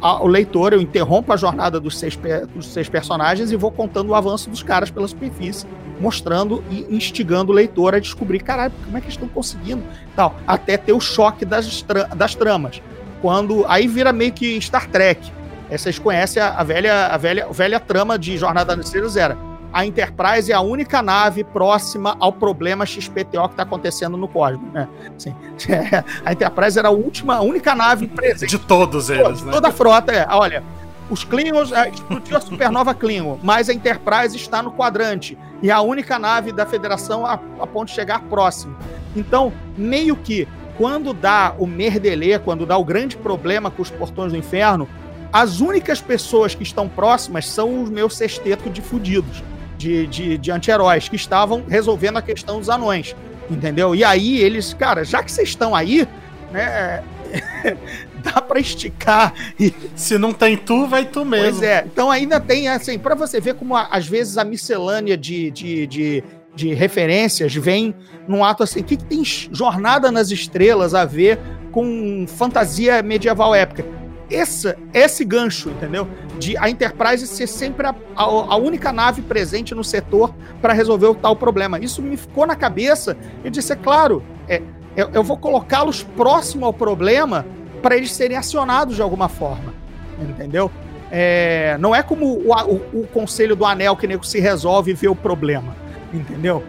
ao 0.00 0.26
leitor. 0.26 0.72
Eu 0.72 0.80
interrompo 0.80 1.32
a 1.32 1.36
jornada 1.36 1.78
dos 1.78 1.98
seis, 1.98 2.18
dos 2.54 2.66
seis 2.66 2.88
personagens 2.88 3.52
e 3.52 3.56
vou 3.56 3.70
contando 3.70 4.10
o 4.10 4.14
avanço 4.14 4.48
dos 4.48 4.62
caras 4.62 4.90
pela 4.90 5.06
superfície, 5.06 5.66
mostrando 6.00 6.64
e 6.70 6.86
instigando 6.90 7.52
o 7.52 7.54
leitor 7.54 7.94
a 7.94 7.98
descobrir, 7.98 8.40
caralho, 8.40 8.72
como 8.84 8.96
é 8.96 9.00
que 9.00 9.06
eles 9.06 9.14
estão 9.14 9.28
conseguindo? 9.28 9.82
Tal, 10.16 10.34
até 10.46 10.76
ter 10.76 10.92
o 10.92 11.00
choque 11.00 11.44
das, 11.44 11.84
das 12.16 12.34
tramas 12.34 12.82
quando 13.22 13.64
aí 13.68 13.86
vira 13.86 14.12
meio 14.12 14.32
que 14.32 14.60
Star 14.60 14.86
Trek. 14.88 15.32
É, 15.70 15.78
vocês 15.78 15.98
conhecem 15.98 16.42
a, 16.42 16.50
a, 16.50 16.62
velha, 16.62 17.06
a, 17.06 17.16
velha, 17.16 17.46
a 17.46 17.52
velha 17.52 17.80
trama 17.80 18.18
de 18.18 18.36
Jornada 18.36 18.76
nas 18.76 18.86
Estrelas 18.86 19.16
era 19.16 19.38
a 19.72 19.86
Enterprise 19.86 20.52
é 20.52 20.54
a 20.54 20.60
única 20.60 21.00
nave 21.00 21.42
próxima 21.42 22.14
ao 22.20 22.32
problema 22.32 22.84
XPTO 22.84 23.48
que 23.48 23.54
está 23.54 23.62
acontecendo 23.62 24.18
no 24.18 24.28
cosmos, 24.28 24.70
né? 24.70 24.86
Assim, 25.16 25.34
a 26.24 26.32
Enterprise 26.32 26.78
era 26.78 26.88
a 26.88 26.90
última, 26.90 27.36
a 27.36 27.40
única 27.40 27.74
nave 27.74 28.06
presente. 28.06 28.50
De 28.50 28.58
todos 28.58 29.08
eles, 29.08 29.42
né? 29.42 29.50
Toda 29.50 29.68
a 29.68 29.72
frota, 29.72 30.12
é. 30.12 30.26
Olha, 30.28 30.62
os 31.08 31.24
Klingons, 31.24 31.72
é, 31.72 31.88
explodiu 31.88 32.36
a 32.36 32.40
supernova 32.40 32.94
Klingon, 32.94 33.38
mas 33.42 33.70
a 33.70 33.72
Enterprise 33.72 34.36
está 34.36 34.62
no 34.62 34.72
quadrante. 34.72 35.38
E 35.62 35.70
é 35.70 35.72
a 35.72 35.80
única 35.80 36.18
nave 36.18 36.52
da 36.52 36.66
Federação 36.66 37.24
a, 37.24 37.34
a 37.34 37.66
ponto 37.66 37.88
de 37.88 37.94
chegar 37.94 38.20
próximo. 38.24 38.76
Então, 39.16 39.52
meio 39.76 40.16
que 40.16 40.46
quando 40.76 41.12
dá 41.12 41.54
o 41.58 41.66
merdelê, 41.66 42.38
quando 42.38 42.66
dá 42.66 42.76
o 42.76 42.84
grande 42.84 43.16
problema 43.16 43.70
com 43.70 43.82
os 43.82 43.90
portões 43.90 44.32
do 44.32 44.38
inferno, 44.38 44.88
as 45.32 45.60
únicas 45.60 46.00
pessoas 46.00 46.54
que 46.54 46.62
estão 46.62 46.88
próximas 46.88 47.48
são 47.48 47.82
os 47.82 47.90
meus 47.90 48.16
sextetos 48.16 48.72
de 48.72 48.82
fudidos, 48.82 49.42
de, 49.78 50.06
de, 50.06 50.38
de 50.38 50.50
anti-heróis, 50.50 51.08
que 51.08 51.16
estavam 51.16 51.64
resolvendo 51.66 52.18
a 52.18 52.22
questão 52.22 52.58
dos 52.58 52.68
anões, 52.68 53.16
entendeu? 53.50 53.94
E 53.94 54.04
aí 54.04 54.38
eles, 54.38 54.74
cara, 54.74 55.04
já 55.04 55.22
que 55.22 55.32
vocês 55.32 55.48
estão 55.48 55.74
aí, 55.74 56.06
né, 56.50 57.02
dá 58.22 58.40
para 58.42 58.60
esticar. 58.60 59.32
E... 59.58 59.74
Se 59.96 60.18
não 60.18 60.32
tem 60.32 60.56
tu, 60.56 60.86
vai 60.86 61.04
tu 61.04 61.24
mesmo. 61.24 61.58
Pois 61.58 61.62
é, 61.62 61.84
então 61.86 62.10
ainda 62.10 62.38
tem, 62.38 62.68
assim, 62.68 62.98
para 62.98 63.14
você 63.14 63.40
ver 63.40 63.54
como 63.54 63.76
às 63.76 64.06
vezes 64.06 64.36
a 64.36 64.44
miscelânea 64.44 65.16
de, 65.16 65.50
de, 65.50 65.86
de 65.86 66.24
de 66.54 66.74
referências 66.74 67.54
vem 67.54 67.94
num 68.28 68.44
ato 68.44 68.62
assim. 68.62 68.80
O 68.80 68.84
que, 68.84 68.96
que 68.96 69.04
tem 69.04 69.24
Jornada 69.24 70.10
nas 70.10 70.30
Estrelas 70.30 70.94
a 70.94 71.04
ver 71.04 71.38
com 71.70 72.26
fantasia 72.26 73.02
medieval 73.02 73.54
épica? 73.54 73.84
Esse, 74.30 74.74
esse 74.94 75.24
gancho, 75.24 75.70
entendeu? 75.70 76.08
De 76.38 76.56
a 76.56 76.70
Enterprise 76.70 77.26
ser 77.26 77.46
sempre 77.46 77.86
a, 77.86 77.94
a, 78.16 78.22
a 78.24 78.56
única 78.56 78.92
nave 78.92 79.20
presente 79.20 79.74
no 79.74 79.84
setor 79.84 80.34
para 80.60 80.72
resolver 80.72 81.06
o 81.06 81.14
tal 81.14 81.36
problema. 81.36 81.78
Isso 81.78 82.00
me 82.00 82.16
ficou 82.16 82.46
na 82.46 82.56
cabeça. 82.56 83.16
Eu 83.44 83.50
disse, 83.50 83.72
é 83.72 83.76
claro, 83.76 84.22
é, 84.48 84.62
eu, 84.96 85.10
eu 85.12 85.22
vou 85.22 85.36
colocá-los 85.36 86.02
próximo 86.02 86.64
ao 86.64 86.72
problema 86.72 87.44
para 87.82 87.96
eles 87.96 88.12
serem 88.12 88.36
acionados 88.36 88.96
de 88.96 89.02
alguma 89.02 89.28
forma. 89.28 89.74
Entendeu? 90.18 90.70
É, 91.10 91.76
não 91.78 91.94
é 91.94 92.02
como 92.02 92.24
o, 92.24 92.52
o, 92.52 93.00
o, 93.00 93.06
Conselho 93.08 93.54
do 93.54 93.66
Anel 93.66 93.96
que 93.96 94.06
nego 94.06 94.24
se 94.24 94.40
resolve 94.40 94.92
e 94.92 94.94
vê 94.94 95.08
o 95.08 95.14
problema 95.14 95.81
entendeu? 96.12 96.64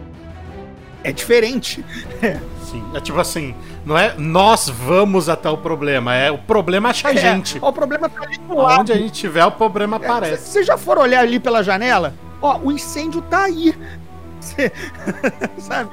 É 1.02 1.12
diferente. 1.12 1.84
Sim, 2.64 2.82
é 2.94 3.00
tipo 3.00 3.20
assim, 3.20 3.54
não 3.84 3.96
é 3.96 4.14
nós 4.16 4.68
vamos 4.68 5.28
até 5.28 5.48
o 5.48 5.56
problema, 5.56 6.14
é 6.14 6.30
o 6.30 6.38
problema 6.38 6.88
acha 6.88 7.08
a 7.08 7.12
é, 7.12 7.16
gente. 7.16 7.58
o 7.60 7.72
problema 7.72 8.08
tá 8.08 8.22
ali 8.22 8.38
do 8.38 8.56
lado. 8.56 8.80
Onde 8.80 8.92
a 8.92 8.96
gente 8.96 9.12
tiver, 9.12 9.44
o 9.44 9.52
problema 9.52 9.96
é, 9.96 10.04
aparece. 10.04 10.50
Vocês 10.50 10.66
já 10.66 10.78
foram 10.78 11.02
olhar 11.02 11.20
ali 11.20 11.38
pela 11.38 11.62
janela? 11.62 12.14
Ó, 12.40 12.58
o 12.58 12.72
incêndio 12.72 13.20
tá 13.22 13.44
aí. 13.44 13.76
Cê, 14.40 14.72
sabe? 15.58 15.90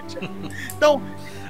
Então, 0.76 1.02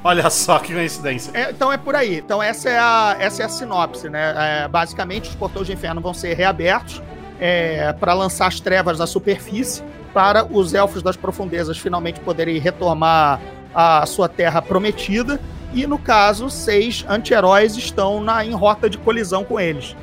Olha 0.03 0.27
só 0.31 0.57
que 0.57 0.73
coincidência. 0.73 1.31
É, 1.35 1.51
então 1.51 1.71
é 1.71 1.77
por 1.77 1.95
aí. 1.95 2.17
Então 2.17 2.41
essa 2.41 2.69
é 2.69 2.79
a, 2.79 3.15
essa 3.19 3.43
é 3.43 3.45
a 3.45 3.49
sinopse, 3.49 4.09
né? 4.09 4.63
É, 4.63 4.67
basicamente, 4.67 5.29
os 5.29 5.35
portões 5.35 5.67
de 5.67 5.73
inferno 5.73 6.01
vão 6.01 6.13
ser 6.13 6.33
reabertos 6.33 7.01
é, 7.39 7.93
para 7.93 8.13
lançar 8.13 8.47
as 8.47 8.59
trevas 8.59 8.97
da 8.97 9.05
superfície 9.05 9.83
para 10.13 10.45
os 10.45 10.73
elfos 10.73 11.01
das 11.01 11.15
profundezas 11.15 11.77
finalmente 11.77 12.19
poderem 12.19 12.57
retomar 12.57 13.39
a 13.73 14.05
sua 14.05 14.27
terra 14.27 14.61
prometida 14.61 15.39
e 15.73 15.87
no 15.87 15.97
caso, 15.97 16.49
seis 16.49 17.05
anti-heróis 17.07 17.77
estão 17.77 18.21
na, 18.21 18.45
em 18.45 18.51
rota 18.51 18.89
de 18.89 18.97
colisão 18.97 19.43
com 19.43 19.59
eles. 19.59 19.95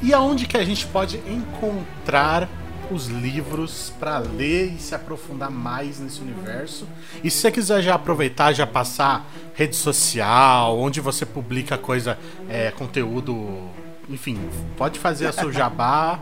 E 0.00 0.14
aonde 0.14 0.46
que 0.46 0.56
a 0.56 0.64
gente 0.64 0.86
pode 0.86 1.16
encontrar 1.28 2.48
os 2.90 3.06
livros 3.06 3.92
para 3.98 4.18
ler 4.18 4.74
e 4.74 4.78
se 4.78 4.94
aprofundar 4.94 5.50
mais 5.50 5.98
nesse 5.98 6.20
universo? 6.20 6.86
E 7.22 7.30
se 7.30 7.38
você 7.38 7.50
quiser 7.50 7.82
já 7.82 7.94
aproveitar, 7.94 8.52
já 8.52 8.66
passar 8.66 9.26
rede 9.54 9.74
social, 9.74 10.78
onde 10.78 11.00
você 11.00 11.26
publica 11.26 11.76
coisa, 11.76 12.16
é, 12.48 12.70
conteúdo, 12.70 13.68
enfim, 14.08 14.38
pode 14.76 14.98
fazer 15.00 15.26
a 15.26 15.32
sua 15.32 15.50
jabá. 15.52 16.20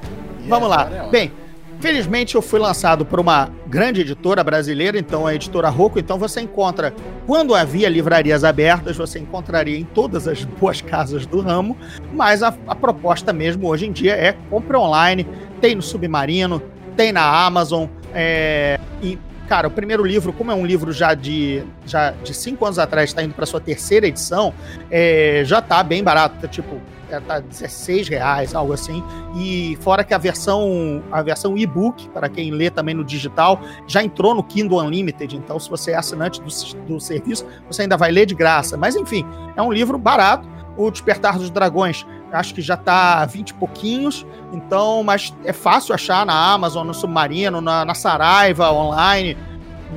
Vamos 0.49 0.71
lá. 0.71 0.89
É 0.91 1.09
Bem, 1.11 1.33
Felizmente 1.81 2.35
eu 2.35 2.43
fui 2.43 2.61
lançado 2.61 3.07
por 3.07 3.18
uma 3.18 3.51
grande 3.66 4.03
editora 4.03 4.45
brasileira, 4.45 4.99
então 4.99 5.26
a 5.26 5.35
editora 5.35 5.70
Rocco, 5.70 5.99
então 5.99 6.18
você 6.18 6.43
encontra, 6.43 6.93
quando 7.26 7.55
havia 7.55 7.89
livrarias 7.89 8.45
abertas, 8.45 8.99
você 8.99 9.18
encontraria 9.18 9.78
em 9.78 9.85
todas 9.85 10.28
as 10.28 10.45
boas 10.61 10.83
casas 10.83 11.24
do 11.24 11.41
ramo, 11.41 11.74
mas 12.12 12.43
a, 12.43 12.55
a 12.66 12.74
proposta 12.74 13.33
mesmo 13.33 13.66
hoje 13.66 13.87
em 13.87 13.93
dia 13.93 14.12
é 14.12 14.35
compra 14.51 14.78
online, 14.78 15.26
tem 15.59 15.74
no 15.74 15.81
Submarino, 15.81 16.62
tem 16.99 17.12
na 17.12 17.47
Amazon, 17.47 17.87
é, 18.12 18.78
e 19.03 19.18
cara, 19.49 19.66
o 19.66 19.70
primeiro 19.70 20.05
livro, 20.05 20.35
como 20.35 20.51
é 20.51 20.55
um 20.55 20.66
livro 20.66 20.93
já 20.93 21.14
de, 21.14 21.64
já 21.87 22.11
de 22.11 22.35
cinco 22.35 22.66
anos 22.66 22.78
atrás, 22.78 23.09
está 23.09 23.22
indo 23.22 23.33
para 23.33 23.47
sua 23.47 23.59
terceira 23.59 24.07
edição, 24.07 24.53
é, 24.91 25.43
já 25.47 25.62
tá 25.62 25.83
bem 25.83 26.05
barato, 26.05 26.37
tá, 26.43 26.47
tipo 26.47 26.78
é, 27.11 27.21
tá 27.21 27.41
16 27.41 28.09
reais, 28.09 28.55
algo 28.55 28.73
assim. 28.73 29.03
E 29.37 29.77
fora 29.81 30.05
que 30.05 30.15
a 30.15 30.19
versão 30.19 31.03
a 31.11 31.23
versão 31.23 31.57
e-book, 31.57 32.09
para 32.11 32.29
quem 32.29 32.51
lê 32.51 32.71
também 32.71 32.95
no 32.95 33.05
digital, 33.05 33.61
já 33.87 34.03
entrou 34.03 34.35
no 34.35 34.43
Kindle 34.43 34.81
Unlimited. 34.81 35.37
Então, 35.37 35.59
se 35.59 35.69
você 35.69 35.93
é 35.93 35.97
assinante 35.97 36.41
do, 36.41 36.49
do 36.87 37.01
serviço, 37.01 37.47
você 37.67 37.83
ainda 37.83 37.97
vai 37.97 38.11
ler 38.11 38.27
de 38.27 38.35
graça. 38.35 38.77
Mas 38.77 38.97
enfim, 38.97 39.25
é 39.57 39.63
um 39.63 39.73
livro 39.73 39.99
barato. 39.99 40.49
O 40.77 40.91
Despertar 40.91 41.37
dos 41.37 41.51
Dragões, 41.51 42.07
acho 42.33 42.55
que 42.55 42.63
já 42.63 42.77
tá 42.77 43.27
20 43.27 43.51
e 43.51 43.55
pouquinhos. 43.55 44.27
Então, 44.53 45.03
mas 45.03 45.35
é 45.45 45.53
fácil 45.53 45.95
achar 45.95 46.25
na 46.25 46.53
Amazon, 46.53 46.87
no 46.87 46.95
Submarino, 46.95 47.61
na, 47.61 47.85
na 47.85 47.95
Saraiva, 47.95 48.73
online 48.73 49.37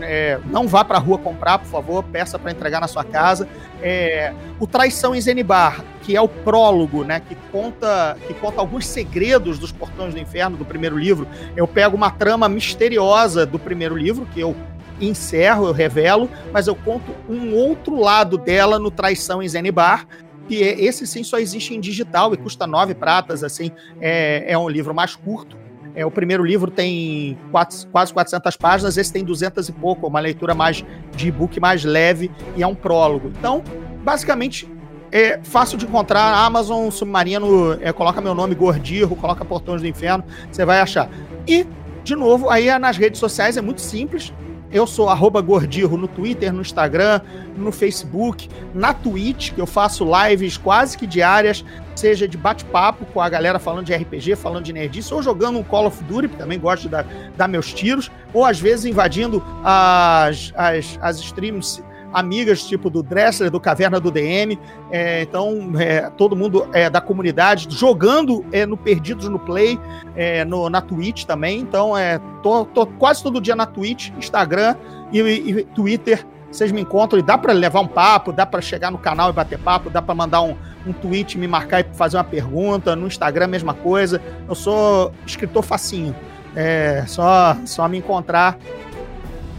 é, 0.01 0.39
não 0.45 0.67
vá 0.67 0.83
para 0.83 0.97
a 0.97 0.99
rua 0.99 1.17
comprar, 1.17 1.59
por 1.59 1.67
favor, 1.67 2.03
peça 2.03 2.39
para 2.39 2.51
entregar 2.51 2.79
na 2.79 2.87
sua 2.87 3.03
casa. 3.03 3.47
É, 3.81 4.33
o 4.59 4.65
Traição 4.65 5.13
em 5.13 5.21
Zenibar, 5.21 5.83
que 6.01 6.15
é 6.15 6.21
o 6.21 6.27
prólogo, 6.27 7.03
né, 7.03 7.19
que 7.19 7.35
conta, 7.51 8.17
que 8.27 8.33
conta 8.33 8.59
alguns 8.59 8.87
segredos 8.87 9.59
dos 9.59 9.71
Portões 9.71 10.13
do 10.13 10.19
Inferno 10.19 10.57
do 10.57 10.65
primeiro 10.65 10.97
livro. 10.97 11.27
Eu 11.55 11.67
pego 11.67 11.95
uma 11.95 12.09
trama 12.09 12.49
misteriosa 12.49 13.45
do 13.45 13.59
primeiro 13.59 13.95
livro, 13.95 14.25
que 14.25 14.39
eu 14.39 14.55
encerro, 14.99 15.67
eu 15.67 15.73
revelo, 15.73 16.29
mas 16.51 16.67
eu 16.67 16.75
conto 16.75 17.13
um 17.27 17.53
outro 17.53 17.99
lado 17.99 18.37
dela 18.37 18.79
no 18.79 18.91
Traição 18.91 19.41
em 19.41 19.47
Zenibar, 19.47 20.07
que 20.47 20.63
é, 20.63 20.81
esse 20.81 21.05
sim 21.07 21.23
só 21.23 21.39
existe 21.39 21.73
em 21.73 21.79
digital 21.79 22.33
e 22.33 22.37
custa 22.37 22.67
nove 22.67 22.93
pratas, 22.93 23.43
assim, 23.43 23.71
é, 23.99 24.45
é 24.47 24.57
um 24.57 24.69
livro 24.69 24.93
mais 24.93 25.15
curto. 25.15 25.57
É, 25.95 26.05
o 26.05 26.11
primeiro 26.11 26.43
livro 26.43 26.71
tem 26.71 27.37
quatro, 27.51 27.77
quase 27.91 28.11
400 28.13 28.57
páginas, 28.57 28.97
esse 28.97 29.13
tem 29.13 29.23
200 29.23 29.69
e 29.69 29.71
pouco, 29.71 30.07
uma 30.07 30.19
leitura 30.19 30.55
mais 30.55 30.83
de 31.15 31.27
e-book 31.27 31.59
mais 31.59 31.83
leve 31.83 32.31
e 32.55 32.63
é 32.63 32.67
um 32.67 32.75
prólogo. 32.75 33.31
Então, 33.37 33.63
basicamente, 34.03 34.67
é 35.11 35.39
fácil 35.43 35.77
de 35.77 35.85
encontrar. 35.85 36.33
Amazon 36.45 36.89
Submarino, 36.89 37.77
é, 37.79 37.93
coloca 37.93 38.19
meu 38.19 38.33
nome 38.33 38.55
Gordirro, 38.55 39.15
coloca 39.15 39.45
Portões 39.45 39.81
do 39.81 39.87
Inferno, 39.87 40.23
você 40.51 40.65
vai 40.65 40.79
achar. 40.79 41.07
E, 41.47 41.67
de 42.03 42.15
novo, 42.15 42.49
aí 42.49 42.69
é 42.69 42.79
nas 42.79 42.97
redes 42.97 43.19
sociais 43.19 43.55
é 43.55 43.61
muito 43.61 43.81
simples. 43.81 44.33
Eu 44.73 44.87
sou 44.87 45.07
Gordirro 45.43 45.95
no 45.95 46.07
Twitter, 46.07 46.51
no 46.51 46.61
Instagram, 46.61 47.21
no 47.55 47.71
Facebook, 47.71 48.49
na 48.73 48.91
Twitch, 48.91 49.51
que 49.51 49.61
eu 49.61 49.67
faço 49.67 50.03
lives 50.03 50.57
quase 50.57 50.97
que 50.97 51.05
diárias, 51.05 51.63
seja 51.95 52.27
de 52.27 52.35
bate-papo 52.35 53.05
com 53.05 53.21
a 53.21 53.29
galera 53.29 53.59
falando 53.59 53.85
de 53.85 53.93
RPG, 53.93 54.35
falando 54.35 54.65
de 54.65 54.73
nerdice, 54.73 55.13
ou 55.13 55.21
jogando 55.21 55.59
um 55.59 55.63
Call 55.63 55.85
of 55.85 56.03
Duty, 56.05 56.27
que 56.27 56.37
também 56.37 56.59
gosto 56.59 56.83
de 56.83 56.89
dar, 56.89 57.05
dar 57.37 57.47
meus 57.47 57.71
tiros, 57.71 58.09
ou 58.33 58.43
às 58.43 58.59
vezes 58.59 58.85
invadindo 58.85 59.43
as, 59.63 60.51
as, 60.55 60.97
as 60.99 61.19
streams 61.19 61.83
amigas, 62.13 62.63
tipo 62.63 62.89
do 62.89 63.01
Dressler, 63.01 63.49
do 63.49 63.59
Caverna 63.59 63.99
do 63.99 64.11
DM. 64.11 64.59
É, 64.91 65.23
então, 65.23 65.73
é, 65.79 66.09
todo 66.11 66.35
mundo 66.35 66.67
é, 66.71 66.89
da 66.89 67.01
comunidade 67.01 67.67
jogando 67.69 68.45
é, 68.51 68.65
no 68.65 68.77
Perdidos 68.77 69.27
no 69.27 69.39
Play, 69.39 69.79
é, 70.15 70.45
no, 70.45 70.69
na 70.69 70.81
Twitch 70.81 71.25
também. 71.25 71.59
Então, 71.59 71.97
é, 71.97 72.19
tô, 72.41 72.65
tô, 72.65 72.85
quase 72.85 73.23
todo 73.23 73.41
dia 73.41 73.55
na 73.55 73.65
Twitch, 73.65 74.11
Instagram 74.17 74.75
e, 75.11 75.19
e 75.19 75.63
Twitter. 75.65 76.25
Vocês 76.51 76.71
me 76.71 76.81
encontram 76.81 77.17
e 77.17 77.23
dá 77.23 77.35
para 77.35 77.51
levar 77.51 77.79
um 77.79 77.87
papo, 77.87 78.31
dá 78.31 78.45
para 78.45 78.61
chegar 78.61 78.91
no 78.91 78.99
canal 78.99 79.31
e 79.31 79.33
bater 79.33 79.57
papo, 79.57 79.89
dá 79.89 80.03
para 80.03 80.13
mandar 80.13 80.41
um, 80.41 80.55
um 80.85 80.93
tweet, 80.93 81.35
me 81.35 81.47
marcar 81.47 81.79
e 81.79 81.85
fazer 81.95 82.15
uma 82.17 82.23
pergunta. 82.23 82.95
No 82.95 83.07
Instagram, 83.07 83.47
mesma 83.47 83.73
coisa. 83.73 84.21
Eu 84.47 84.53
sou 84.53 85.11
escritor 85.25 85.63
facinho. 85.63 86.15
É 86.55 87.03
só, 87.07 87.57
só 87.65 87.87
me 87.87 87.97
encontrar 87.97 88.59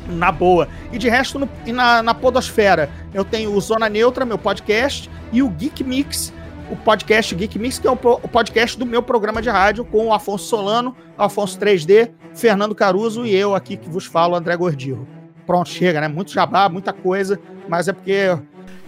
na 0.09 0.31
boa. 0.31 0.69
E 0.93 0.99
de 0.99 1.09
resto, 1.09 1.39
no, 1.39 1.49
e 1.67 1.73
na, 1.73 2.03
na 2.03 2.15
Podosfera, 2.15 2.91
eu 3.13 3.25
tenho 3.25 3.53
o 3.53 3.61
Zona 3.61 3.89
Neutra, 3.89 4.25
meu 4.25 4.39
podcast, 4.39 5.11
e 5.33 5.43
o 5.43 5.49
Geek 5.49 5.83
Mix, 5.83 6.33
o 6.71 6.77
podcast 6.77 7.35
Geek 7.35 7.59
Mix, 7.59 7.79
que 7.79 7.87
é 7.87 7.91
o, 7.91 7.95
o 7.95 8.29
podcast 8.29 8.79
do 8.79 8.87
meu 8.87 9.03
programa 9.03 9.43
de 9.43 9.51
rádio, 9.51 9.85
com 9.85 10.07
o 10.07 10.15
Afonso 10.15 10.47
Solano, 10.47 10.97
Afonso 11.17 11.59
3D, 11.59 12.11
Fernando 12.35 12.75
Caruso 12.75 13.25
e 13.27 13.35
eu 13.35 13.55
aqui 13.55 13.77
que 13.77 13.89
vos 13.89 14.07
falo, 14.07 14.35
André 14.35 14.57
Gordirro. 14.57 15.07
Pronto, 15.47 15.69
chega, 15.69 16.01
né? 16.01 16.09
Muito 16.09 16.33
jabá, 16.33 16.69
muita 16.69 16.93
coisa, 16.93 17.39
mas 17.69 17.87
é 17.89 17.93
porque. 17.93 18.39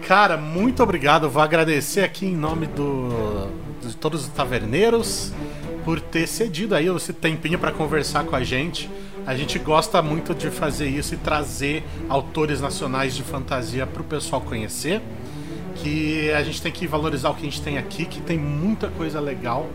Cara, 0.07 0.37
muito 0.37 0.83
obrigado. 0.83 1.29
Vou 1.29 1.43
agradecer 1.43 2.03
aqui 2.03 2.27
em 2.27 2.35
nome 2.35 2.67
do, 2.67 3.51
de 3.81 3.97
todos 3.97 4.23
os 4.23 4.29
taverneiros 4.29 5.33
por 5.85 6.01
ter 6.01 6.27
cedido 6.27 6.75
aí 6.75 6.89
esse 6.89 7.13
tempinho 7.13 7.59
para 7.59 7.73
conversar 7.73 8.25
com 8.25 8.35
a 8.35 8.43
gente. 8.43 8.91
A 9.27 9.35
gente 9.35 9.59
gosta 9.59 10.01
muito 10.01 10.33
de 10.33 10.51
fazer 10.51 10.87
isso 10.89 11.15
e 11.15 11.17
trazer 11.17 11.83
autores 12.09 12.61
nacionais 12.61 13.17
de 13.17 13.25
fantasia 13.25 13.85
para 13.85 14.01
o 14.01 14.05
pessoal 14.05 14.41
conhecer. 14.41 15.03
Que 15.75 16.31
a 16.33 16.43
gente 16.45 16.63
tem 16.63 16.71
que 16.71 16.87
valorizar 16.87 17.31
o 17.31 17.35
que 17.35 17.43
a 17.43 17.51
gente 17.51 17.61
tem 17.61 17.77
aqui, 17.77 18.05
que 18.05 18.21
tem 18.21 18.39
muita 18.39 18.89
coisa 18.89 19.19
legal. 19.19 19.67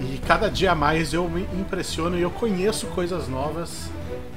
E 0.00 0.18
cada 0.18 0.48
dia 0.48 0.72
mais 0.72 1.12
eu 1.12 1.28
me 1.28 1.42
impressiono 1.58 2.16
e 2.16 2.22
eu 2.22 2.30
conheço 2.30 2.86
coisas 2.86 3.28
novas, 3.28 3.90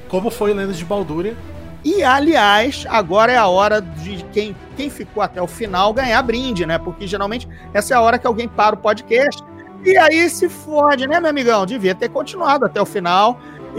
como 0.08 0.30
foi 0.30 0.52
Lendas 0.52 0.76
de 0.76 0.84
Baldúria. 0.84 1.36
E, 1.84 2.02
aliás, 2.02 2.84
agora 2.88 3.30
é 3.30 3.36
a 3.36 3.46
hora 3.46 3.80
de 3.80 4.24
quem, 4.32 4.56
quem 4.76 4.90
ficou 4.90 5.22
até 5.22 5.40
o 5.40 5.46
final 5.46 5.92
ganhar 5.92 6.20
brinde, 6.22 6.66
né? 6.66 6.76
Porque 6.76 7.06
geralmente 7.06 7.48
essa 7.72 7.94
é 7.94 7.96
a 7.96 8.00
hora 8.00 8.18
que 8.18 8.26
alguém 8.26 8.48
para 8.48 8.74
o 8.74 8.78
podcast. 8.78 9.42
E 9.84 9.96
aí 9.98 10.28
se 10.30 10.48
fode, 10.48 11.06
né, 11.06 11.20
meu 11.20 11.30
amigão? 11.30 11.64
Devia 11.66 11.94
ter 11.94 12.08
continuado 12.08 12.64
até 12.64 12.80
o 12.80 12.86
final 12.86 13.38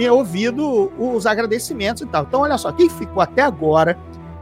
ouvido 0.09 0.91
os 0.97 1.25
agradecimentos 1.25 2.01
e 2.01 2.05
tal. 2.05 2.23
Então, 2.23 2.41
olha 2.41 2.57
só, 2.57 2.69
quem 2.71 2.89
ficou 2.89 3.21
até 3.21 3.41
agora 3.41 3.97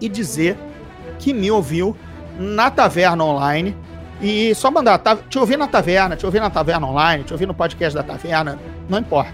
e 0.00 0.08
dizer 0.08 0.56
que 1.18 1.34
me 1.34 1.50
ouviu 1.50 1.96
na 2.38 2.70
taverna 2.70 3.24
online. 3.24 3.76
E 4.20 4.54
só 4.54 4.70
mandar, 4.70 4.98
tá, 4.98 5.16
te 5.16 5.38
ouvir 5.38 5.56
na 5.56 5.66
taverna, 5.66 6.14
te 6.16 6.26
ouvir 6.26 6.40
na 6.40 6.50
taverna 6.50 6.86
online, 6.86 7.24
te 7.24 7.32
ouvir 7.32 7.46
no 7.46 7.54
podcast 7.54 7.96
da 7.96 8.02
taverna, 8.02 8.58
não 8.88 8.98
importa. 8.98 9.32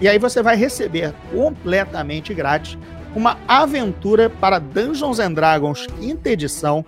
E 0.00 0.08
aí 0.08 0.18
você 0.18 0.42
vai 0.42 0.56
receber 0.56 1.14
completamente 1.32 2.34
grátis 2.34 2.76
uma 3.14 3.38
aventura 3.46 4.28
para 4.28 4.58
Dungeons 4.58 5.18
and 5.18 5.32
Dragons 5.32 5.86
quinta 5.98 6.30
edição 6.30 6.84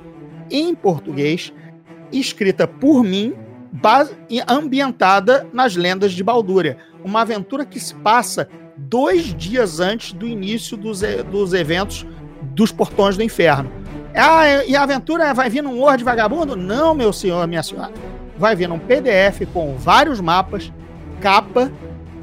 em 0.50 0.74
português, 0.74 1.52
escrita 2.12 2.66
por 2.66 3.02
mim, 3.02 3.34
e 4.28 4.40
ambientada 4.48 5.46
nas 5.52 5.76
lendas 5.76 6.12
de 6.12 6.24
Baldúria. 6.24 6.78
Uma 7.04 7.20
aventura 7.20 7.64
que 7.64 7.78
se 7.78 7.94
passa 7.94 8.48
dois 8.76 9.34
dias 9.34 9.80
antes 9.80 10.12
do 10.12 10.26
início 10.26 10.76
dos, 10.76 11.02
dos 11.30 11.52
eventos 11.52 12.06
dos 12.42 12.72
Portões 12.72 13.16
do 13.16 13.22
Inferno. 13.22 13.70
Ah, 14.14 14.64
e 14.64 14.74
a 14.74 14.82
aventura 14.82 15.34
vai 15.34 15.50
vir 15.50 15.62
num 15.62 15.78
Word 15.80 16.02
vagabundo? 16.02 16.56
Não, 16.56 16.94
meu 16.94 17.12
senhor, 17.12 17.46
minha 17.46 17.62
senhora. 17.62 17.92
Vai 18.38 18.56
vir 18.56 18.68
num 18.68 18.78
PDF 18.78 19.46
com 19.52 19.76
vários 19.76 20.20
mapas, 20.20 20.72
capa 21.20 21.70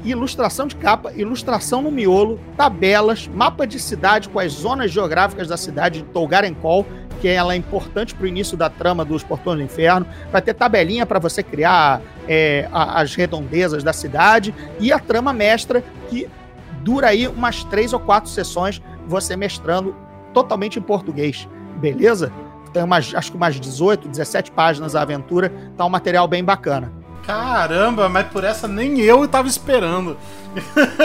ilustração 0.04 0.66
de 0.66 0.76
capa, 0.76 1.12
ilustração 1.14 1.82
no 1.82 1.90
miolo, 1.90 2.38
tabelas, 2.56 3.28
mapa 3.28 3.66
de 3.66 3.78
cidade 3.78 4.28
com 4.28 4.38
as 4.38 4.52
zonas 4.52 4.90
geográficas 4.90 5.48
da 5.48 5.56
cidade 5.56 6.02
de 6.02 6.08
Tolgarenkol, 6.08 6.86
que 7.20 7.28
ela 7.28 7.54
é 7.54 7.56
importante 7.56 8.14
para 8.14 8.24
o 8.24 8.26
início 8.26 8.56
da 8.56 8.68
trama 8.68 9.04
dos 9.04 9.22
Portões 9.22 9.58
do 9.58 9.64
Inferno. 9.64 10.06
Vai 10.30 10.42
ter 10.42 10.54
tabelinha 10.54 11.06
para 11.06 11.18
você 11.18 11.42
criar 11.42 12.02
é, 12.28 12.68
as 12.72 13.14
redondezas 13.14 13.82
da 13.82 13.92
cidade 13.92 14.54
e 14.78 14.92
a 14.92 14.98
trama 14.98 15.32
mestra 15.32 15.82
que 16.08 16.28
dura 16.82 17.08
aí 17.08 17.26
umas 17.26 17.64
três 17.64 17.92
ou 17.92 18.00
quatro 18.00 18.30
sessões 18.30 18.82
você 19.06 19.36
mestrando 19.36 19.96
totalmente 20.34 20.78
em 20.78 20.82
português. 20.82 21.48
Beleza? 21.76 22.30
tem 22.74 22.82
umas, 22.82 23.14
acho 23.14 23.30
que 23.30 23.36
umas 23.36 23.58
18, 23.58 24.08
17 24.08 24.50
páginas 24.50 24.96
a 24.96 25.02
aventura, 25.02 25.50
tá 25.76 25.86
um 25.86 25.88
material 25.88 26.26
bem 26.26 26.44
bacana. 26.44 26.92
Caramba, 27.26 28.08
mas 28.08 28.26
por 28.28 28.44
essa 28.44 28.68
nem 28.68 29.00
eu 29.00 29.26
tava 29.26 29.48
esperando. 29.48 30.16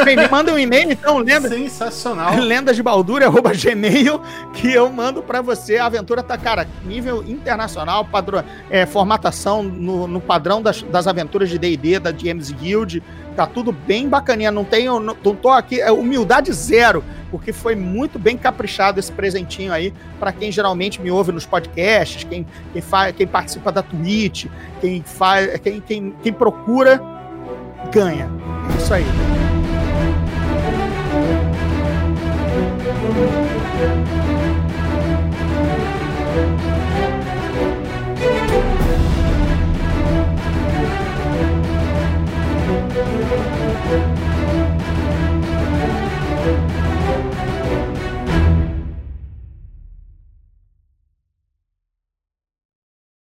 Bem, 0.03 0.15
me 0.15 0.27
manda 0.27 0.53
um 0.53 0.59
e-mail 0.59 0.91
então, 0.91 1.17
lenda. 1.17 1.49
Sensacional. 1.49 2.35
Lendas 2.39 2.75
de 2.75 2.83
arroba 3.25 3.51
gmail, 3.53 4.21
que 4.53 4.71
eu 4.71 4.89
mando 4.91 5.21
para 5.21 5.41
você. 5.41 5.77
A 5.77 5.85
aventura 5.85 6.21
tá, 6.23 6.37
cara, 6.37 6.67
nível 6.83 7.23
internacional, 7.27 8.05
padrão, 8.05 8.43
é, 8.69 8.85
formatação 8.85 9.63
no, 9.63 10.07
no 10.07 10.21
padrão 10.21 10.61
das, 10.61 10.81
das 10.83 11.07
aventuras 11.07 11.49
de 11.49 11.57
D&D, 11.57 11.99
da 11.99 12.11
James 12.11 12.51
Guild. 12.51 13.01
Tá 13.35 13.45
tudo 13.45 13.71
bem 13.71 14.07
bacaninha. 14.07 14.51
Não 14.51 14.63
tenho, 14.63 14.99
não, 14.99 15.15
não 15.23 15.35
tô 15.35 15.49
aqui, 15.49 15.79
é 15.79 15.91
humildade 15.91 16.51
zero 16.51 17.03
porque 17.29 17.53
foi 17.53 17.75
muito 17.75 18.17
bem 18.17 18.37
caprichado 18.37 18.99
esse 18.99 19.11
presentinho 19.11 19.71
aí 19.71 19.93
para 20.19 20.31
quem 20.31 20.51
geralmente 20.51 21.01
me 21.01 21.11
ouve 21.11 21.31
nos 21.31 21.45
podcasts, 21.45 22.23
quem, 22.23 22.45
quem, 22.73 22.81
faz, 22.81 23.15
quem 23.15 23.27
participa 23.27 23.71
da 23.71 23.83
Twitch, 23.83 24.45
quem, 24.81 25.03
faz, 25.03 25.59
quem, 25.59 25.79
quem, 25.79 26.13
quem 26.23 26.33
procura, 26.33 27.01
ganha. 27.91 28.29
É 28.73 28.77
isso 28.77 28.93
aí. 28.93 29.05